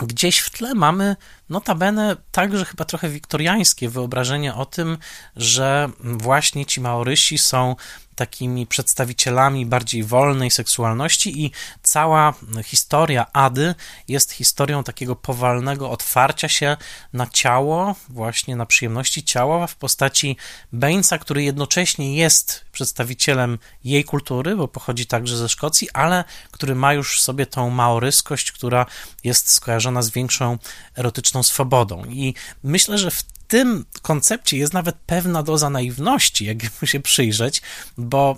gdzieś 0.02 0.38
w 0.38 0.50
tle 0.50 0.74
mamy 0.74 1.16
notabene 1.51 2.16
także 2.32 2.64
chyba 2.64 2.84
trochę 2.84 3.09
wiktoriańskie 3.09 3.88
wyobrażenie 3.88 4.55
o 4.55 4.66
tym, 4.66 4.99
że 5.36 5.88
właśnie 6.01 6.66
ci 6.66 6.80
Maorysi 6.80 7.38
są 7.38 7.76
takimi 8.18 8.66
przedstawicielami 8.66 9.66
bardziej 9.66 10.05
wolnej 10.05 10.51
seksualności 10.51 11.44
i 11.44 11.51
cała 11.82 12.34
historia 12.64 13.26
Ady 13.32 13.74
jest 14.09 14.32
historią 14.32 14.84
takiego 14.84 15.16
powolnego 15.16 15.90
otwarcia 15.90 16.49
się 16.49 16.76
na 17.12 17.26
ciało, 17.26 17.94
właśnie 18.09 18.57
na 18.57 18.66
przyjemności 18.66 19.24
ciała 19.24 19.66
w 19.66 19.76
postaci 19.76 20.36
Bainesa, 20.72 21.18
który 21.18 21.42
jednocześnie 21.42 22.16
jest 22.16 22.64
przedstawicielem 22.72 23.59
jej 23.84 24.05
kultury, 24.05 24.57
bo 24.57 24.68
pochodzi 24.68 25.07
także 25.07 25.36
ze 25.36 25.49
Szkocji, 25.49 25.88
ale 25.92 26.24
który 26.51 26.74
ma 26.74 26.92
już 26.92 27.18
w 27.18 27.22
sobie 27.22 27.46
tą 27.46 27.70
maoryskość, 27.70 28.53
która 28.53 28.86
jest 29.24 29.51
skojarzona 29.53 30.03
z 30.03 30.11
większą 30.11 30.59
erotyczną 30.96 31.38
swobodą. 31.43 32.05
I 32.05 32.34
myślę, 32.62 32.99
że 32.99 33.11
w 33.11 33.22
tym 33.49 33.84
koncepcie 34.03 34.57
jest 34.57 34.72
nawet 34.72 34.97
pewna 35.07 35.43
doza 35.43 35.70
naiwności, 35.70 36.45
jakby 36.45 36.86
się 36.86 37.01
przyjrzeć, 37.01 37.62
bo 37.99 38.36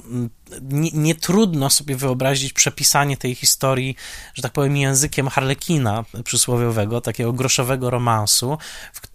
nie, 0.62 0.90
nie, 0.90 1.14
trudno 1.14 1.70
sobie 1.70 1.96
wyobrazić 1.96 2.52
przepisanie 2.52 3.16
tej 3.16 3.34
historii, 3.34 3.96
że 4.34 4.42
tak 4.42 4.52
powiem, 4.52 4.76
językiem 4.76 5.28
harlekina 5.28 6.04
przysłowiowego, 6.24 7.00
takiego 7.00 7.32
groszowego 7.32 7.90
romansu. 7.90 8.58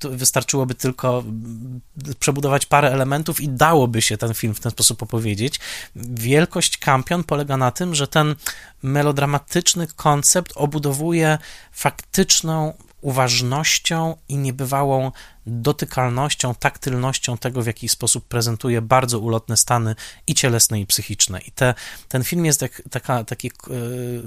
Wystarczyłoby 0.01 0.75
tylko 0.75 1.23
przebudować 2.19 2.65
parę 2.65 2.91
elementów 2.91 3.41
i 3.41 3.49
dałoby 3.49 4.01
się 4.01 4.17
ten 4.17 4.33
film 4.33 4.53
w 4.53 4.59
ten 4.59 4.71
sposób 4.71 5.03
opowiedzieć. 5.03 5.59
Wielkość 5.95 6.77
Kampion 6.77 7.23
polega 7.23 7.57
na 7.57 7.71
tym, 7.71 7.95
że 7.95 8.07
ten 8.07 8.35
melodramatyczny 8.83 9.87
koncept 9.87 10.51
obudowuje 10.55 11.37
faktyczną 11.71 12.73
uważnością 13.05 14.15
i 14.29 14.37
niebywałą 14.37 15.11
dotykalnością, 15.47 16.55
taktylnością 16.55 17.37
tego, 17.37 17.61
w 17.61 17.67
jaki 17.67 17.89
sposób 17.89 18.25
prezentuje 18.25 18.81
bardzo 18.81 19.19
ulotne 19.19 19.57
stany 19.57 19.95
i 20.27 20.35
cielesne, 20.35 20.81
i 20.81 20.85
psychiczne. 20.85 21.39
I 21.39 21.51
te, 21.51 21.73
ten 22.09 22.23
film 22.23 22.45
jest 22.45 22.61
jak, 22.61 22.81
taka, 22.89 23.23
taki 23.23 23.47
e, 23.47 23.51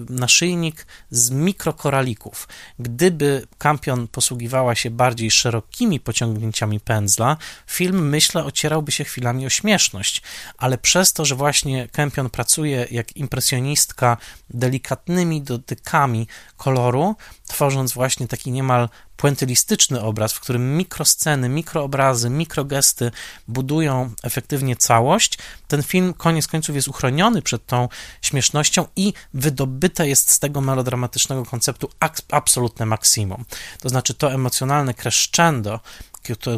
naszyjnik 0.09 0.87
z 1.11 1.31
mikrokoralików. 1.31 2.49
Gdyby 2.79 3.47
Kampion 3.59 4.09
posługiwała 4.09 4.75
się 4.75 4.91
bardziej 4.91 5.31
szerokimi 5.31 6.01
pociągnięciami 6.01 6.81
pędzla, 6.81 7.37
film, 7.67 8.09
myślę, 8.09 8.45
ocierałby 8.45 8.93
się 8.93 9.05
chwilami 9.05 9.47
o 9.47 9.51
śmieszność, 9.51 10.23
ale 10.59 10.79
przez 10.79 11.13
to, 11.13 11.25
że 11.25 11.35
właśnie 11.35 11.89
Kampion 11.89 12.31
pracuje 12.31 12.87
jak 12.91 13.17
impresjonistka 13.17 14.17
delikatnymi 14.51 15.43
dotykami 15.43 16.27
koloru, 16.57 17.17
tworząc 17.47 17.93
właśnie 17.93 18.29
taki 18.29 18.51
niemal 18.51 18.89
puentylistyczny 19.19 20.01
obraz, 20.01 20.33
w 20.33 20.41
którym 20.41 20.77
mikrosceny, 20.77 21.49
mikroobrazy, 21.49 22.31
mikrogesty 22.31 23.11
budują 23.49 24.11
efektywnie 24.23 24.77
całość, 24.77 25.39
ten 25.69 25.83
film 25.83 26.15
koniec 26.15 26.47
końców 26.47 26.77
jest 26.77 26.89
uchroniony 26.89 27.43
przed 27.43 27.67
tą 27.67 27.89
śmiesznością 28.23 28.87
i 28.97 29.13
wydobyte 29.35 30.09
jest 30.09 30.31
z 30.31 30.39
tego 30.39 30.61
melodramatycznego 30.61 31.45
konceptu 31.45 31.91
absolutne 32.31 32.87
maksimum. 32.87 33.45
To 33.81 33.89
znaczy 33.89 34.15
to 34.15 34.33
emocjonalne 34.33 34.95
crescendo, 34.95 35.81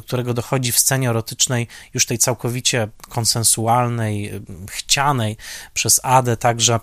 którego 0.06 0.34
dochodzi 0.34 0.72
w 0.72 0.78
scenie 0.78 1.10
erotycznej, 1.10 1.66
już 1.94 2.06
tej 2.06 2.18
całkowicie 2.18 2.88
konsensualnej, 3.08 4.42
chcianej 4.70 5.36
przez 5.74 6.00
Adę 6.02 6.36
także 6.36 6.80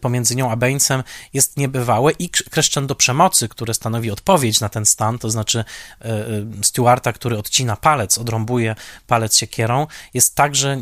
pomiędzy 0.00 0.36
nią 0.36 0.50
a 0.50 0.56
Bainesem 0.56 1.02
jest 1.32 1.56
niebywałe 1.56 2.12
i 2.18 2.30
crescendo 2.30 2.94
przemocy, 2.94 3.48
które 3.48 3.74
stanowi 3.74 4.10
odpowiedź 4.10 4.60
na 4.60 4.68
ten 4.68 4.86
stan, 4.86 5.18
to 5.18 5.30
znaczy 5.30 5.64
e, 6.02 6.26
Stewarta, 6.62 7.12
który 7.12 7.38
odcina 7.38 7.76
palec, 7.76 8.18
odrąbuje 8.18 8.74
palec 9.06 9.36
siekierą, 9.36 9.86
jest 10.14 10.34
także, 10.34 10.80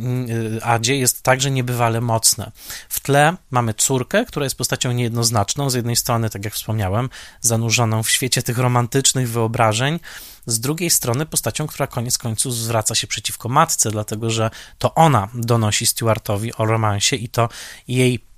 Adzie 0.62 0.96
jest 0.96 1.22
także 1.22 1.50
niebywale 1.50 2.00
mocne. 2.00 2.50
W 2.88 3.00
tle 3.00 3.36
mamy 3.50 3.74
córkę, 3.74 4.24
która 4.24 4.44
jest 4.44 4.56
postacią 4.56 4.92
niejednoznaczną, 4.92 5.70
z 5.70 5.74
jednej 5.74 5.96
strony, 5.96 6.30
tak 6.30 6.44
jak 6.44 6.54
wspomniałem, 6.54 7.08
zanurzoną 7.40 8.02
w 8.02 8.10
świecie 8.10 8.42
tych 8.42 8.58
romantycznych 8.58 9.30
wyobrażeń, 9.30 10.00
z 10.46 10.60
drugiej 10.60 10.90
strony 10.90 11.26
postacią, 11.26 11.66
która 11.66 11.86
koniec 11.86 12.18
końców 12.18 12.54
zwraca 12.54 12.94
się 12.94 13.06
przeciwko 13.06 13.48
matce, 13.48 13.90
dlatego 13.90 14.30
że 14.30 14.50
to 14.78 14.94
ona 14.94 15.28
donosi 15.34 15.86
Stewartowi 15.86 16.54
o 16.54 16.64
romansie 16.64 17.16
i 17.16 17.28
to 17.28 17.48
jej 17.88 18.28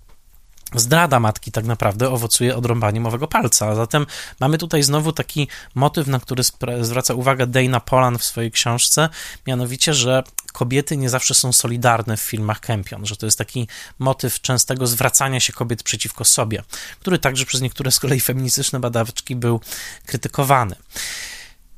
zdrada 0.75 1.21
matki 1.21 1.53
tak 1.53 1.65
naprawdę 1.65 2.11
owocuje 2.11 2.57
odrąbaniem 2.57 3.07
owego 3.07 3.29
palca. 3.29 3.69
A 3.69 3.75
zatem 3.75 4.07
mamy 4.41 4.59
tutaj 4.59 4.83
znowu 4.83 5.13
taki 5.13 5.49
motyw, 5.75 6.07
na 6.07 6.21
który 6.21 6.43
zwraca 6.81 7.15
uwagę 7.15 7.47
Dana 7.47 7.81
Polan 7.81 8.19
w 8.19 8.25
swojej 8.25 8.51
książce, 8.51 9.09
mianowicie, 9.47 9.95
że 9.95 10.23
kobiety 10.53 10.97
nie 10.97 11.11
zawsze 11.11 11.35
są 11.35 11.53
solidarne 11.53 12.17
w 12.17 12.21
filmach 12.21 12.61
Kempion, 12.61 13.07
że 13.07 13.17
to 13.17 13.27
jest 13.27 13.39
taki 13.39 13.69
motyw 13.99 14.41
częstego 14.41 14.87
zwracania 14.87 15.41
się 15.41 15.53
kobiet 15.53 15.83
przeciwko 15.83 16.25
sobie, 16.25 16.63
który 17.01 17.19
także 17.19 17.47
przez 17.47 17.61
niektóre 17.61 17.91
z 17.91 18.01
kolei 18.01 18.21
feministyczne 18.21 18.81
badaczki 18.81 19.37
był 19.37 19.61
krytykowany. 20.07 20.77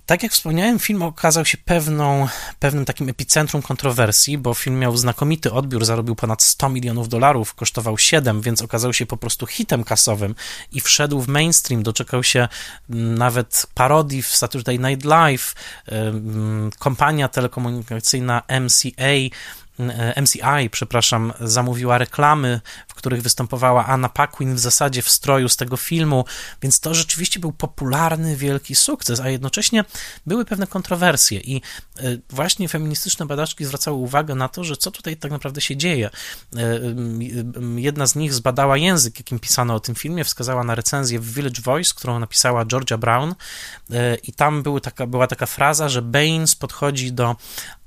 Tak 0.07 0.23
jak 0.23 0.33
wspomniałem, 0.33 0.79
film 0.79 1.03
okazał 1.03 1.45
się 1.45 1.59
pewną, 1.59 2.29
pewnym 2.59 2.85
takim 2.85 3.09
epicentrum 3.09 3.63
kontrowersji, 3.63 4.39
bo 4.39 4.55
film 4.55 4.79
miał 4.79 4.97
znakomity 4.97 5.53
odbiór, 5.53 5.85
zarobił 5.85 6.15
ponad 6.15 6.43
100 6.43 6.69
milionów 6.69 7.09
dolarów, 7.09 7.55
kosztował 7.55 7.99
7, 7.99 8.41
więc 8.41 8.63
okazał 8.63 8.93
się 8.93 9.07
po 9.07 9.17
prostu 9.17 9.47
hitem 9.47 9.85
kasowym 9.85 10.35
i 10.73 10.81
wszedł 10.81 11.21
w 11.21 11.29
mainstream, 11.29 11.83
doczekał 11.83 12.23
się 12.23 12.49
mm, 12.91 13.19
nawet 13.19 13.67
parodii 13.75 14.23
w 14.23 14.37
Saturday 14.37 14.79
Night 14.79 15.05
Live, 15.05 15.55
kompania 16.79 17.29
telekomunikacyjna 17.29 18.43
MCA 18.61 19.13
MCI, 20.23 20.71
przepraszam, 20.71 21.33
zamówiła 21.41 21.99
reklamy, 21.99 22.61
w 22.89 22.95
których 22.95 23.23
występowała 23.23 23.87
Anna 23.87 24.09
Paquin 24.09 24.55
w 24.55 24.59
zasadzie 24.59 25.03
w 25.03 25.09
stroju 25.09 25.49
z 25.49 25.57
tego 25.57 25.77
filmu, 25.77 26.25
więc 26.63 26.81
to 26.81 26.95
rzeczywiście 26.95 27.41
był 27.41 27.53
popularny, 27.53 28.37
wielki 28.37 28.75
sukces, 28.75 29.21
a 29.21 29.29
jednocześnie 29.29 29.85
były 30.27 30.45
pewne 30.45 30.67
kontrowersje 30.67 31.41
i 31.41 31.57
e, 31.57 32.03
właśnie 32.31 32.69
feministyczne 32.69 33.27
badaczki 33.27 33.65
zwracały 33.65 33.97
uwagę 33.97 34.35
na 34.35 34.49
to, 34.49 34.65
że 34.65 34.77
co 34.77 34.91
tutaj 34.91 35.17
tak 35.17 35.31
naprawdę 35.31 35.61
się 35.61 35.77
dzieje. 35.77 36.11
E, 36.57 36.81
jedna 37.77 38.07
z 38.07 38.15
nich 38.15 38.35
zbadała 38.35 38.77
język, 38.77 39.19
jakim 39.19 39.39
pisano 39.39 39.75
o 39.75 39.81
tym 39.81 39.95
filmie, 39.95 40.25
wskazała 40.25 40.65
na 40.65 40.75
recenzję 40.75 41.21
w 41.21 41.35
Village 41.35 41.63
Voice, 41.63 41.93
którą 41.97 42.19
napisała 42.19 42.65
Georgia 42.65 42.99
Brown 42.99 43.35
e, 43.91 44.15
i 44.17 44.33
tam 44.33 44.63
były 44.63 44.81
taka, 44.81 45.07
była 45.07 45.27
taka 45.27 45.47
fraza, 45.47 45.89
że 45.89 46.03
Baines 46.03 46.55
podchodzi 46.55 47.13
do 47.13 47.37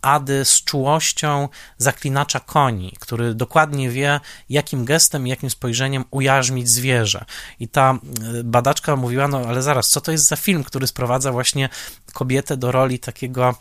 Ady 0.06 0.46
z 0.46 0.64
czułością 0.64 1.50
zaklinacza 1.78 2.40
koni, 2.40 2.94
który 3.00 3.36
dokładnie 3.36 3.90
wie, 3.90 4.20
jakim 4.50 4.86
gestem 4.86 5.28
i 5.28 5.30
jakim 5.30 5.50
spojrzeniem 5.50 6.06
ujarzmić 6.12 6.70
zwierzę. 6.70 7.26
I 7.60 7.68
ta 7.68 7.92
e, 7.92 8.44
badaczka 8.44 8.96
mówiła, 8.96 9.28
no 9.28 9.38
ale 9.48 9.62
zaraz, 9.62 9.90
co 9.90 10.02
to 10.02 10.12
jest 10.12 10.28
za 10.28 10.36
film, 10.36 10.64
który 10.64 10.88
sprowadza 10.88 11.32
właśnie 11.32 11.70
kobietę 12.14 12.58
do 12.58 12.72
roli 12.72 13.00
takiego 13.00 13.56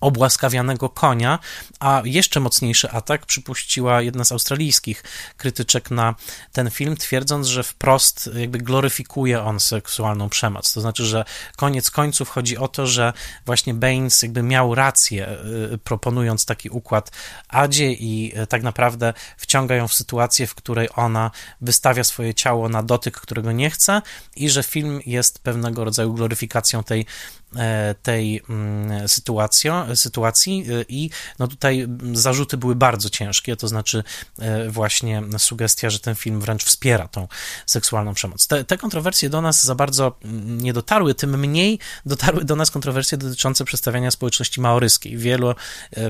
obłaskawianego 0.00 0.88
konia, 0.88 1.38
a 1.80 2.02
jeszcze 2.04 2.40
mocniejszy 2.40 2.90
atak 2.90 3.26
przypuściła 3.26 4.02
jedna 4.02 4.24
z 4.24 4.32
australijskich 4.32 5.04
krytyczek 5.36 5.90
na 5.90 6.14
ten 6.52 6.70
film, 6.70 6.96
twierdząc, 6.96 7.46
że 7.46 7.62
wprost 7.62 8.30
jakby 8.34 8.58
gloryfikuje 8.58 9.42
on 9.42 9.60
seksualną 9.60 10.28
przemoc. 10.28 10.72
To 10.72 10.80
znaczy, 10.80 11.04
że 11.04 11.24
koniec 11.56 11.90
końców 11.90 12.28
chodzi 12.28 12.56
o 12.56 12.68
to, 12.68 12.86
że 12.86 13.12
właśnie 13.46 13.74
Baines 13.74 14.22
jakby 14.22 14.42
miał 14.42 14.74
rację, 14.74 15.28
y, 15.72 15.78
proponując 15.78 16.44
taki 16.46 16.70
układ 16.70 17.10
Adzie 17.48 17.92
i 17.92 18.32
y, 18.42 18.46
tak 18.46 18.62
naprawdę 18.62 19.14
wciąga 19.36 19.74
ją 19.74 19.88
w 19.88 19.94
sytuację, 19.94 20.46
w 20.46 20.54
której 20.54 20.88
ona 20.96 21.30
wystawia 21.60 22.04
swoje 22.04 22.34
ciało 22.34 22.68
na 22.68 22.82
dotyk, 22.82 23.20
którego 23.20 23.52
nie 23.52 23.70
chce 23.70 24.02
i 24.36 24.50
że 24.50 24.62
film 24.62 25.00
jest 25.06 25.38
pewnego 25.38 25.84
rodzaju 25.84 26.14
gloryfikacją 26.14 26.84
tej 26.84 27.06
tej 28.02 28.42
mm, 28.50 29.08
sytuacji, 29.08 29.70
sytuacji 29.94 30.64
e, 30.70 30.84
i 30.88 31.10
no 31.38 31.48
tutaj 31.48 31.86
zarzuty 32.12 32.56
były 32.56 32.74
bardzo 32.74 33.10
ciężkie, 33.10 33.56
to 33.56 33.68
znaczy 33.68 34.04
e, 34.38 34.70
właśnie 34.70 35.22
sugestia, 35.38 35.90
że 35.90 35.98
ten 35.98 36.14
film 36.14 36.40
wręcz 36.40 36.64
wspiera 36.64 37.08
tą 37.08 37.28
seksualną 37.66 38.14
przemoc. 38.14 38.46
Te, 38.46 38.64
te 38.64 38.78
kontrowersje 38.78 39.30
do 39.30 39.40
nas 39.40 39.64
za 39.64 39.74
bardzo 39.74 40.18
mm, 40.24 40.60
nie 40.60 40.72
dotarły, 40.72 41.14
tym 41.14 41.38
mniej 41.40 41.78
dotarły 42.06 42.44
do 42.44 42.56
nas 42.56 42.70
kontrowersje 42.70 43.18
dotyczące 43.18 43.64
przedstawiania 43.64 44.10
społeczności 44.10 44.60
maoryskiej. 44.60 45.16
Wielu 45.16 45.54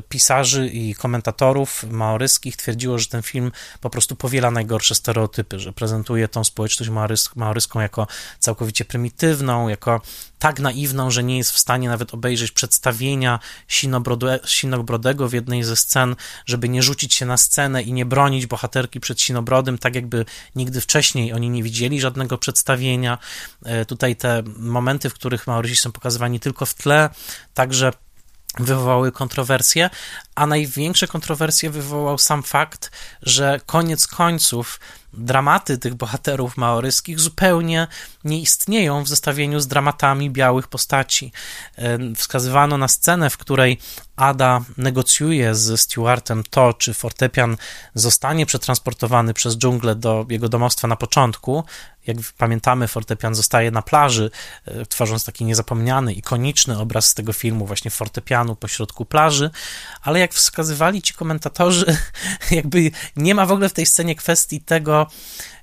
pisarzy 0.09 0.69
i 0.69 0.95
komentatorów 0.95 1.85
maoryskich 1.91 2.57
twierdziło, 2.57 2.99
że 2.99 3.07
ten 3.07 3.23
film 3.23 3.53
po 3.81 3.91
prostu 3.91 4.17
powiela 4.17 4.51
najgorsze 4.51 4.95
stereotypy, 4.95 5.59
że 5.59 5.73
prezentuje 5.73 6.29
tą 6.29 6.45
społeczność 6.45 6.91
maoryską 7.37 7.81
jako 7.81 8.07
całkowicie 8.39 8.85
prymitywną, 8.85 9.69
jako 9.69 10.01
tak 10.39 10.61
naiwną, 10.61 11.11
że 11.11 11.23
nie 11.29 11.39
jest 11.39 11.51
w 11.51 11.59
stanie 11.59 11.89
nawet 11.89 12.15
obejrzeć 12.15 12.53
przedstawienia 12.53 13.39
Sinobrodego 14.47 15.29
w 15.29 15.33
jednej 15.33 15.63
ze 15.65 15.77
scen, 15.77 16.17
żeby 16.47 16.69
nie 16.69 16.83
rzucić 16.83 17.15
się 17.15 17.27
na 17.27 17.37
scenę 17.37 17.83
i 17.83 17.93
nie 17.93 18.07
bronić 18.07 18.47
bohaterki 18.47 19.01
przed 19.01 19.21
Sinobrodym, 19.21 19.79
tak 19.79 19.95
jakby 19.95 20.25
nigdy 20.55 20.81
wcześniej 20.81 21.33
oni 21.33 21.51
nie 21.51 21.63
widzieli 21.63 22.01
żadnego 22.01 22.39
przedstawienia. 22.39 23.19
E, 23.65 23.85
tutaj 23.85 24.17
te 24.17 24.43
momenty, 24.57 25.11
w 25.11 25.15
których 25.15 25.47
Maorysi 25.47 25.77
są 25.77 25.93
pokazywani 25.93 26.41
tylko 26.41 26.67
w 26.67 26.75
tle, 26.75 27.11
także 27.55 27.93
wywołały 28.59 29.13
kontrowersje, 29.13 29.91
a 30.35 30.47
największe 30.47 31.07
kontrowersje 31.07 31.71
wywołał 31.71 32.19
sam 32.19 32.43
fakt, 32.43 32.91
że 33.23 33.61
koniec 33.67 34.07
końców 34.07 34.81
dramaty 35.13 35.79
tych 35.79 35.95
bohaterów 35.95 36.57
maoryskich 36.57 37.21
zupełnie 37.21 37.87
nie 38.25 38.41
istnieją 38.41 39.05
w 39.05 39.09
zestawieniu 39.09 39.61
z 39.61 39.67
dramatami 39.67 40.31
białych 40.31 40.69
postaci. 40.69 41.33
Wskazywano 42.17 42.79
na 42.79 42.89
scenę, 42.89 43.31
w 43.31 43.37
której 43.37 43.79
Ada 44.17 44.61
negocjuje 44.77 45.55
ze 45.55 45.79
Stewartem 45.79 46.43
to, 46.51 46.73
czy 46.73 46.95
fortepian 46.95 47.57
zostanie 47.95 48.47
przetransportowany 48.47 49.35
przez 49.35 49.57
dżunglę 49.57 49.95
do 49.95 50.27
jego 50.29 50.49
domostwa 50.49 50.89
na 50.89 50.97
początku. 50.97 51.65
Jak 52.07 52.17
pamiętamy, 52.39 52.89
fortepian 52.89 53.35
zostaje 53.35 53.71
na 53.71 53.83
plaży, 53.83 54.31
e, 54.65 54.87
tworząc 54.87 55.25
taki 55.25 55.45
niezapomniany, 55.45 56.13
ikoniczny 56.13 56.79
obraz 56.79 57.07
z 57.07 57.15
tego 57.15 57.33
filmu, 57.33 57.67
właśnie 57.67 57.91
fortepianu 57.91 58.57
pośrodku 58.57 59.05
plaży, 59.05 59.51
ale 60.03 60.19
jak 60.21 60.35
wskazywali 60.35 61.03
ci 61.03 61.15
komentatorzy, 61.15 61.97
jakby 62.51 62.91
nie 63.17 63.35
ma 63.35 63.47
w 63.47 63.53
ogóle 63.53 63.69
w 63.69 63.73
tej 63.73 63.87
scenie 63.87 64.15
kwestii 64.15 64.61
tego, 64.61 64.98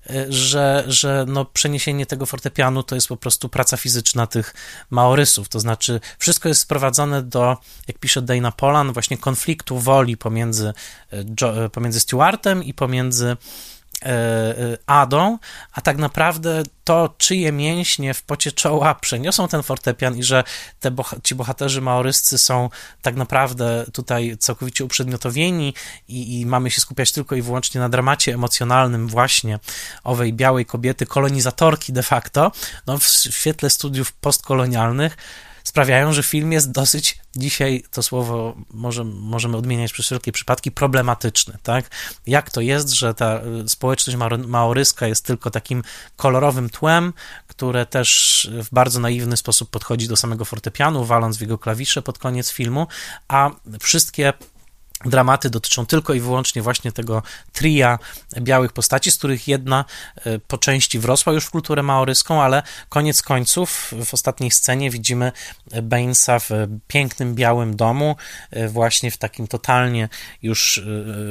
e, 0.09 0.25
że, 0.29 0.83
że 0.88 1.25
no 1.27 1.45
przeniesienie 1.45 2.05
tego 2.05 2.25
fortepianu 2.25 2.83
to 2.83 2.95
jest 2.95 3.07
po 3.07 3.17
prostu 3.17 3.49
praca 3.49 3.77
fizyczna 3.77 4.27
tych 4.27 4.53
maorysów, 4.89 5.49
to 5.49 5.59
znaczy 5.59 5.99
wszystko 6.19 6.49
jest 6.49 6.61
sprowadzone 6.61 7.21
do, 7.23 7.57
jak 7.88 7.99
pisze 7.99 8.21
Dana 8.21 8.51
Polan, 8.51 8.93
właśnie 8.93 9.17
konfliktu 9.17 9.79
woli 9.79 10.17
pomiędzy, 10.17 10.73
e, 11.11 11.69
pomiędzy 11.69 11.99
Stewartem 11.99 12.63
i 12.63 12.73
pomiędzy 12.73 13.36
E, 13.36 13.38
e, 13.38 13.74
Adą, 14.86 15.38
a 15.74 15.82
tak 15.82 15.98
naprawdę 15.98 16.64
to, 16.84 17.16
czyje 17.18 17.52
mięśnie 17.52 18.14
w 18.14 18.24
pocie 18.24 18.52
czoła 18.52 18.96
przeniosą 18.96 19.48
ten 19.48 19.64
fortepian 19.64 20.18
i 20.18 20.24
że 20.24 20.43
te 20.80 20.91
boha 20.91 21.18
ci 21.24 21.36
bohaterzy 21.36 21.82
maoryscy 21.82 22.38
są 22.38 22.70
tak 23.02 23.16
naprawdę 23.16 23.86
tutaj 23.93 24.38
całkowicie 24.39 24.86
uprzedmiotowieni 24.86 25.74
i, 26.08 26.39
i 26.39 26.46
mamy 26.46 26.72
się 26.72 26.82
skupiać 26.82 27.12
tylko 27.12 27.36
i 27.36 27.41
wyłącznie 27.41 27.82
na 27.82 27.89
dramacie 27.89 28.34
emocjonalnym 28.34 29.08
właśnie 29.08 29.60
owej 30.04 30.34
białej 30.34 30.66
kobiety, 30.66 31.06
kolonizatorki 31.06 31.93
de 31.93 32.04
facto, 32.04 32.52
no 32.88 32.98
w 32.98 33.08
świetle 33.08 33.70
studiów 33.70 34.14
postkolonialnych 34.14 35.18
sprawiają, 35.66 36.13
że 36.13 36.24
film 36.24 36.51
jest 36.51 36.72
dosyć 36.72 37.20
dzisiaj, 37.36 37.84
to 37.91 38.03
słowo 38.03 38.55
może, 38.74 39.03
możemy 39.03 39.57
odmieniać 39.57 39.93
przez 39.93 40.05
wszelkie 40.05 40.32
przypadki, 40.32 40.72
problematyczny, 40.72 41.57
tak? 41.63 41.89
Jak 42.28 42.51
to 42.51 42.61
jest, 42.61 42.89
że 42.89 43.13
ta 43.13 43.41
y, 43.66 43.70
społeczność 43.70 44.20
maoryska 44.47 45.07
jest 45.07 45.26
tylko 45.26 45.51
takim 45.51 45.84
kolorowym 46.16 46.70
tłem, 46.70 47.13
które 47.47 47.86
też 47.86 48.49
w 48.51 48.74
bardzo 48.74 48.99
naiwny 48.99 49.38
sposób 49.38 49.70
podchodzi 49.70 50.07
do 50.07 50.16
samego 50.16 50.45
fortepianu, 50.45 51.05
waląc 51.05 51.38
w 51.38 51.41
jego 51.41 51.57
klawisze 51.57 52.01
pod 52.01 52.20
koniec 52.20 52.51
filmu, 52.51 52.88
a 53.28 53.51
wszystkie 53.80 54.34
dramaty 55.06 55.50
dotyczą 55.50 55.86
tylko 55.86 56.14
i 56.14 56.20
wyłącznie 56.20 56.62
właśnie 56.62 56.91
tego 56.91 57.24
tria 57.54 58.00
białych 58.41 58.74
postaci, 58.74 59.12
z 59.12 59.18
których 59.18 59.48
jedna 59.48 59.86
e, 60.16 60.39
po 60.39 60.58
części 60.58 61.00
wrosła 61.00 61.34
już 61.34 61.46
w 61.46 61.50
kulturę 61.50 61.84
maoryską, 61.84 62.41
ale 62.41 62.64
koniec 62.89 63.22
końców 63.22 63.93
w 64.06 64.14
ostatniej 64.14 64.52
scenie 64.52 64.89
widzimy 64.89 65.32
Bainesa 65.84 66.39
w 66.39 66.50
pięknym 66.88 67.36
białym 67.36 67.76
domu, 67.76 68.16
e, 68.52 68.68
właśnie 68.68 69.12
w 69.12 69.18
takim 69.18 69.48
totalnie 69.48 70.10
już 70.41 70.78
e, 70.78 70.82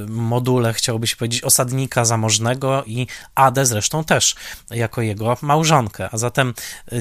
module, 0.08 0.72
chciałoby 0.72 1.06
się 1.06 1.16
powiedzieć, 1.16 1.44
osadnika 1.44 2.04
zamożnego 2.04 2.84
i 2.86 3.06
Adę 3.34 3.66
zresztą 3.66 4.04
też 4.04 4.34
jako 4.70 5.02
jego 5.02 5.36
małżonkę. 5.42 6.08
A 6.12 6.16
zatem 6.16 6.54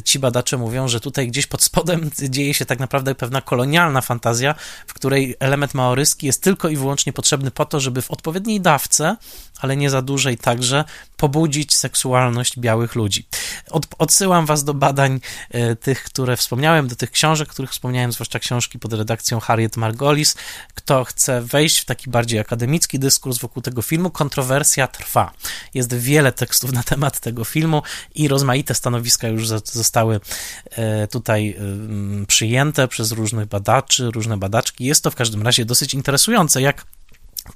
ci 0.04 0.20
badacze 0.20 0.58
mówią, 0.58 0.88
że 0.88 1.00
tutaj 1.00 1.28
gdzieś 1.28 1.48
pod 1.48 1.64
spodem 1.64 2.10
dzieje 2.30 2.54
się 2.54 2.66
tak 2.66 2.80
naprawdę 2.80 3.16
pewna 3.16 3.42
kolonialna 3.42 4.02
fantazja, 4.02 4.56
w 4.88 4.94
której 4.94 5.36
element 5.40 5.74
maoryski 5.74 6.26
jest 6.26 6.44
tylko 6.44 6.53
tylko 6.54 6.70
i 6.70 6.78
wyłącznie 6.78 7.14
potrzebny 7.14 7.52
po 7.52 7.66
to, 7.66 7.80
żeby 7.80 8.02
w 8.02 8.12
odpowiedniej 8.12 8.62
dawce, 8.62 9.18
ale 9.60 9.78
nie 9.78 9.90
za 9.90 10.02
dużej 10.02 10.38
także, 10.38 10.86
pobudzić 11.18 11.76
seksualność 11.76 12.60
białych 12.60 12.96
ludzi. 12.96 13.26
Od, 13.70 13.88
odsyłam 13.98 14.46
Was 14.46 14.64
do 14.64 14.74
badań 14.74 15.20
e, 15.52 15.76
tych, 15.76 16.04
które 16.04 16.38
wspomniałem, 16.38 16.88
do 16.88 16.96
tych 16.96 17.12
książek, 17.12 17.50
których 17.50 17.72
wspomniałem, 17.72 18.12
zwłaszcza 18.12 18.40
książki 18.40 18.80
pod 18.80 18.94
redakcją 18.94 19.40
Harriet 19.40 19.78
Margolis. 19.78 20.36
Kto 20.76 21.04
chce 21.04 21.42
wejść 21.42 21.80
w 21.80 21.86
taki 21.86 22.10
bardziej 22.10 22.40
akademicki 22.40 23.00
dyskurs 23.00 23.38
wokół 23.38 23.62
tego 23.62 23.82
filmu, 23.82 24.10
kontrowersja 24.10 24.88
trwa. 24.88 25.32
Jest 25.74 25.94
wiele 25.94 26.32
tekstów 26.32 26.72
na 26.72 26.84
temat 26.84 27.20
tego 27.20 27.46
filmu 27.46 27.82
i 28.16 28.28
rozmaite 28.28 28.76
stanowiska 28.76 29.28
już 29.28 29.48
zostały 29.48 30.20
e, 30.72 31.08
tutaj 31.08 31.58
przyjęte 32.28 32.88
przez 32.88 33.12
różnych 33.12 33.46
badaczy, 33.46 34.12
różne 34.12 34.38
badaczki. 34.38 34.86
Jest 34.86 35.04
to 35.04 35.12
w 35.12 35.16
każdym 35.16 35.42
razie 35.42 35.66
dosyć 35.66 35.94
interesujące, 35.94 36.43
jak 36.60 36.86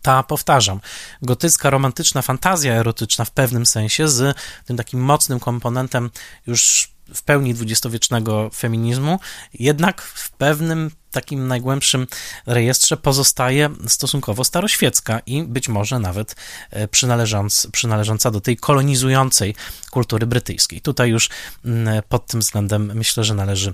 ta, 0.01 0.23
powtarzam, 0.23 0.79
gotycka, 1.21 1.69
romantyczna 1.69 2.21
fantazja 2.21 2.73
erotyczna 2.73 3.25
w 3.25 3.31
pewnym 3.31 3.65
sensie 3.65 4.07
z 4.07 4.37
tym 4.65 4.77
takim 4.77 4.99
mocnym 4.99 5.39
komponentem 5.39 6.09
już 6.47 6.91
w 7.13 7.23
pełni 7.23 7.53
dwudziestowiecznego 7.53 8.49
feminizmu, 8.55 9.19
jednak 9.53 10.01
w 10.01 10.31
pewnym 10.31 10.91
takim 11.11 11.47
najgłębszym 11.47 12.07
rejestrze 12.45 12.97
pozostaje 12.97 13.69
stosunkowo 13.87 14.43
staroświecka 14.43 15.19
i 15.19 15.43
być 15.43 15.69
może 15.69 15.99
nawet 15.99 16.35
e, 16.71 16.87
przynależąc, 16.87 17.67
przynależąca 17.71 18.31
do 18.31 18.41
tej 18.41 18.57
kolonizującej 18.57 19.55
kultury 19.91 20.27
brytyjskiej. 20.27 20.81
Tutaj 20.81 21.09
już 21.09 21.29
mm, 21.65 22.03
pod 22.09 22.27
tym 22.27 22.39
względem 22.39 22.91
myślę, 22.95 23.23
że 23.23 23.33
należy 23.33 23.73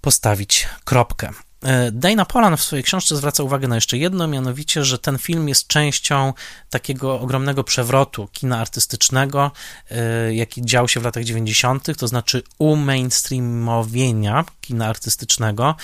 postawić 0.00 0.68
kropkę. 0.84 1.30
E, 1.64 1.92
Dana 1.92 2.24
Polan 2.24 2.56
w 2.56 2.62
swojej 2.62 2.82
książce 2.82 3.16
zwraca 3.16 3.42
uwagę 3.42 3.68
na 3.68 3.74
jeszcze 3.74 3.98
jedno, 3.98 4.28
mianowicie, 4.28 4.84
że 4.84 4.98
ten 4.98 5.18
film 5.18 5.48
jest 5.48 5.66
częścią 5.66 6.32
takiego 6.70 7.20
ogromnego 7.20 7.64
przewrotu 7.64 8.28
kina 8.32 8.58
artystycznego, 8.58 9.50
e, 9.90 10.34
jaki 10.34 10.62
dział 10.62 10.88
się 10.88 11.00
w 11.00 11.04
latach 11.04 11.24
90., 11.24 11.96
to 11.98 12.08
znaczy 12.08 12.42
umainstreamowienia 12.58 14.44
kina 14.60 14.86
artystycznego. 14.86 15.74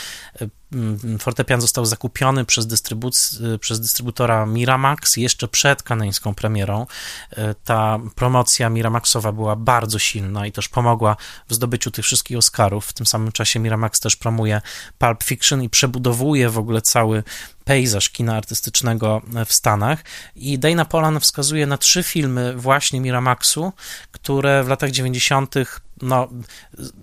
Mm, 0.72 1.18
fortepian 1.18 1.60
został 1.60 1.86
zakupiony 1.86 2.44
przez, 2.44 2.66
dystrybuc- 2.66 3.58
przez 3.58 3.80
dystrybutora 3.80 4.46
Miramax 4.46 5.16
jeszcze 5.16 5.48
przed 5.48 5.82
kanańską 5.82 6.34
premierą. 6.34 6.86
E, 7.30 7.54
ta 7.54 7.98
promocja 8.14 8.68
Miramaxowa 8.68 9.32
była 9.32 9.56
bardzo 9.56 9.98
silna 9.98 10.46
i 10.46 10.52
też 10.52 10.68
pomogła 10.68 11.16
w 11.48 11.54
zdobyciu 11.54 11.90
tych 11.90 12.04
wszystkich 12.04 12.38
Oscarów. 12.38 12.86
W 12.86 12.92
tym 12.92 13.06
samym 13.06 13.32
czasie 13.32 13.60
Miramax 13.60 14.00
też 14.00 14.16
promuje 14.16 14.60
Pulp 14.98 15.22
Fiction 15.22 15.62
i 15.62 15.68
przebudowuje 15.68 16.50
w 16.50 16.58
ogóle 16.58 16.82
cały 16.82 17.22
pejzaż 17.70 18.10
kina 18.10 18.36
artystycznego 18.36 19.22
w 19.46 19.52
Stanach. 19.52 20.04
I 20.36 20.58
Dana 20.58 20.84
Polan 20.84 21.20
wskazuje 21.20 21.66
na 21.66 21.78
trzy 21.78 22.02
filmy 22.02 22.56
właśnie 22.56 23.00
Miramaxu, 23.00 23.72
które 24.12 24.64
w 24.64 24.68
latach 24.68 24.90
90. 24.90 25.54
No, 26.02 26.28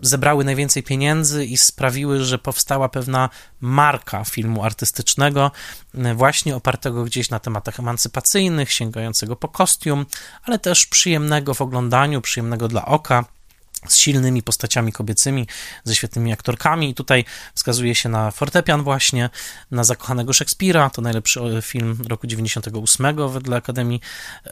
zebrały 0.01 0.43
najwięcej 0.43 0.83
pieniędzy 0.83 1.45
i 1.45 1.57
sprawiły, 1.57 2.25
że 2.25 2.37
powstała 2.37 2.89
pewna 2.89 3.29
marka 3.61 4.23
filmu 4.23 4.63
artystycznego, 4.63 5.51
właśnie 6.15 6.55
opartego 6.55 7.03
gdzieś 7.03 7.29
na 7.29 7.39
tematach 7.39 7.79
emancypacyjnych, 7.79 8.71
sięgającego 8.71 9.35
po 9.35 9.47
kostium, 9.47 10.05
ale 10.43 10.59
też 10.59 10.85
przyjemnego 10.85 11.53
w 11.53 11.61
oglądaniu, 11.61 12.21
przyjemnego 12.21 12.67
dla 12.67 12.85
oka 12.85 13.25
z 13.87 13.95
silnymi 13.95 14.43
postaciami 14.43 14.91
kobiecymi, 14.91 15.47
ze 15.83 15.95
świetnymi 15.95 16.33
aktorkami. 16.33 16.89
I 16.89 16.93
tutaj 16.93 17.25
wskazuje 17.55 17.95
się 17.95 18.09
na 18.09 18.31
fortepian 18.31 18.83
właśnie, 18.83 19.29
na 19.71 19.83
Zakochanego 19.83 20.33
Szekspira, 20.33 20.89
to 20.89 21.01
najlepszy 21.01 21.41
e, 21.41 21.61
film 21.61 21.97
roku 22.07 22.27
98 22.27 23.29
wedle 23.29 23.57
Akademii 23.57 24.01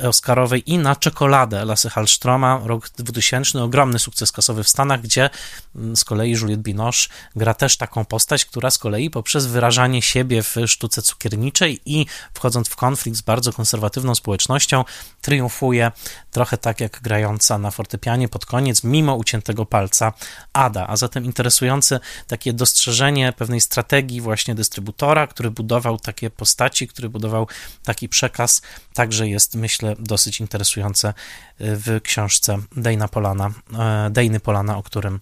Oscarowej. 0.03 0.71
I 0.71 0.77
na 0.77 0.95
Czekoladę 0.95 1.65
Lasy 1.65 1.89
Hallstroma, 1.89 2.61
rok 2.63 2.89
2000, 2.89 3.63
ogromny 3.63 3.99
sukces 3.99 4.31
kasowy 4.31 4.63
w 4.63 4.69
Stanach, 4.69 5.01
gdzie 5.01 5.29
mm, 5.75 5.95
z 5.95 6.03
kolei 6.03 6.31
Juliette 6.31 6.63
Binoche 6.63 7.07
gra 7.35 7.53
też 7.53 7.77
taką 7.77 8.05
postać, 8.05 8.45
która 8.45 8.71
z 8.71 8.77
kolei 8.77 9.09
poprzez 9.09 9.45
wyrażanie 9.45 10.01
siebie 10.01 10.43
w 10.43 10.55
sztuce 10.67 11.01
cukierniczej 11.01 11.81
i 11.85 12.05
wchodząc 12.33 12.69
w 12.69 12.75
konflikt 12.75 13.17
z 13.17 13.21
bardzo 13.21 13.53
konserwatywną 13.53 14.15
społecznością, 14.15 14.83
triumfuje 15.21 15.91
trochę 16.31 16.57
tak 16.57 16.79
jak 16.79 17.01
grająca 17.01 17.57
na 17.57 17.71
fortepianie 17.71 18.29
pod 18.29 18.45
koniec, 18.45 18.83
mimo 18.83 19.15
uciętego 19.25 19.65
palca 19.65 20.13
Ada. 20.53 20.87
A 20.87 20.97
zatem 20.97 21.25
interesujące 21.25 21.99
takie 22.27 22.53
dostrzeżenie 22.53 23.33
pewnej 23.33 23.61
strategii 23.61 24.21
właśnie 24.21 24.55
dystrybutora, 24.55 25.27
który 25.27 25.51
budował 25.51 25.97
takie 25.99 26.29
postaci, 26.29 26.87
który 26.87 27.09
budował 27.09 27.47
taki 27.83 28.09
przekaz, 28.09 28.61
także 28.93 29.27
jest, 29.27 29.55
myślę, 29.55 29.95
dosyć 29.99 30.39
interesujące 30.39 31.13
w 31.59 31.99
książce 32.03 32.57
Dejna 32.75 33.07
Polana, 33.07 33.51
e, 33.79 34.09
Dejny 34.09 34.39
Polana, 34.39 34.77
o 34.77 34.83
którym 34.83 35.19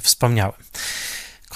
wspomniałem. 0.00 0.52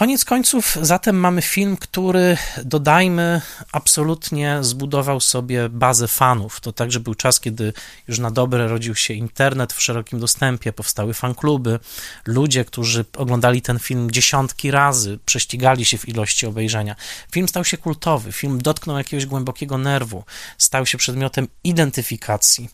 Koniec 0.00 0.24
końców, 0.24 0.78
zatem 0.82 1.16
mamy 1.16 1.42
film, 1.42 1.76
który, 1.76 2.36
dodajmy, 2.64 3.40
absolutnie 3.72 4.58
zbudował 4.60 5.20
sobie 5.20 5.68
bazę 5.68 6.08
fanów. 6.08 6.60
To 6.60 6.72
także 6.72 7.00
był 7.00 7.14
czas, 7.14 7.40
kiedy 7.40 7.72
już 8.08 8.18
na 8.18 8.30
dobre 8.30 8.68
rodził 8.68 8.94
się 8.94 9.14
internet 9.14 9.72
w 9.72 9.82
szerokim 9.82 10.20
dostępie, 10.20 10.72
powstały 10.72 11.14
fankluby. 11.14 11.78
Ludzie, 12.26 12.64
którzy 12.64 13.04
oglądali 13.16 13.62
ten 13.62 13.78
film 13.78 14.10
dziesiątki 14.10 14.70
razy, 14.70 15.18
prześcigali 15.26 15.84
się 15.84 15.98
w 15.98 16.08
ilości 16.08 16.46
obejrzenia. 16.46 16.96
Film 17.32 17.48
stał 17.48 17.64
się 17.64 17.76
kultowy, 17.76 18.32
film 18.32 18.62
dotknął 18.62 18.98
jakiegoś 18.98 19.26
głębokiego 19.26 19.78
nerwu, 19.78 20.24
stał 20.58 20.86
się 20.86 20.98
przedmiotem 20.98 21.48
identyfikacji 21.64 22.68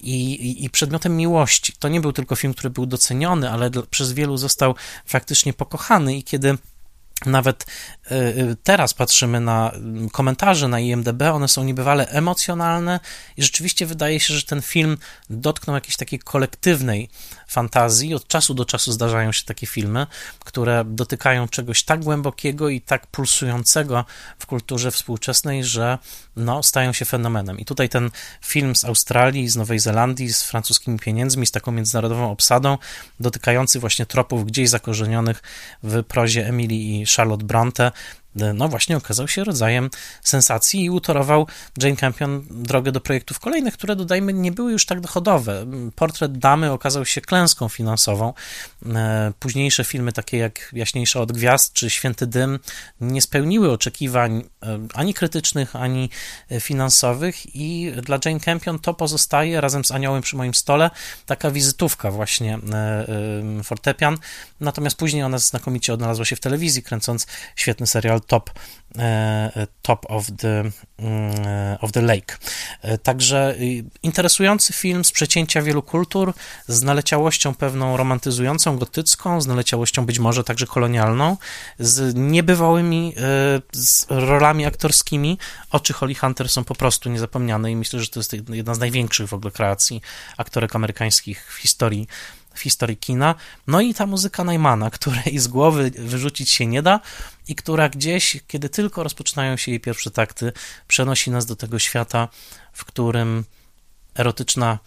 i, 0.00 0.32
i, 0.32 0.64
i 0.64 0.70
przedmiotem 0.70 1.16
miłości. 1.16 1.72
To 1.78 1.88
nie 1.88 2.00
był 2.00 2.12
tylko 2.12 2.36
film, 2.36 2.54
który 2.54 2.70
był 2.70 2.86
doceniony, 2.86 3.50
ale 3.50 3.70
przez 3.90 4.12
wielu 4.12 4.36
został 4.36 4.74
faktycznie 5.06 5.52
pokochany 5.52 6.16
i 6.16 6.22
kiedy 6.22 6.58
nawet 7.24 7.64
teraz 8.62 8.94
patrzymy 8.94 9.40
na 9.40 9.70
mm, 9.70 10.10
komentarze 10.10 10.68
na 10.68 10.80
IMDb, 10.80 11.22
one 11.22 11.48
są 11.48 11.64
niebywale 11.64 12.08
emocjonalne 12.08 13.00
i 13.36 13.42
rzeczywiście 13.42 13.86
wydaje 13.86 14.20
się, 14.20 14.34
że 14.34 14.42
ten 14.42 14.62
film 14.62 14.98
dotknął 15.30 15.74
jakiejś 15.74 15.96
takiej 15.96 16.18
kolektywnej 16.18 17.08
fantazji. 17.46 18.14
Od 18.14 18.28
czasu 18.28 18.54
do 18.54 18.64
czasu 18.64 18.92
zdarzają 18.92 19.32
się 19.32 19.44
takie 19.44 19.66
filmy, 19.66 20.06
które 20.44 20.84
dotykają 20.86 21.48
czegoś 21.48 21.82
tak 21.82 22.04
głębokiego 22.04 22.68
i 22.68 22.80
tak 22.80 23.06
pulsującego 23.06 24.04
w 24.38 24.46
kulturze 24.46 24.90
współczesnej, 24.90 25.64
że 25.64 25.98
no, 26.36 26.62
stają 26.62 26.92
się 26.92 27.04
fenomenem. 27.04 27.58
I 27.58 27.64
tutaj 27.64 27.88
ten 27.88 28.10
film 28.44 28.76
z 28.76 28.84
Australii, 28.84 29.48
z 29.48 29.56
Nowej 29.56 29.78
Zelandii, 29.78 30.32
z 30.32 30.42
francuskimi 30.42 30.98
pieniędzmi, 30.98 31.46
z 31.46 31.50
taką 31.50 31.72
międzynarodową 31.72 32.30
obsadą, 32.30 32.78
dotykający 33.20 33.80
właśnie 33.80 34.06
tropów 34.06 34.46
gdzieś 34.46 34.68
zakorzenionych 34.68 35.42
w 35.82 36.04
prozie 36.04 36.46
Emilii 36.46 37.02
i 37.02 37.06
Charlotte 37.06 37.44
Bronte, 37.44 37.92
no 38.54 38.68
właśnie 38.68 38.96
okazał 38.96 39.28
się 39.28 39.44
rodzajem 39.44 39.90
sensacji 40.22 40.84
i 40.84 40.90
utorował 40.90 41.46
Jane 41.82 41.96
Campion 41.96 42.46
drogę 42.50 42.92
do 42.92 43.00
projektów 43.00 43.40
kolejnych, 43.40 43.74
które 43.74 43.96
dodajmy 43.96 44.32
nie 44.32 44.52
były 44.52 44.72
już 44.72 44.86
tak 44.86 45.00
dochodowe. 45.00 45.66
Portret 45.94 46.38
Damy 46.38 46.72
okazał 46.72 47.04
się 47.04 47.20
klęską 47.20 47.68
finansową. 47.68 48.32
E, 48.86 49.32
późniejsze 49.40 49.84
filmy 49.84 50.12
takie 50.12 50.38
jak 50.38 50.70
Jaśniejsza 50.72 51.20
od 51.20 51.32
Gwiazd 51.32 51.72
czy 51.72 51.90
Święty 51.90 52.26
Dym 52.26 52.58
nie 53.00 53.22
spełniły 53.22 53.72
oczekiwań 53.72 54.44
e, 54.62 54.78
ani 54.94 55.14
krytycznych, 55.14 55.76
ani 55.76 56.10
finansowych 56.60 57.56
i 57.56 57.92
dla 58.02 58.18
Jane 58.24 58.40
Campion 58.40 58.78
to 58.78 58.94
pozostaje 58.94 59.60
razem 59.60 59.84
z 59.84 59.90
Aniołem 59.90 60.22
przy 60.22 60.36
moim 60.36 60.54
stole 60.54 60.90
taka 61.26 61.50
wizytówka 61.50 62.10
właśnie 62.10 62.54
e, 62.54 63.62
fortepian. 63.64 64.18
Natomiast 64.60 64.96
później 64.96 65.22
ona 65.22 65.38
znakomicie 65.38 65.94
odnalazła 65.94 66.24
się 66.24 66.36
w 66.36 66.40
telewizji, 66.40 66.82
kręcąc 66.82 67.26
świetny 67.56 67.86
serial 67.86 68.20
top, 68.26 68.50
e, 68.98 69.66
top 69.82 70.06
of, 70.08 70.26
the, 70.36 70.70
mm, 70.98 71.34
of 71.80 71.92
the 71.92 72.02
Lake. 72.02 72.38
E, 72.82 72.98
także 72.98 73.54
y, 73.60 73.84
interesujący 74.02 74.72
film 74.72 75.04
z 75.04 75.12
przecięcia 75.12 75.62
wielu 75.62 75.82
kultur, 75.82 76.34
z 76.68 76.82
naleciałością 76.82 77.54
pewną 77.54 77.96
romantyzującą, 77.96 78.78
gotycką, 78.78 79.40
z 79.40 79.46
naleciałością 79.46 80.06
być 80.06 80.18
może 80.18 80.44
także 80.44 80.66
kolonialną, 80.66 81.36
z 81.78 82.14
niebywałymi 82.14 83.14
e, 83.16 83.20
z 83.72 84.06
rolami 84.08 84.66
aktorskimi. 84.66 85.38
Oczy 85.70 85.92
Holly 85.92 86.14
Hunter 86.14 86.48
są 86.48 86.64
po 86.64 86.74
prostu 86.74 87.10
niezapomniane 87.10 87.72
i 87.72 87.76
myślę, 87.76 88.00
że 88.00 88.08
to 88.08 88.20
jest 88.20 88.36
jedna 88.48 88.74
z 88.74 88.78
największych 88.78 89.28
w 89.28 89.34
ogóle 89.34 89.50
kreacji 89.50 90.00
aktorek 90.36 90.76
amerykańskich 90.76 91.52
w 91.52 91.56
historii 91.56 92.08
w 92.58 92.60
historii 92.60 92.96
kina. 92.96 93.34
No 93.66 93.80
i 93.80 93.94
ta 93.94 94.06
muzyka 94.06 94.44
Najmana, 94.44 94.90
której 94.90 95.38
z 95.38 95.48
głowy 95.48 95.90
wyrzucić 95.90 96.50
się 96.50 96.66
nie 96.66 96.82
da 96.82 97.00
i 97.48 97.54
która 97.54 97.88
gdzieś, 97.88 98.40
kiedy 98.46 98.68
tylko 98.68 99.02
rozpoczynają 99.02 99.56
się 99.56 99.70
jej 99.70 99.80
pierwsze 99.80 100.10
takty, 100.10 100.52
przenosi 100.88 101.30
nas 101.30 101.46
do 101.46 101.56
tego 101.56 101.78
świata, 101.78 102.28
w 102.72 102.84
którym 102.84 103.44
erotyczna 104.14 104.78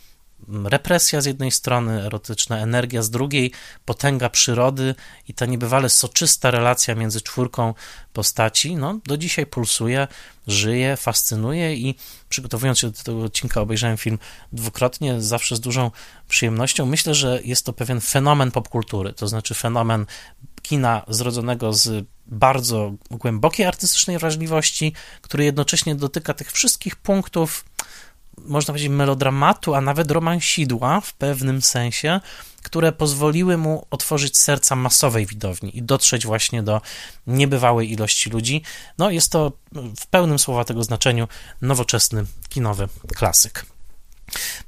represja 0.48 1.22
z 1.22 1.26
jednej 1.26 1.52
strony, 1.52 2.06
erotyczna 2.06 2.58
energia 2.58 3.02
z 3.02 3.10
drugiej, 3.10 3.52
potęga 3.86 4.30
przyrody 4.30 4.96
i 5.28 5.34
ta 5.34 5.46
niebywale 5.46 5.90
soczysta 5.90 6.52
relacja 6.52 6.96
między 6.96 7.22
czwórką 7.22 7.74
postaci, 8.14 8.76
no, 8.76 9.00
do 9.06 9.18
dzisiaj 9.18 9.46
pulsuje, 9.46 10.08
żyje, 10.48 10.98
fascynuje 10.98 11.76
i 11.76 11.96
przygotowując 12.30 12.80
się 12.80 12.90
do 12.90 13.04
tego 13.04 13.24
odcinka 13.24 13.62
obejrzałem 13.62 13.98
film 13.98 14.20
dwukrotnie, 14.52 15.22
zawsze 15.22 15.56
z 15.56 15.60
dużą 15.60 15.92
przyjemnością. 16.28 16.86
Myślę, 16.86 17.16
że 17.16 17.40
jest 17.44 17.66
to 17.66 17.74
pewien 17.74 18.02
fenomen 18.02 18.52
popkultury, 18.52 19.14
to 19.14 19.28
znaczy 19.28 19.54
fenomen 19.54 20.06
kina 20.62 21.06
zrodzonego 21.08 21.74
z 21.74 22.06
bardzo 22.28 22.94
głębokiej 23.12 23.66
artystycznej 23.66 24.18
wrażliwości, 24.18 24.94
który 25.22 25.44
jednocześnie 25.44 25.96
dotyka 25.96 26.34
tych 26.34 26.52
wszystkich 26.52 26.96
punktów 26.96 27.66
można 28.46 28.72
powiedzieć, 28.72 28.90
melodramatu, 28.90 29.76
a 29.76 29.82
nawet 29.82 30.12
romansidła 30.12 31.02
w 31.02 31.14
pewnym 31.14 31.62
sensie, 31.62 32.20
które 32.64 32.92
pozwoliły 32.92 33.58
mu 33.58 33.86
otworzyć 33.92 34.40
serca 34.40 34.76
masowej 34.76 35.26
widowni 35.26 35.78
i 35.78 35.84
dotrzeć 35.84 36.26
właśnie 36.26 36.64
do 36.64 36.82
niebywałej 37.28 37.92
ilości 37.92 38.30
ludzi. 38.30 38.62
No, 38.98 39.10
jest 39.10 39.32
to 39.32 39.52
w 40.00 40.08
pełnym 40.08 40.40
słowa 40.40 40.66
tego 40.66 40.84
znaczeniu 40.84 41.28
nowoczesny 41.62 42.26
kinowy 42.50 42.88
klasyk. 43.16 43.66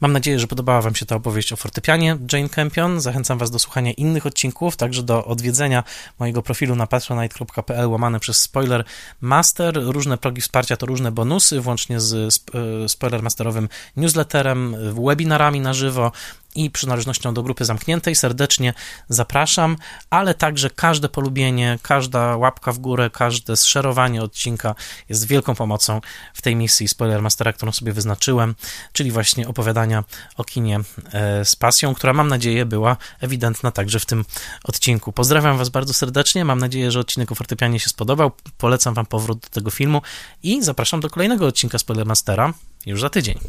Mam 0.01 0.13
nadzieję, 0.13 0.39
że 0.39 0.47
podobała 0.47 0.81
Wam 0.81 0.95
się 0.95 1.05
ta 1.05 1.15
opowieść 1.15 1.53
o 1.53 1.55
fortepianie 1.55 2.17
Jane 2.33 2.49
Campion. 2.49 3.01
Zachęcam 3.01 3.37
Was 3.37 3.51
do 3.51 3.59
słuchania 3.59 3.91
innych 3.91 4.25
odcinków, 4.25 4.77
także 4.77 5.03
do 5.03 5.25
odwiedzenia 5.25 5.83
mojego 6.19 6.41
profilu 6.41 6.75
na 6.75 6.87
patronite.pl 6.87 7.89
łamane 7.89 8.19
przez 8.19 8.39
Spoiler 8.39 8.83
Master. 9.21 9.79
Różne 9.83 10.17
progi 10.17 10.41
wsparcia 10.41 10.77
to 10.77 10.85
różne 10.85 11.11
bonusy, 11.11 11.61
włącznie 11.61 11.99
z 11.99 12.43
e, 12.83 12.89
Spoiler 12.89 13.23
Masterowym 13.23 13.69
newsletterem, 13.97 14.75
webinarami 15.05 15.59
na 15.59 15.73
żywo, 15.73 16.11
i 16.55 16.71
przynależnością 16.71 17.33
do 17.33 17.43
grupy 17.43 17.65
zamkniętej. 17.65 18.15
Serdecznie 18.15 18.73
zapraszam, 19.09 19.77
ale 20.09 20.33
także 20.33 20.69
każde 20.69 21.09
polubienie, 21.09 21.79
każda 21.81 22.37
łapka 22.37 22.71
w 22.71 22.79
górę, 22.79 23.09
każde 23.09 23.57
zszerowanie 23.57 24.23
odcinka 24.23 24.75
jest 25.09 25.27
wielką 25.27 25.55
pomocą 25.55 26.01
w 26.33 26.41
tej 26.41 26.55
misji 26.55 26.87
Spoilermastera, 26.87 27.53
którą 27.53 27.71
sobie 27.71 27.93
wyznaczyłem, 27.93 28.55
czyli 28.93 29.11
właśnie 29.11 29.47
opowiadania 29.47 30.03
o 30.37 30.43
kinie 30.43 30.79
e, 31.13 31.45
z 31.45 31.55
pasją, 31.55 31.93
która 31.93 32.13
mam 32.13 32.27
nadzieję 32.27 32.65
była 32.65 32.97
ewidentna 33.19 33.71
także 33.71 33.99
w 33.99 34.05
tym 34.05 34.25
odcinku. 34.63 35.11
Pozdrawiam 35.11 35.57
Was 35.57 35.69
bardzo 35.69 35.93
serdecznie, 35.93 36.45
mam 36.45 36.59
nadzieję, 36.59 36.91
że 36.91 36.99
odcinek 36.99 37.31
o 37.31 37.35
fortepianie 37.35 37.79
się 37.79 37.89
spodobał, 37.89 38.31
polecam 38.57 38.93
Wam 38.93 39.05
powrót 39.05 39.39
do 39.39 39.49
tego 39.49 39.71
filmu 39.71 40.01
i 40.43 40.63
zapraszam 40.63 40.99
do 40.99 41.09
kolejnego 41.09 41.47
odcinka 41.47 41.79
Spoilermastera 41.79 42.53
już 42.85 43.01
za 43.01 43.09
tydzień. 43.09 43.39